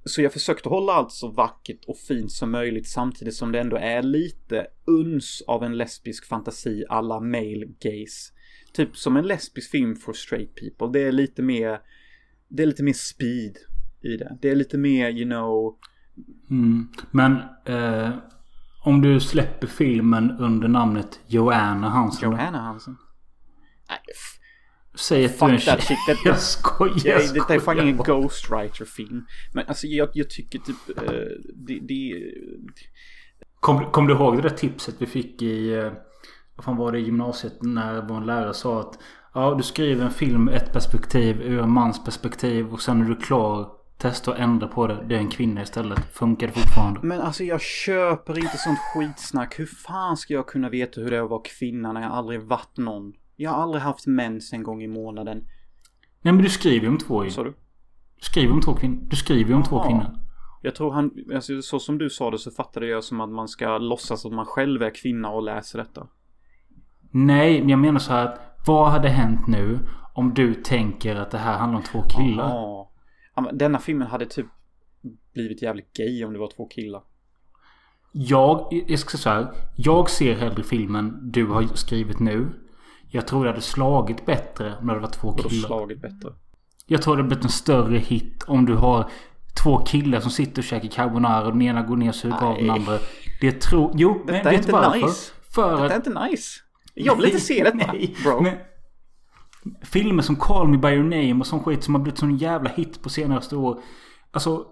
[0.04, 3.76] Så jag försökte hålla allt så vackert och fint som möjligt samtidigt som det ändå
[3.76, 8.32] är lite uns av en lesbisk fantasi alla male gaze.
[8.72, 10.98] Typ som en lesbisk film for straight people.
[11.00, 11.80] Det är lite mer,
[12.48, 13.56] det är lite mer speed
[14.02, 14.38] i det.
[14.42, 15.78] Det är lite mer, you know,
[16.50, 16.88] Mm.
[17.10, 17.32] Men
[17.64, 18.10] eh,
[18.80, 22.30] om du släpper filmen under namnet Joanna Hansen.
[22.30, 22.96] Johanna Hansen.
[23.88, 23.98] Nej,
[24.98, 25.80] Säg att du är en Fuck tjej.
[25.80, 25.98] shit.
[26.06, 26.94] Det, Jag skojar.
[27.04, 27.96] Ja, jag detta är fan ingen.
[27.96, 29.26] Ghostwriter-film.
[29.52, 30.76] Men alltså jag, jag tycker typ...
[31.02, 31.12] eh,
[31.54, 32.14] det, det...
[33.60, 35.74] Kom, kom du ihåg det där tipset vi fick i...
[35.74, 35.92] eh,
[36.56, 38.98] Vad fan var det i gymnasiet när vår lärare sa att
[39.34, 43.12] Ja, du skriver en film ett perspektiv ur en mans perspektiv och sen när du
[43.12, 43.68] är klar
[43.98, 45.04] testa att ändra på det.
[45.08, 45.98] Det är en kvinna istället.
[46.12, 47.00] Funkar det fortfarande?
[47.02, 49.58] Men alltså jag köper inte sånt skitsnack.
[49.58, 52.40] Hur fan ska jag kunna veta hur det är att vara kvinna när jag aldrig
[52.42, 53.12] varit någon?
[53.36, 55.38] Jag har aldrig haft mens en gång i månaden.
[56.22, 57.30] Nej men du skriver ju om två ju.
[57.30, 57.50] Sa du?
[58.16, 58.98] Du skriver om två kvinnor.
[59.10, 59.86] Du skriver ju om två Jaha.
[59.86, 60.18] kvinnor.
[60.62, 63.48] Jag tror han, alltså så som du sa det så fattade jag som att man
[63.48, 66.06] ska låtsas att man själv är kvinna och läser detta.
[67.10, 69.78] Nej, men jag menar så här att vad hade hänt nu
[70.14, 72.48] om du tänker att det här handlar om två killar?
[72.48, 72.90] Ja.
[73.34, 74.46] Ja, Denna filmen hade typ
[75.34, 77.02] blivit jävligt gay om det var två killar.
[78.12, 79.54] Jag, jag ska säga så här.
[79.76, 82.46] Jag ser hellre filmen du har skrivit nu.
[83.10, 85.66] Jag tror det hade slagit bättre om det hade varit två Och då killar.
[85.66, 86.32] slagit bättre.
[86.86, 89.10] Jag tror det hade blivit en större hit om du har
[89.62, 92.54] två killar som sitter och käkar carbonara och den ena går ner och suger av
[92.56, 92.98] den andra.
[93.40, 93.92] Det tror...
[93.94, 95.06] Jo, men Detta är vet inte varför?
[95.06, 95.32] nice.
[95.54, 95.92] För Detta att...
[95.92, 96.60] är inte nice.
[96.94, 98.40] Jag vill inte se detta, Nej, bro.
[98.40, 98.56] men-
[99.82, 102.70] Filmer som Call Me By Your Name och sån skit som har blivit sån jävla
[102.70, 103.80] hit på senaste år.
[104.30, 104.64] Alltså...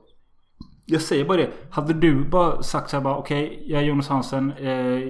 [0.87, 1.51] Jag säger bara det.
[1.71, 4.53] Hade du bara sagt så här bara okej, jag är Jonas Hansen.
[4.53, 4.69] Eh,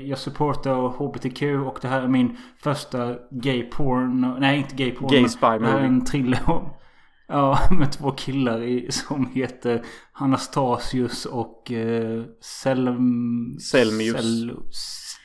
[0.08, 4.36] jag supportar HBTQ och det här är min första gay porn.
[4.40, 5.10] Nej, inte gay porn.
[5.10, 5.78] Gay spy movie.
[5.78, 6.40] en thriller.
[7.28, 13.58] Ja, med två killar i, som heter Anastasius och eh, Selm...
[13.58, 14.16] Selmius.
[14.16, 15.16] Sellus.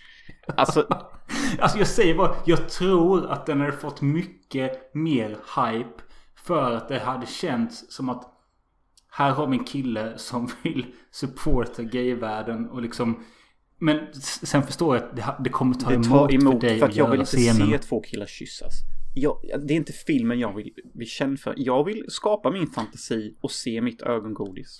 [0.57, 0.87] Alltså,
[1.59, 6.03] Alltså jag säger bara, jag tror att den hade fått mycket mer hype.
[6.35, 8.38] För att det hade känts som att
[9.11, 13.23] här har vi en kille som vill supporta gayvärlden och liksom
[13.79, 16.79] Men sen förstår jag att det, det kommer ta det emot, tar för emot dig
[16.79, 17.67] för att att jag vill inte scenen.
[17.69, 18.73] se två killar kyssas.
[19.15, 19.37] Jag,
[19.67, 21.53] det är inte filmen jag vill bli känd för.
[21.57, 24.79] Jag vill skapa min fantasi och se mitt ögongodis.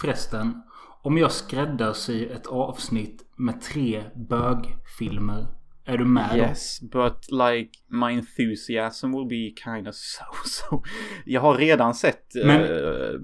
[0.00, 0.62] Förresten,
[1.02, 5.46] om jag skräddarsyr ett avsnitt med tre bögfilmer.
[5.86, 6.36] Är du med?
[6.36, 10.82] Yes, but like my enthusiasm will be kind of so so.
[11.24, 13.20] Jag har redan sett Men- eh,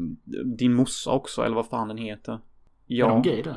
[0.57, 2.41] din morsa också, eller vad fan den heter.
[2.87, 3.51] Ja, de gay där?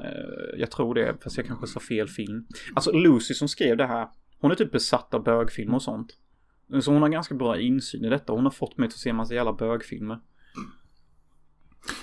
[0.54, 2.48] eh, jag tror det, fast jag kanske sa fel film.
[2.76, 4.08] Alltså Lucy som skrev det här,
[4.40, 6.18] hon är typ besatt av bögfilmer och sånt.
[6.82, 8.34] Så hon har ganska bra insyn i detta.
[8.34, 10.20] Hon har fått mig att se en massa jävla bögfilmer.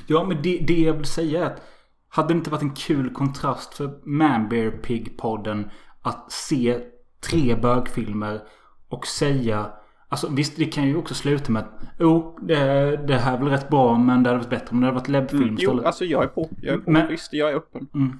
[0.06, 1.62] Ja, men det, det jag vill säga är att
[2.09, 5.70] hade det inte varit en kul kontrast för Manbear Pig-podden
[6.02, 6.81] att se
[7.20, 8.40] tre bögfilmer
[8.89, 9.72] och säga
[10.12, 12.56] Alltså visst, det kan ju också sluta med att Jo, det,
[12.97, 15.09] det här är väl rätt bra men det hade varit bättre om det hade varit
[15.09, 16.48] läbbfilm Mm, jo, alltså jag är på.
[16.62, 16.90] Jag är på.
[16.90, 17.89] Men- Visst, jag är öppen.
[17.94, 18.18] Mm.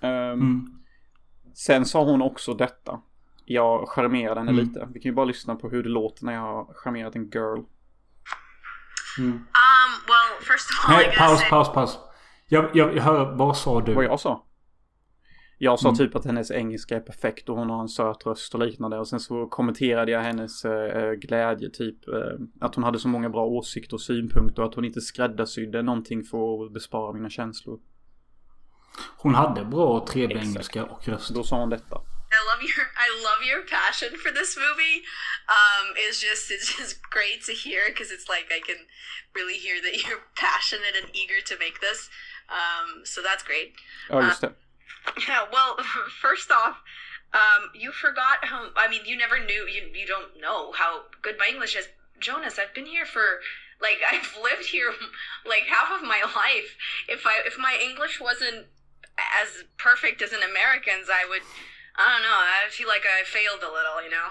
[0.00, 0.66] Ehm, Mm.
[1.54, 3.00] Sen sa hon också detta.
[3.44, 4.64] Jag charmerade henne Mm.
[4.64, 4.88] lite.
[4.92, 7.58] Vi kan ju bara lyssna på hur det låter när jag har charmerat en girl.
[9.18, 9.32] Um,
[10.06, 11.98] well, first of all, Nej, paus, paus, paus.
[12.48, 13.94] Jag, jag, jag hör, vad sa du?
[13.94, 14.44] Vad jag sa?
[15.58, 15.98] Jag sa Mm.
[15.98, 18.98] typ att hennes engelska är perfekt och hon har en söt röst och liknande.
[18.98, 22.14] Och sen så kommenterade jag hennes eh, glädje, typ eh,
[22.60, 26.24] att hon hade så många bra åsikter och synpunkter och att hon inte skräddarsydde någonting
[26.24, 27.80] för att bespara mina känslor.
[29.16, 30.48] Hon hade bra och trevlig Exakt.
[30.50, 31.34] engelska och röst.
[31.34, 31.96] Då sa hon detta.
[32.38, 34.96] I love your I love your passion for this movie.
[35.56, 38.80] Um, it's just it's just great to hear because it's like I can
[39.38, 42.00] really hear that you're passionate and eager to make this.
[42.58, 43.70] Um, so that's great.
[44.10, 44.52] Ja, just det.
[45.28, 45.76] Yeah, well,
[46.20, 46.76] first off,
[47.32, 48.68] um, you forgot how.
[48.76, 49.66] I mean, you never knew.
[49.66, 51.88] You you don't know how good my English is.
[52.20, 53.40] Jonas, I've been here for
[53.80, 54.92] like I've lived here
[55.44, 56.76] like half of my life.
[57.08, 58.66] If I if my English wasn't
[59.42, 61.42] as perfect as an American's, I would.
[61.96, 62.34] I don't know.
[62.34, 64.28] I feel like I failed a little, you know.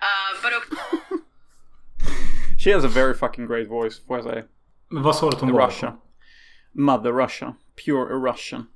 [0.00, 1.24] Um, but okay.
[2.56, 4.44] She has a very fucking great voice, får jag säga.
[4.90, 5.66] Men vad sa du att hon var?
[5.66, 5.96] Russia.
[6.72, 7.54] Mother Russia.
[7.84, 8.66] Pure Russian.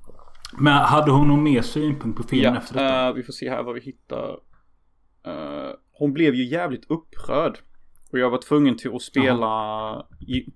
[0.59, 3.09] Men hade hon någon mer synpunkt på filmen Ja, efter detta?
[3.09, 4.31] eh, vi får se här vad vi hittar.
[5.27, 7.59] Eh, hon blev ju jävligt upprörd.
[8.13, 10.07] Och jag var tvungen till att spela...
[10.29, 10.53] i-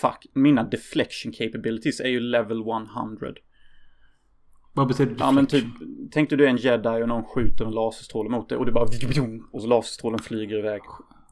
[0.00, 3.32] Fuck, mina deflection capabilities är ju level 100.
[4.72, 6.08] vad betyder Ja men typ, deflection?
[6.12, 8.84] tänkte du är en jedi och någon skjuter en laserstråle mot dig och det bara...
[9.52, 10.80] Och så laserstrålen flyger iväg.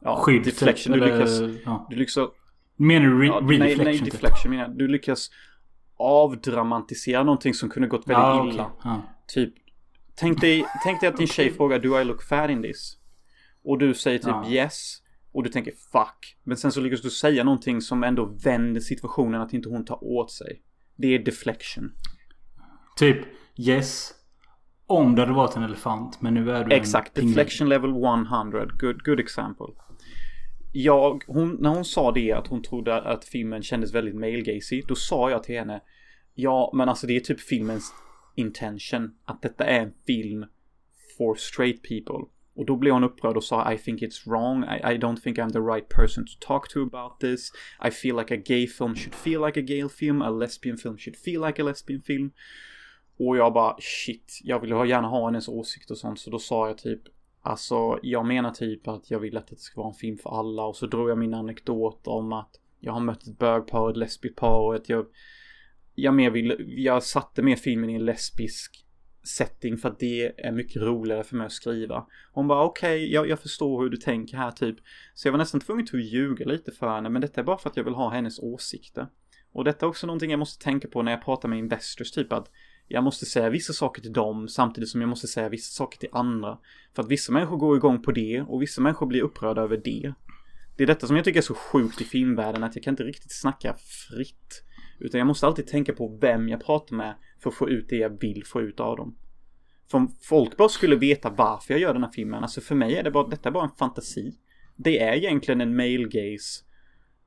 [0.01, 0.93] Ja, Skydd, deflection.
[0.93, 1.17] typ, Du eller-
[1.47, 1.61] lyckas...
[1.65, 1.87] ja.
[1.89, 2.17] Du lyckas...
[2.77, 3.85] Menar du re- Ja, nej, redeflection?
[3.85, 4.11] nej, typ?
[4.11, 4.77] deflection menar jag.
[4.77, 5.29] Du lyckas
[5.97, 8.71] avdramatisera någonting som kunde gått väldigt Ja, illa.
[8.83, 9.01] Ja.
[9.27, 9.53] Typ,
[10.15, 12.97] tänk dig, tänk dig att din tjej frågar Do I look fat in this?
[13.63, 14.49] Och du säger typ Ja.
[14.49, 15.01] yes.
[15.31, 16.37] Och du tänker fuck.
[16.43, 20.03] Men sen så lyckas du säga någonting som ändå vänder situationen att inte hon tar
[20.03, 20.61] åt sig.
[20.95, 21.91] Det är deflection.
[22.97, 23.17] Typ
[23.57, 24.11] yes.
[24.87, 26.21] Om det hade varit en elefant.
[26.21, 28.65] Men nu är du Exakt, en deflection level 100.
[28.79, 29.65] Good, good example.
[30.77, 34.81] Jag, hon, när hon sa det att hon trodde att filmen kändes väldigt male gazy,
[34.87, 35.81] då sa jag till henne
[36.33, 37.93] Ja, men alltså det är typ filmens
[38.35, 39.15] intention.
[39.25, 40.45] Att detta är en film
[41.17, 42.29] for straight people.
[42.55, 44.63] Och då blev hon upprörd och sa I think it's wrong.
[44.63, 47.51] I, I don't think I'm the right person to talk to about this.
[47.87, 50.21] I feel like a gay film should feel like a gay film.
[50.21, 52.31] A lesbian film should feel like a lesbian film.
[53.19, 56.19] Och jag bara shit, jag vill gärna ha hennes åsikt och sånt.
[56.19, 57.01] Så då sa jag typ
[57.45, 60.63] Alltså jag menar typ att jag vill att det ska vara en film för alla.
[60.63, 64.37] Och så drog jag min anekdot om att jag har mött ett bögpar ett lesbiskt
[64.37, 65.05] par och att jag
[65.95, 68.85] jag mer vill, jag satte mer filmen i en lesbisk
[69.37, 72.05] setting för att det är mycket roligare för mig att skriva.
[72.33, 74.77] Hon bara okej, jag, jag förstår hur du tänker här typ.
[75.13, 77.57] Så jag var nästan tvungen till att ljuga lite för henne, men detta är bara
[77.57, 79.07] för att jag vill ha hennes åsikter.
[79.51, 82.33] Och detta är också någonting jag måste tänka på när jag pratar med investors, typ
[82.33, 82.51] att
[82.87, 86.09] jag måste säga vissa saker till dem samtidigt som jag måste säga vissa saker till
[86.11, 86.57] andra.
[86.95, 90.13] För att vissa människor går igång på det och vissa människor blir upprörda över det.
[90.77, 93.03] Det är detta som jag tycker är så sjukt i filmvärlden, att jag kan inte
[93.03, 94.63] riktigt snacka fritt.
[94.99, 97.95] Utan jag måste alltid tänka på vem jag pratar med för att få ut det
[97.95, 99.15] jag vill få ut av dem.
[99.91, 102.95] För om folk bara skulle veta varför jag gör den här filmen, alltså för mig
[102.95, 104.35] är det bara, detta är bara en fantasi.
[104.75, 106.63] Det är egentligen en male gaze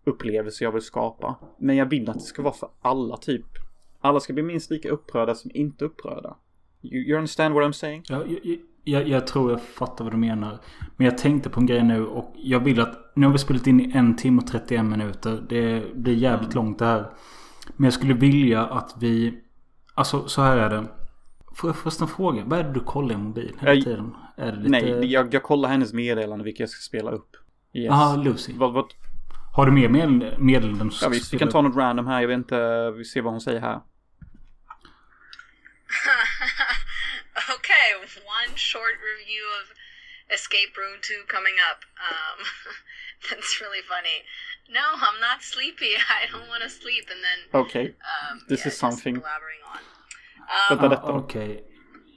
[0.05, 1.36] upplevelse jag vill skapa.
[1.59, 3.68] Men jag vill att det ska vara för alla typ.
[4.01, 6.37] Alla ska bli minst lika upprörda som inte upprörda.
[6.83, 8.03] You, you understand what I'm saying?
[8.09, 10.59] Ja, jag, jag, jag tror jag fattar vad du menar.
[10.97, 13.12] Men jag tänkte på en grej nu och jag vill att...
[13.15, 15.45] Nu har vi spelat in i en timme och 31 minuter.
[15.49, 17.11] Det blir jävligt långt det här.
[17.77, 19.41] Men jag skulle vilja att vi...
[19.95, 20.85] Alltså så här är det.
[21.55, 22.45] Får jag förresten fråga?
[22.47, 24.15] Vad är det du kollar i mobil hela tiden?
[24.37, 24.69] Lite...
[24.69, 27.37] Nej, jag, jag kollar hennes meddelande vilka jag ska spela upp.
[27.73, 27.87] Yes.
[27.87, 28.53] Jaha, Lucy.
[28.57, 28.85] Vad, vad,
[29.59, 30.90] Har du mer medel- meddelanden?
[31.02, 32.20] ja visst, vi kan ta något random här.
[32.20, 33.80] Jag vet inte, vi ser vad hon säger här.
[37.56, 37.89] okay,
[38.39, 39.64] one short review of
[40.36, 41.80] Escape Room 2 coming up.
[42.09, 42.39] Um,
[43.30, 44.18] that's really funny.
[44.78, 45.93] No, I'm not sleepy.
[46.18, 47.05] I don't want to sleep.
[47.12, 47.86] And then Okay.
[48.12, 49.14] um, This yeah, is something.
[49.16, 49.82] blabbering on.
[50.70, 51.12] Vänta, Um, detta.
[51.20, 51.52] Okej.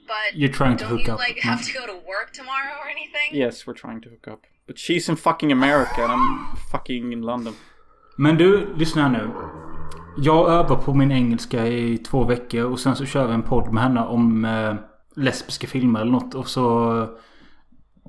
[0.06, 1.18] but You're trying to don't hook you up.
[1.28, 3.28] like have to go to work tomorrow or anything?
[3.32, 4.42] Yes, we're trying to hook up.
[4.66, 7.52] But she's in fucking America and I'm fucking in London.
[8.16, 9.30] Men du, lyssna nu.
[10.16, 13.72] Jag övar på min engelska i två veckor och sen så kör vi en podd
[13.72, 14.74] med henne om eh,
[15.16, 16.34] lesbiska filmer eller något.
[16.34, 17.06] Och så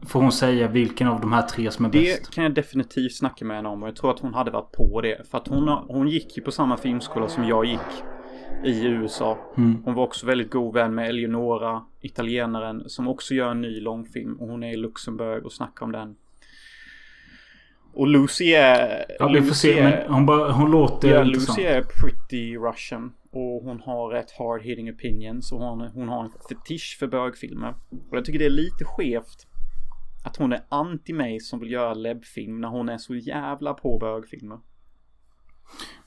[0.05, 2.25] får hon säga vilken av de här tre som är bäst.
[2.25, 4.71] Det kan jag definitivt snacka med henne om och jag tror att hon hade varit
[4.71, 5.29] på det.
[5.31, 8.03] För att hon, hon gick ju på samma filmskola som jag gick
[8.63, 9.37] i USA.
[9.57, 9.83] Mm.
[9.85, 14.35] Hon var också väldigt god vän med Eleonora, italienaren, som också gör en ny långfilm.
[14.39, 16.15] Och hon är i Luxemburg och snackar om den.
[17.93, 19.05] Och Lucy är...
[19.19, 19.79] Ja, vi får se.
[19.79, 21.57] är- Men hon, bara, hon låter Ja, intressant.
[21.57, 23.13] Lucy är pretty Russian.
[23.31, 25.51] Och hon har rätt hard hitting opinions.
[25.51, 27.73] Och hon, hon har en fetisch för bögfilmer.
[28.11, 29.47] Och jag tycker det är lite skevt.
[30.25, 33.97] Att hon är anti mig som vill göra lebfilm när hon är så jävla på
[33.99, 34.57] bögfilmer.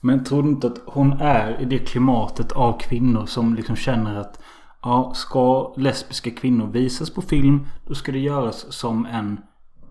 [0.01, 4.21] Men tror du inte att hon är i det klimatet av kvinnor som liksom känner
[4.21, 4.41] att
[4.83, 9.41] ja, ska lesbiska kvinnor visas på film då ska det göras som en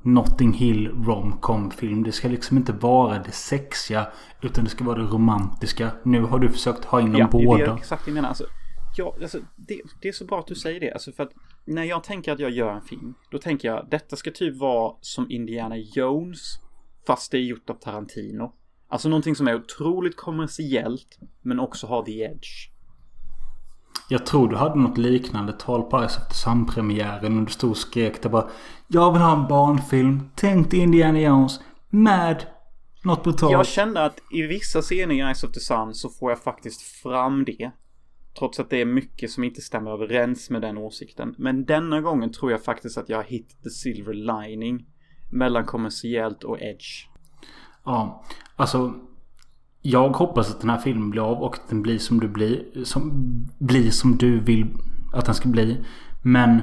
[0.06, 2.04] Notting Hill romcom film.
[2.04, 4.08] Det ska liksom inte vara det sexiga
[4.42, 5.92] utan det ska vara det romantiska.
[6.04, 7.58] Nu har du försökt ha in dem Ja, det är båda.
[7.58, 8.30] det jag exakt jag menar.
[8.30, 8.46] Alltså,
[8.98, 10.92] ja, alltså, det, det är så bra att du säger det.
[10.92, 11.32] Alltså, för att
[11.66, 13.14] när jag tänker att jag gör en film.
[13.32, 16.60] Då tänker jag detta ska typ vara som Indiana Jones.
[17.08, 18.54] Fast det är gjort av Tarantino.
[18.88, 21.20] Alltså någonting som är otroligt kommersiellt.
[21.42, 22.75] Men också har the edge.
[24.10, 27.40] Jag tror du hade något liknande tal på Ice of the Sun-premiären.
[27.40, 28.50] Och du stod och skrek där bara
[28.88, 30.30] Jag vill ha en barnfilm.
[30.36, 31.60] Tänk dig Indiana Jones.
[31.90, 32.46] Med
[33.04, 33.52] något brutalt.
[33.52, 36.82] Jag kände att i vissa scener i Eyes of the Sun så får jag faktiskt
[36.82, 37.72] fram det.
[38.40, 41.36] Trots att det är mycket som inte stämmer överens med den åsikten.
[41.38, 44.86] Men denna gången tror jag faktiskt att jag har hit the silver lining.
[45.32, 47.08] Mellan kommersiellt och edge.
[47.86, 48.94] Ja, alltså.
[49.88, 52.84] Jag hoppas att den här filmen blir av och att den blir som du blir.
[52.84, 53.12] Som,
[53.58, 54.68] blir som du vill
[55.14, 55.86] att den ska bli.
[56.22, 56.62] Men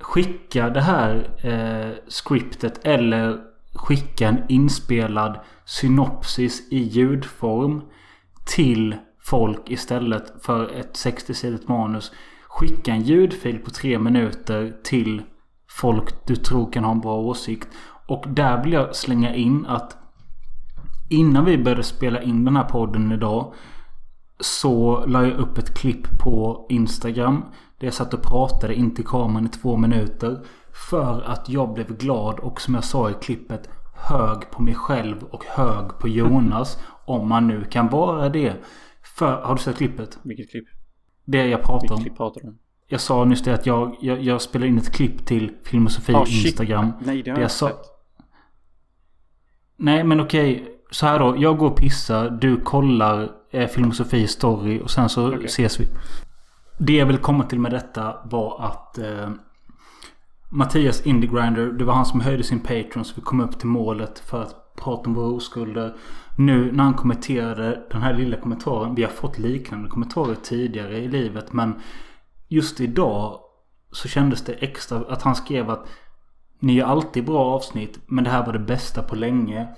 [0.00, 3.38] skicka det här eh, scriptet eller
[3.74, 7.82] skicka en inspelad synopsis i ljudform
[8.44, 12.12] till folk istället för ett 60-sidigt manus.
[12.48, 15.22] Skicka en ljudfil på tre minuter till
[15.68, 17.68] folk du tror kan ha en bra åsikt.
[18.06, 20.01] Och där vill jag slänga in att
[21.12, 23.54] innan vi började spela in den här podden idag
[24.40, 27.44] så la jag upp ett klipp på Instagram.
[27.78, 30.40] Där jag satt och pratade in till kameran i två minuter.
[30.90, 35.22] För att jag blev glad och som jag sa i klippet hög på mig själv
[35.24, 36.78] och hög på Jonas.
[37.06, 38.52] om man nu kan vara det.
[39.18, 40.18] För, har du sett klippet?
[40.22, 40.64] Vilket klipp?
[41.24, 42.02] Det jag pratar Vilket om.
[42.02, 42.58] klipp pratar du om?
[42.88, 46.24] Jag sa nyss det att jag, jag, jag spelade in ett klipp till Filmosofi Ah,
[46.26, 46.44] shit.
[46.46, 46.92] Instagram.
[47.00, 47.86] Nej, det har jag sa- inte sett.
[49.76, 50.68] Nej men okej.
[50.92, 51.34] Så här då.
[51.38, 52.30] Jag går och pissar.
[52.30, 55.44] Du kollar eh, Filmosofi story och sen så Okej.
[55.44, 55.88] ses vi.
[56.78, 59.30] Det jag vill komma till med detta var att eh,
[60.50, 64.18] Mattias Indiegrinder, det var han som höjde sin Patreon så vi kom upp till målet
[64.18, 65.94] för att prata om våra oskulder.
[66.38, 68.94] Nu när han kommenterade den här lilla kommentaren.
[68.94, 71.74] Vi har fått liknande kommentarer tidigare i livet men
[72.48, 73.40] just idag
[73.92, 75.88] så kändes det extra att han skrev att
[76.58, 79.68] ni gör alltid bra avsnitt men det här var det bästa på länge.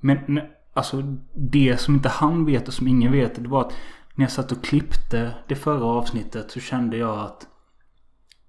[0.00, 0.40] Men
[0.72, 1.02] alltså
[1.34, 3.72] det som inte han vet och som ingen vet det var att
[4.14, 7.46] när jag satt och klippte det förra avsnittet så kände jag att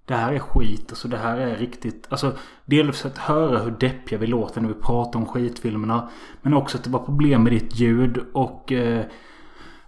[0.06, 0.86] det här är skit.
[0.88, 2.06] Alltså det här är riktigt.
[2.08, 2.32] Alltså
[2.64, 6.10] dels att höra hur deppiga vi låter när vi pratar om skitfilmerna.
[6.42, 8.18] Men också att det var problem med ditt ljud.
[8.32, 9.04] Och eh,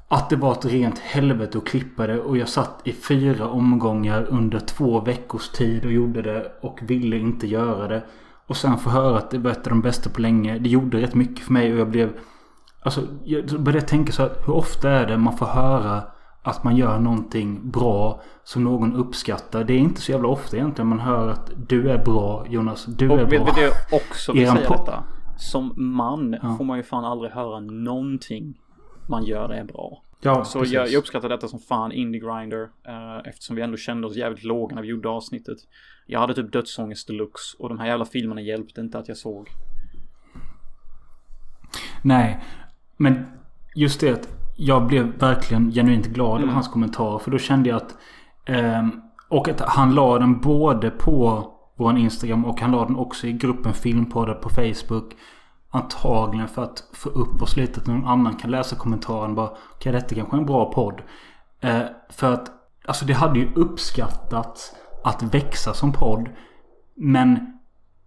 [0.09, 2.21] att det var ett rent helvete att klippa det.
[2.21, 6.53] Och jag satt i fyra omgångar under två veckors tid och gjorde det.
[6.61, 8.03] Och ville inte göra det.
[8.47, 10.59] Och sen få höra att det var ett av de bästa på länge.
[10.59, 12.13] Det gjorde rätt mycket för mig och jag blev...
[12.83, 14.31] Alltså jag började tänka så här.
[14.47, 16.03] Hur ofta är det man får höra
[16.43, 19.65] att man gör någonting bra som någon uppskattar.
[19.65, 22.85] Det är inte så jävla ofta egentligen man hör att du är bra Jonas.
[22.85, 23.55] Du Och är vet bra.
[23.55, 25.05] du det jag också vill säga po- detta?
[25.39, 26.55] Som man Ja.
[26.59, 28.55] får man ju fan aldrig höra någonting
[29.09, 30.03] man gör är bra.
[30.21, 30.75] Ja, Så precis.
[30.75, 32.63] jag, jag uppskattar detta som fan Indie Grinder.
[32.89, 35.57] eh, eftersom vi ändå kände oss jävligt låga när vi gjorde avsnittet.
[36.07, 39.49] Jag hade typ dödsångest deluxe och de här jävla filmerna hjälpte inte att jag såg.
[42.03, 42.45] Nej.
[42.97, 43.27] Men
[43.75, 46.49] just det att jag blev verkligen genuint glad Mm.
[46.49, 47.19] av hans kommentarer.
[47.19, 47.95] För då kände jag att...
[48.45, 53.27] ehm, och att han la den både på vår Instagram och han la den också
[53.27, 55.15] i gruppen Filmpoddar på Facebook.
[55.71, 57.81] Antagligen för att få upp oss lite.
[57.81, 61.03] Att någon annan kan läsa kommentaren bara Okej detta kanske är en bra podd.
[61.61, 62.53] Eh, för att
[62.87, 64.75] alltså det hade ju uppskattats
[65.09, 66.29] att växa som podd.
[66.97, 67.53] Men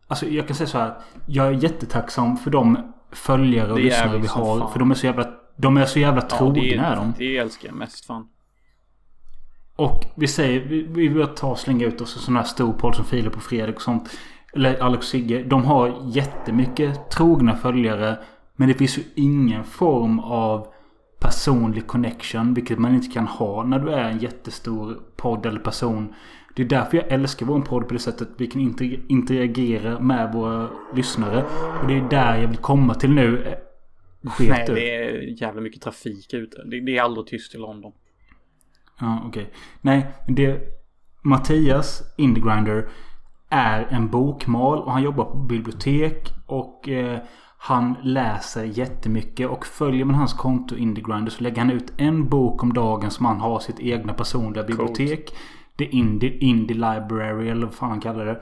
[0.09, 0.93] Alltså jag kan säga så här.
[1.25, 4.67] Jag är jättetacksam för de följare och lyssnare vi har.
[4.67, 7.13] För de är så jävla, de är så jävla trogna det, är de.
[7.17, 8.27] det älskar jag mest fan.
[9.75, 12.73] Och vi säger, vi, vi vill ta och slänga ut oss en sån här stor
[12.73, 14.09] podd som Filip och Fredrik och sånt.
[14.53, 15.43] Eller Alex och Sigge.
[15.43, 18.17] De har jättemycket trogna följare.
[18.55, 20.67] Men det finns ju ingen form av
[21.19, 22.53] personlig connection.
[22.53, 26.13] Vilket man inte kan ha när du är en jättestor podd eller person.
[26.59, 28.29] Det är därför jag älskar vår podd på det sättet.
[28.37, 31.43] Vi kan inter- interagera med våra lyssnare.
[31.81, 33.55] Och det är där jag vill komma till nu.
[34.23, 34.73] Sket Nej, du?
[34.73, 36.63] det är jävla mycket trafik ute.
[36.63, 37.91] Det, det är aldrig tyst i London.
[38.99, 39.53] Ja, okej.
[39.81, 40.59] Nej, det...
[41.21, 42.89] Mattias Indiegrinder
[43.49, 47.19] är en bokmal och han jobbar på bibliotek och eh,
[47.57, 52.63] han läser jättemycket och följer man hans konto Indiegrinder så lägger han ut en bok
[52.63, 55.25] om dagen som han har sitt egna personliga bibliotek.
[55.29, 55.35] Det
[55.83, 58.41] är Indie, Indie Library eller vad fan han kallar det.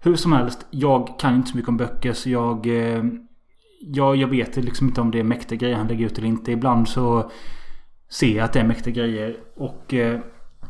[0.00, 2.66] Hur som helst, jag kan inte så mycket om böcker så jag...
[2.66, 3.04] Eh,
[3.82, 6.52] jag, jag vet liksom inte om det är mäktiga grejer han lägger ut eller inte.
[6.52, 7.30] Ibland så
[8.10, 9.36] ser jag att det är mäktiga grejer.
[9.56, 10.20] Och eh,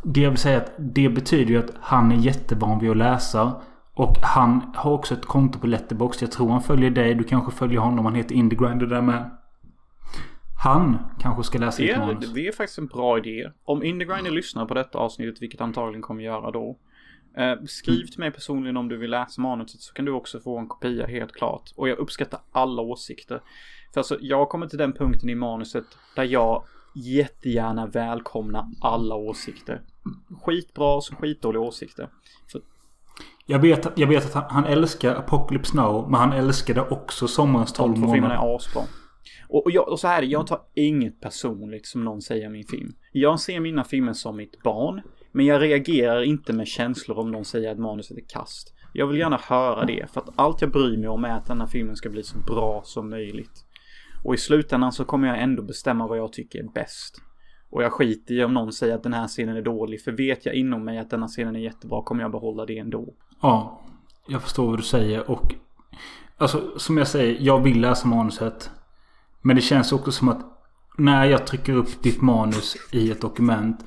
[0.02, 3.60] det jag vill säga att det betyder ju att han är jättevan vid att läsa.
[3.94, 6.22] Och han har också ett konto på Letterboxd.
[6.22, 7.14] Jag tror han följer dig.
[7.14, 8.04] Du kanske följer honom.
[8.04, 9.30] Han heter Indiegrinder där med.
[10.62, 12.32] Han kanske ska läsa Det manus.
[12.32, 13.50] det är faktiskt en bra idé.
[13.64, 16.78] Om Indiegrinder lyssnar på detta avsnittet, vilket antagligen kommer göra då.
[17.36, 20.58] Eh, skriv till mig personligen om du vill läsa manuset så kan du också få
[20.58, 21.70] en kopia helt klart.
[21.76, 23.40] Och jag uppskattar alla åsikter.
[23.94, 25.84] För alltså, jag kommer till den punkten i manuset
[26.16, 26.64] där jag
[26.94, 29.80] jättegärna välkomnar alla åsikter.
[30.42, 32.08] Skitbra som skitdåliga åsikter.
[32.52, 32.60] För
[33.46, 36.10] Jag vet, jag vet att han, han älskar Apocalypse Now.
[36.10, 38.52] Men han älskade också Sommarens 12 De två filmerna månader.
[38.52, 38.82] är asbra.
[39.50, 42.46] Och, och, jag, och så här är det, jag tar inget personligt som någon säger
[42.46, 42.92] om min film.
[43.12, 45.02] Jag ser mina filmer som mitt barn.
[45.32, 48.74] Men jag reagerar inte med känslor om någon säger att manuset är kast.
[48.92, 51.60] Jag vill gärna höra det för att allt jag bryr mig om är att den
[51.60, 53.64] här filmen ska bli så bra som möjligt.
[54.24, 57.22] Och i slutändan så kommer jag ändå bestämma vad jag tycker är bäst.
[57.70, 60.02] Och jag skiter i om någon säger att den här scenen är dålig.
[60.02, 62.78] För vet jag inom mig att den här scenen är jättebra kommer jag behålla det
[62.78, 63.14] ändå.
[63.42, 63.82] Ja,
[64.28, 65.30] jag förstår vad du säger.
[65.30, 65.54] Och
[66.36, 68.70] alltså, som jag säger, jag vill läsa manuset.
[69.42, 70.40] Men det känns också som att
[70.98, 73.84] när jag trycker upp ditt manus i ett dokument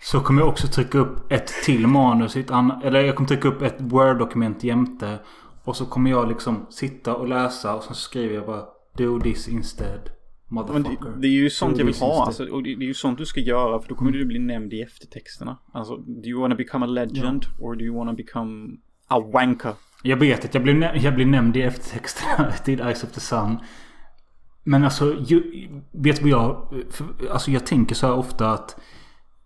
[0.00, 2.84] så kommer jag också trycka upp ett till manus ett annat.
[2.84, 5.18] Eller jag kommer trycka upp ett Word-dokument jämte.
[5.64, 8.64] Och så kommer jag liksom sitta och läsa och så skriver jag bara
[8.96, 10.10] Do this instead.
[10.48, 11.10] Motherfucker.
[11.10, 12.26] det, det är ju sånt Do jag vill ha.
[12.26, 14.38] Alltså, och det, det är ju sånt du ska göra för då kommer du bli
[14.38, 15.58] nämnd i eftertexterna.
[15.72, 18.76] Alltså, do you wanna become a legend or do you wanna become
[19.08, 19.72] a wanker?
[20.02, 23.58] Jag vet att jag blir, jag blir nämnd i eftertexterna till Eyes of the Sun.
[24.68, 26.68] Men alltså, ju, vet du vad jag...
[26.90, 28.80] För, alltså jag tänker så här ofta att...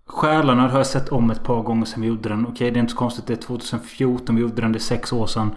[0.07, 2.47] Själarna har jag sett om ett par gånger sedan vi gjorde den.
[2.47, 3.27] Okej, det är inte så konstigt.
[3.27, 4.73] Det är 2014 vi gjorde den.
[4.73, 5.55] Det är sex år sedan.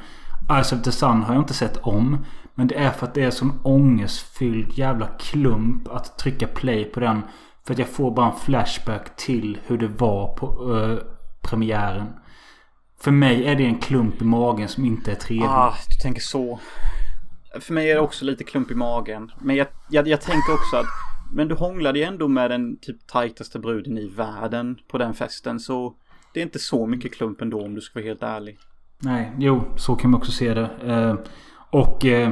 [0.50, 2.26] Eyes of the Sun har jag inte sett om.
[2.56, 7.00] Men det är för att det är sån ångestfylld jävla klump att trycka play på
[7.00, 7.22] den.
[7.66, 10.98] För att jag får bara en flashback till hur det var på eh,
[11.42, 12.08] premiären.
[13.00, 15.48] För mig är det en klump i magen som inte är trevlig.
[15.50, 16.60] Ah, du tänker så.
[17.60, 19.32] För mig är det också lite klump i magen.
[19.42, 20.86] Men jag, jag, jag tänker också att
[21.32, 25.60] men du hånglade ju ändå med den typ tajtaste bruden i världen på den festen.
[25.60, 25.96] Så
[26.34, 28.58] det är inte så mycket klump ändå om du ska vara helt ärlig.
[29.00, 30.70] Nej, jo, så kan man också se det.
[30.86, 31.16] Eh,
[31.70, 32.30] och eh,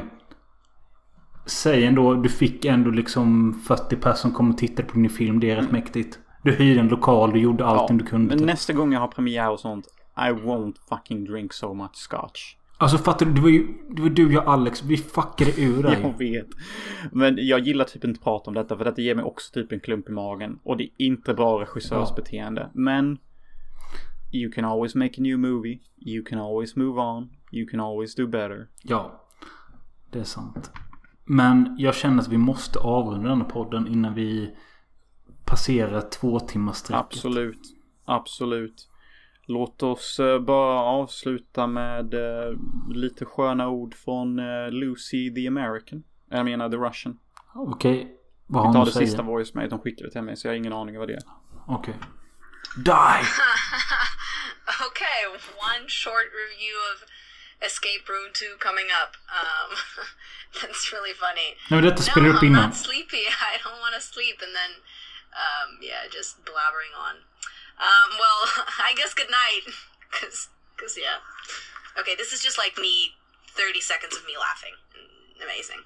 [1.45, 5.39] säg ändå, du fick ändå liksom 40 personer som kom och tittade på din film.
[5.39, 6.19] Det är rätt mäktigt.
[6.43, 8.27] Du hyrde en lokal, du gjorde allting du kunde.
[8.27, 8.47] Men typ.
[8.47, 9.87] nästa gång jag har premiär och sånt.
[10.17, 12.55] I won't fucking drink so much scotch.
[12.77, 13.33] Alltså fattar du?
[13.33, 14.83] Det var ju det var du, jag Alex.
[14.83, 15.99] Vi fuckade ur dig.
[16.03, 16.47] Jag vet.
[17.11, 19.71] Men jag gillar typ inte att prata om detta för detta ger mig också typ
[19.71, 20.59] en klump i magen.
[20.63, 22.69] Och det är inte bra regissörsbeteende.
[22.73, 23.17] Men
[24.33, 25.79] You can always make a new movie.
[25.97, 27.29] You can always move on.
[27.51, 28.67] You can always do better.
[28.81, 29.23] Ja,
[30.11, 30.71] det är sant.
[31.25, 34.55] Men jag känner att vi måste avrunda den här podden innan vi
[35.45, 37.05] passerar två timmars strecket.
[37.05, 37.59] Absolut.
[38.05, 38.89] Absolut.
[39.47, 42.53] Låt oss eh, bara avsluta med eh,
[42.93, 46.03] lite sköna ord från eh, Lucy the American.
[46.29, 47.19] Jag menar the Russian.
[47.55, 48.17] Okej,
[48.47, 49.07] vad Vi har tar hon det att säga?
[49.07, 51.23] sista voice med de skickade till mig så jag har ingen aning vad det är.
[51.67, 51.95] Okej.
[52.77, 53.21] Die!
[54.89, 55.19] okay,
[55.69, 56.97] one short review of
[57.67, 59.11] Escape Room 2 coming up.
[59.39, 59.69] Um,
[60.59, 61.49] that's really funny.
[61.69, 62.65] Nej, men detta spelar no, upp I'm innan.
[62.69, 63.23] not sleepy.
[63.51, 64.71] I don't want to sleep, and then,
[65.43, 67.15] um, yeah, just blabbering on.
[67.87, 68.41] Um, well,
[68.89, 69.63] I guess good night,
[70.15, 70.37] cause,
[70.79, 71.17] cause yeah.
[71.99, 72.93] Okay, this is just like me,
[73.59, 74.75] thirty seconds of me laughing.
[75.45, 75.81] Amazing.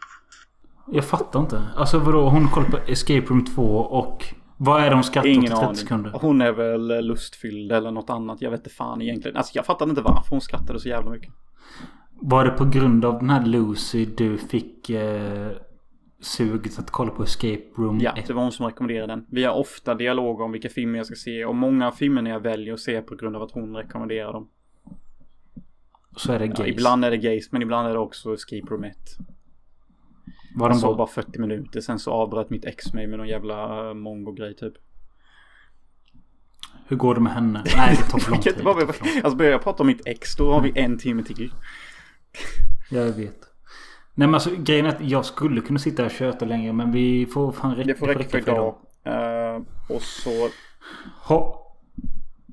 [0.91, 1.63] Jag fattar inte.
[1.75, 2.29] Alltså vadå?
[2.29, 4.25] Hon kollar på Escape Room 2 och...
[4.57, 5.75] Vad är det hon skrattar åt i Ingen 30 aning.
[5.75, 6.11] sekunder?
[6.11, 8.41] Hon är väl eh, lustfylld eller något annat.
[8.41, 9.37] Jag vet inte fan egentligen.
[9.37, 11.33] Alltså jag fattar inte varför hon skrattade så jävla mycket.
[12.21, 15.51] Var det på grund av den här Lucy du fick eh,
[16.19, 18.27] suget att kolla på Escape Room Ja, 1?
[18.27, 19.25] det var hon som rekommenderade den.
[19.29, 22.39] Vi har ofta dialog om vilka filmer jag ska se och många av filmerna jag
[22.39, 24.49] väljer att se på grund av att hon rekommenderar dem.
[26.15, 26.69] Så är det Ja, gays.
[26.69, 28.95] ibland är det gays men ibland är det också Escape Room 1.
[30.55, 30.97] Var Jag såg bara...
[30.97, 34.73] bara 40 minuter sen så avbröt mitt ex mig med någon jävla eh, mongo-grej typ.
[36.87, 37.63] Hur går det med henne?
[37.77, 38.53] Nej, det tar för lång tid.
[39.23, 41.53] Alltså börjar jag prata om mitt ex då har vi en timme till.
[42.91, 43.46] Jag vet.
[44.17, 47.25] Nej men alltså grejen är att jag skulle kunna sitta och köta längre men vi
[47.25, 48.75] får fan räcka, Det får räcka för idag.
[49.03, 50.49] Eh, och så
[51.23, 51.67] Ha,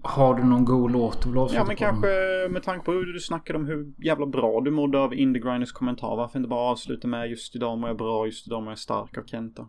[0.03, 2.09] har du någon god låt avsluta Ja men kanske
[2.51, 5.73] med tanke på hur du snackade om hur jävla bra du mådde av Indie Grinders
[5.73, 6.17] kommentar.
[6.17, 9.19] Varför inte bara avsluta med just idag mår jag bra, just idag mår jag stark
[9.19, 9.69] av Kenta.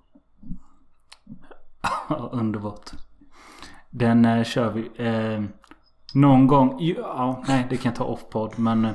[2.32, 2.92] Underbart.
[3.90, 5.06] Den eh, kör vi.
[5.06, 5.44] Eh,
[6.14, 6.78] någon gång.
[6.80, 8.88] Ja, nej det kan jag ta off-podd men.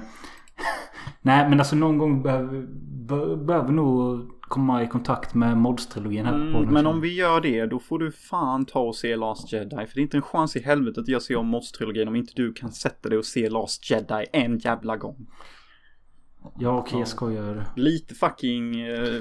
[1.23, 2.67] Nej men alltså någon gång behöver
[3.07, 6.73] be, behöver nog komma i kontakt med Mods-trilogin här på Mm, podden.
[6.75, 9.69] men om vi gör det då får du fan ta och se Last Jedi.
[9.77, 12.33] För det är inte en chans i helvetet att jag ser om Moss-trilogin om inte
[12.37, 15.27] du kan sätta dig och se Last Jedi en jävla gång.
[16.59, 17.65] Ja okej jag skojar.
[17.77, 19.21] Lite fucking eh,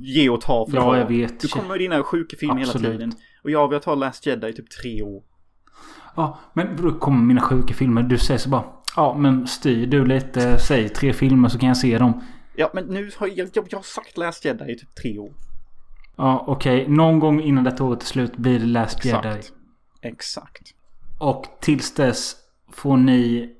[0.00, 1.40] ge och ta för Ja, jag vet.
[1.40, 3.12] Du kommer med dina sjuka filmer hela tiden.
[3.44, 5.22] Och jag vill ta Last Jedi i typ tre år.
[6.16, 8.02] Ja men då kommer mina sjuka filmer.
[8.02, 8.64] Du säger så bara.
[8.96, 10.58] Ja men styr du lite.
[10.58, 12.20] Säg tre filmer så kan jag se dem.
[12.56, 15.32] Ja men nu har jag, jag, jag har sagt Last Jedi i typ tre år.
[16.16, 16.88] Ja okej.
[16.88, 19.24] Någon gång innan detta året är slut blir det Last Exakt.
[19.24, 19.40] Jedi.
[20.02, 20.62] Exakt.
[21.18, 22.36] Och tills dess
[22.72, 23.50] får ni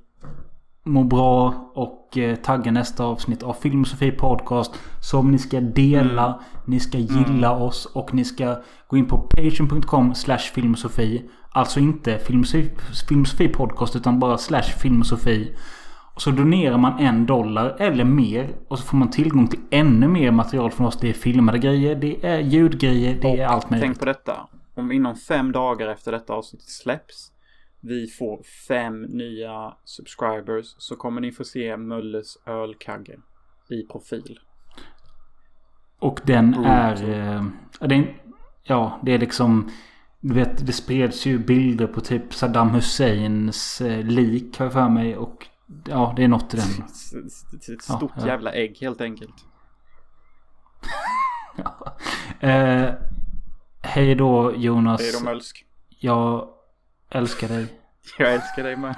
[0.85, 4.75] må bra och eh, tagga nästa avsnitt av Filmosofi Podcast.
[5.01, 6.39] Som ni ska dela, Mm.
[6.67, 11.31] ni ska gilla oss och ni ska gå in på patreon.com slash filmosofi.
[11.55, 12.71] Alltså inte filmosofi,
[13.09, 15.57] filmosofi podcast utan bara slash filmosofi.
[16.15, 20.09] Och så donerar man en dollar eller mer och så får man tillgång till ännu
[20.09, 20.99] mer material från oss.
[21.01, 23.87] Det är filmade grejer, det är ljudgrejer, det är allt möjligt.
[23.87, 24.49] Tänk på detta.
[24.75, 27.33] Om inom fem dagar efter detta avsnitt släpps
[27.85, 33.19] vi får fem nya subscribers så kommer ni få se Mölles ölkagge
[33.71, 34.41] i profil.
[35.99, 37.11] Och den är...
[37.11, 37.45] Eh,
[37.81, 38.23] ja, det är...
[38.63, 39.71] Ja, det är liksom...
[40.25, 44.89] Du vet, det spreds ju bilder på typ Saddam Husseins eh, lik har jag för
[44.89, 45.17] mig.
[45.17, 45.47] Och
[45.87, 46.67] ja, det är något i den.
[47.71, 48.27] Ett Ja, stort ja.
[48.27, 49.35] jävla ägg helt enkelt.
[52.41, 52.91] Eh,
[53.83, 55.01] hej då Jonas.
[55.01, 55.65] Hej då Mölsk.
[55.99, 56.49] Jag
[57.11, 57.67] älskar dig.
[58.19, 58.95] Jag älskar dig med.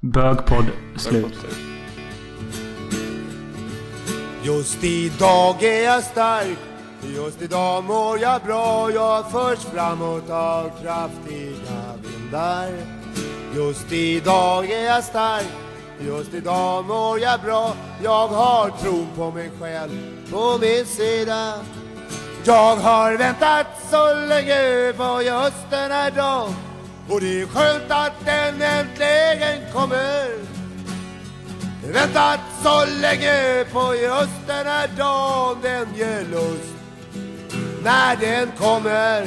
[0.00, 0.64] Bögpodd
[0.96, 1.46] slut.
[4.42, 6.58] Just idag är jag stark
[7.02, 12.68] Just idag mår jag bra Jag förs framåt av kraftiga vindar.
[13.56, 15.46] Just idag är jag stark
[16.00, 17.74] Just idag mår jag bra.
[18.02, 19.90] Jag har tron på mig själv
[20.30, 21.54] på min sida.
[22.44, 26.54] Jag har väntat så länge på just den här dagen
[27.10, 30.28] Och det är skönt att den äntligen kommer.
[31.92, 36.79] Väntat så länge på just den här dagen Den ger lust
[37.84, 39.26] när den kommer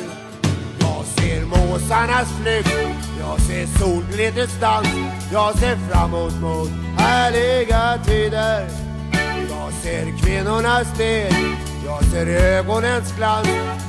[0.80, 2.70] Jag ser måsarnas flykt.
[3.20, 4.88] Jag ser solglittrets dans.
[5.32, 8.68] Jag ser framåt mot härliga tider.
[9.50, 11.34] Jag ser kvinnornas steg
[11.86, 13.48] Jag ser ögonens glans.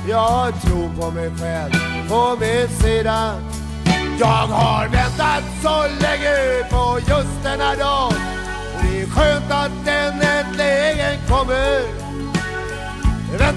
[0.09, 1.73] Jag tror på mig själv
[2.09, 3.33] på min sida.
[4.19, 8.13] Jag har väntat så länge på just denna dag.
[8.75, 12.04] Och det är skönt att den äntligen kommer.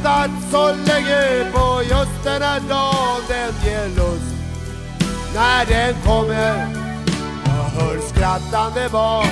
[0.02, 4.34] Väntat så länge på just den här dagen Den ger lust.
[5.34, 6.68] När den kommer
[7.44, 9.28] Jag hör skrattande barn.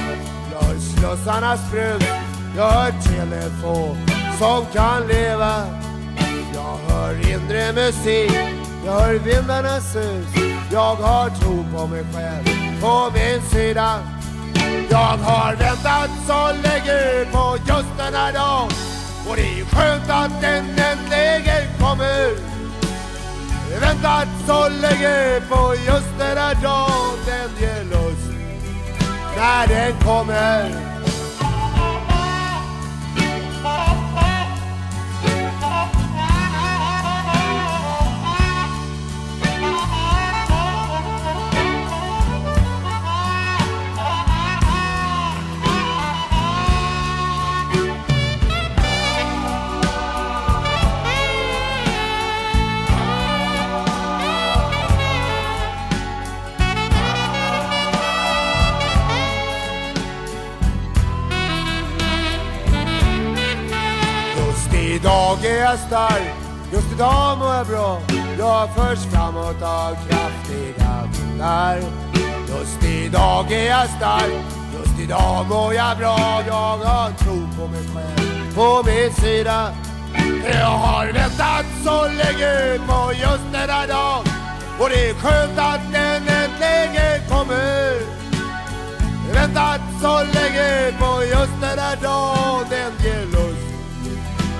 [0.52, 2.02] Jag hör slussarnas brus
[2.56, 3.96] Jag hör telefon
[4.38, 5.64] som kan leva.
[6.54, 8.32] Jag hör inre musik
[8.86, 10.42] Jag hör vindarnas sus.
[10.72, 14.00] Jag har tro på mig själv På min sida.
[14.90, 18.95] Jag har väntat så länge på just den här dagen.
[19.28, 22.30] Och det är skönt att den äntligen kommer.
[23.80, 28.30] Väntat så länge på just den här dagen Den ger lust
[29.36, 30.95] när den kommer.
[65.26, 66.34] Idag är jag stark,
[66.72, 68.00] just idag mår jag bra.
[68.38, 71.78] Jag förs framåt av kraftiga vindar.
[72.48, 74.32] Just idag är jag stark,
[74.78, 76.42] just idag mår jag bra.
[76.46, 79.72] Jag har tro på mig själv, på min sida.
[80.52, 84.24] Jag har väntat så länge på just denna dag.
[84.80, 88.16] Och det är skönt att den äntligen kommer.
[89.34, 92.66] Väntat så länge på just denna dag.
[92.70, 93.35] Den ger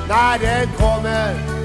[0.09, 1.56] när den kommer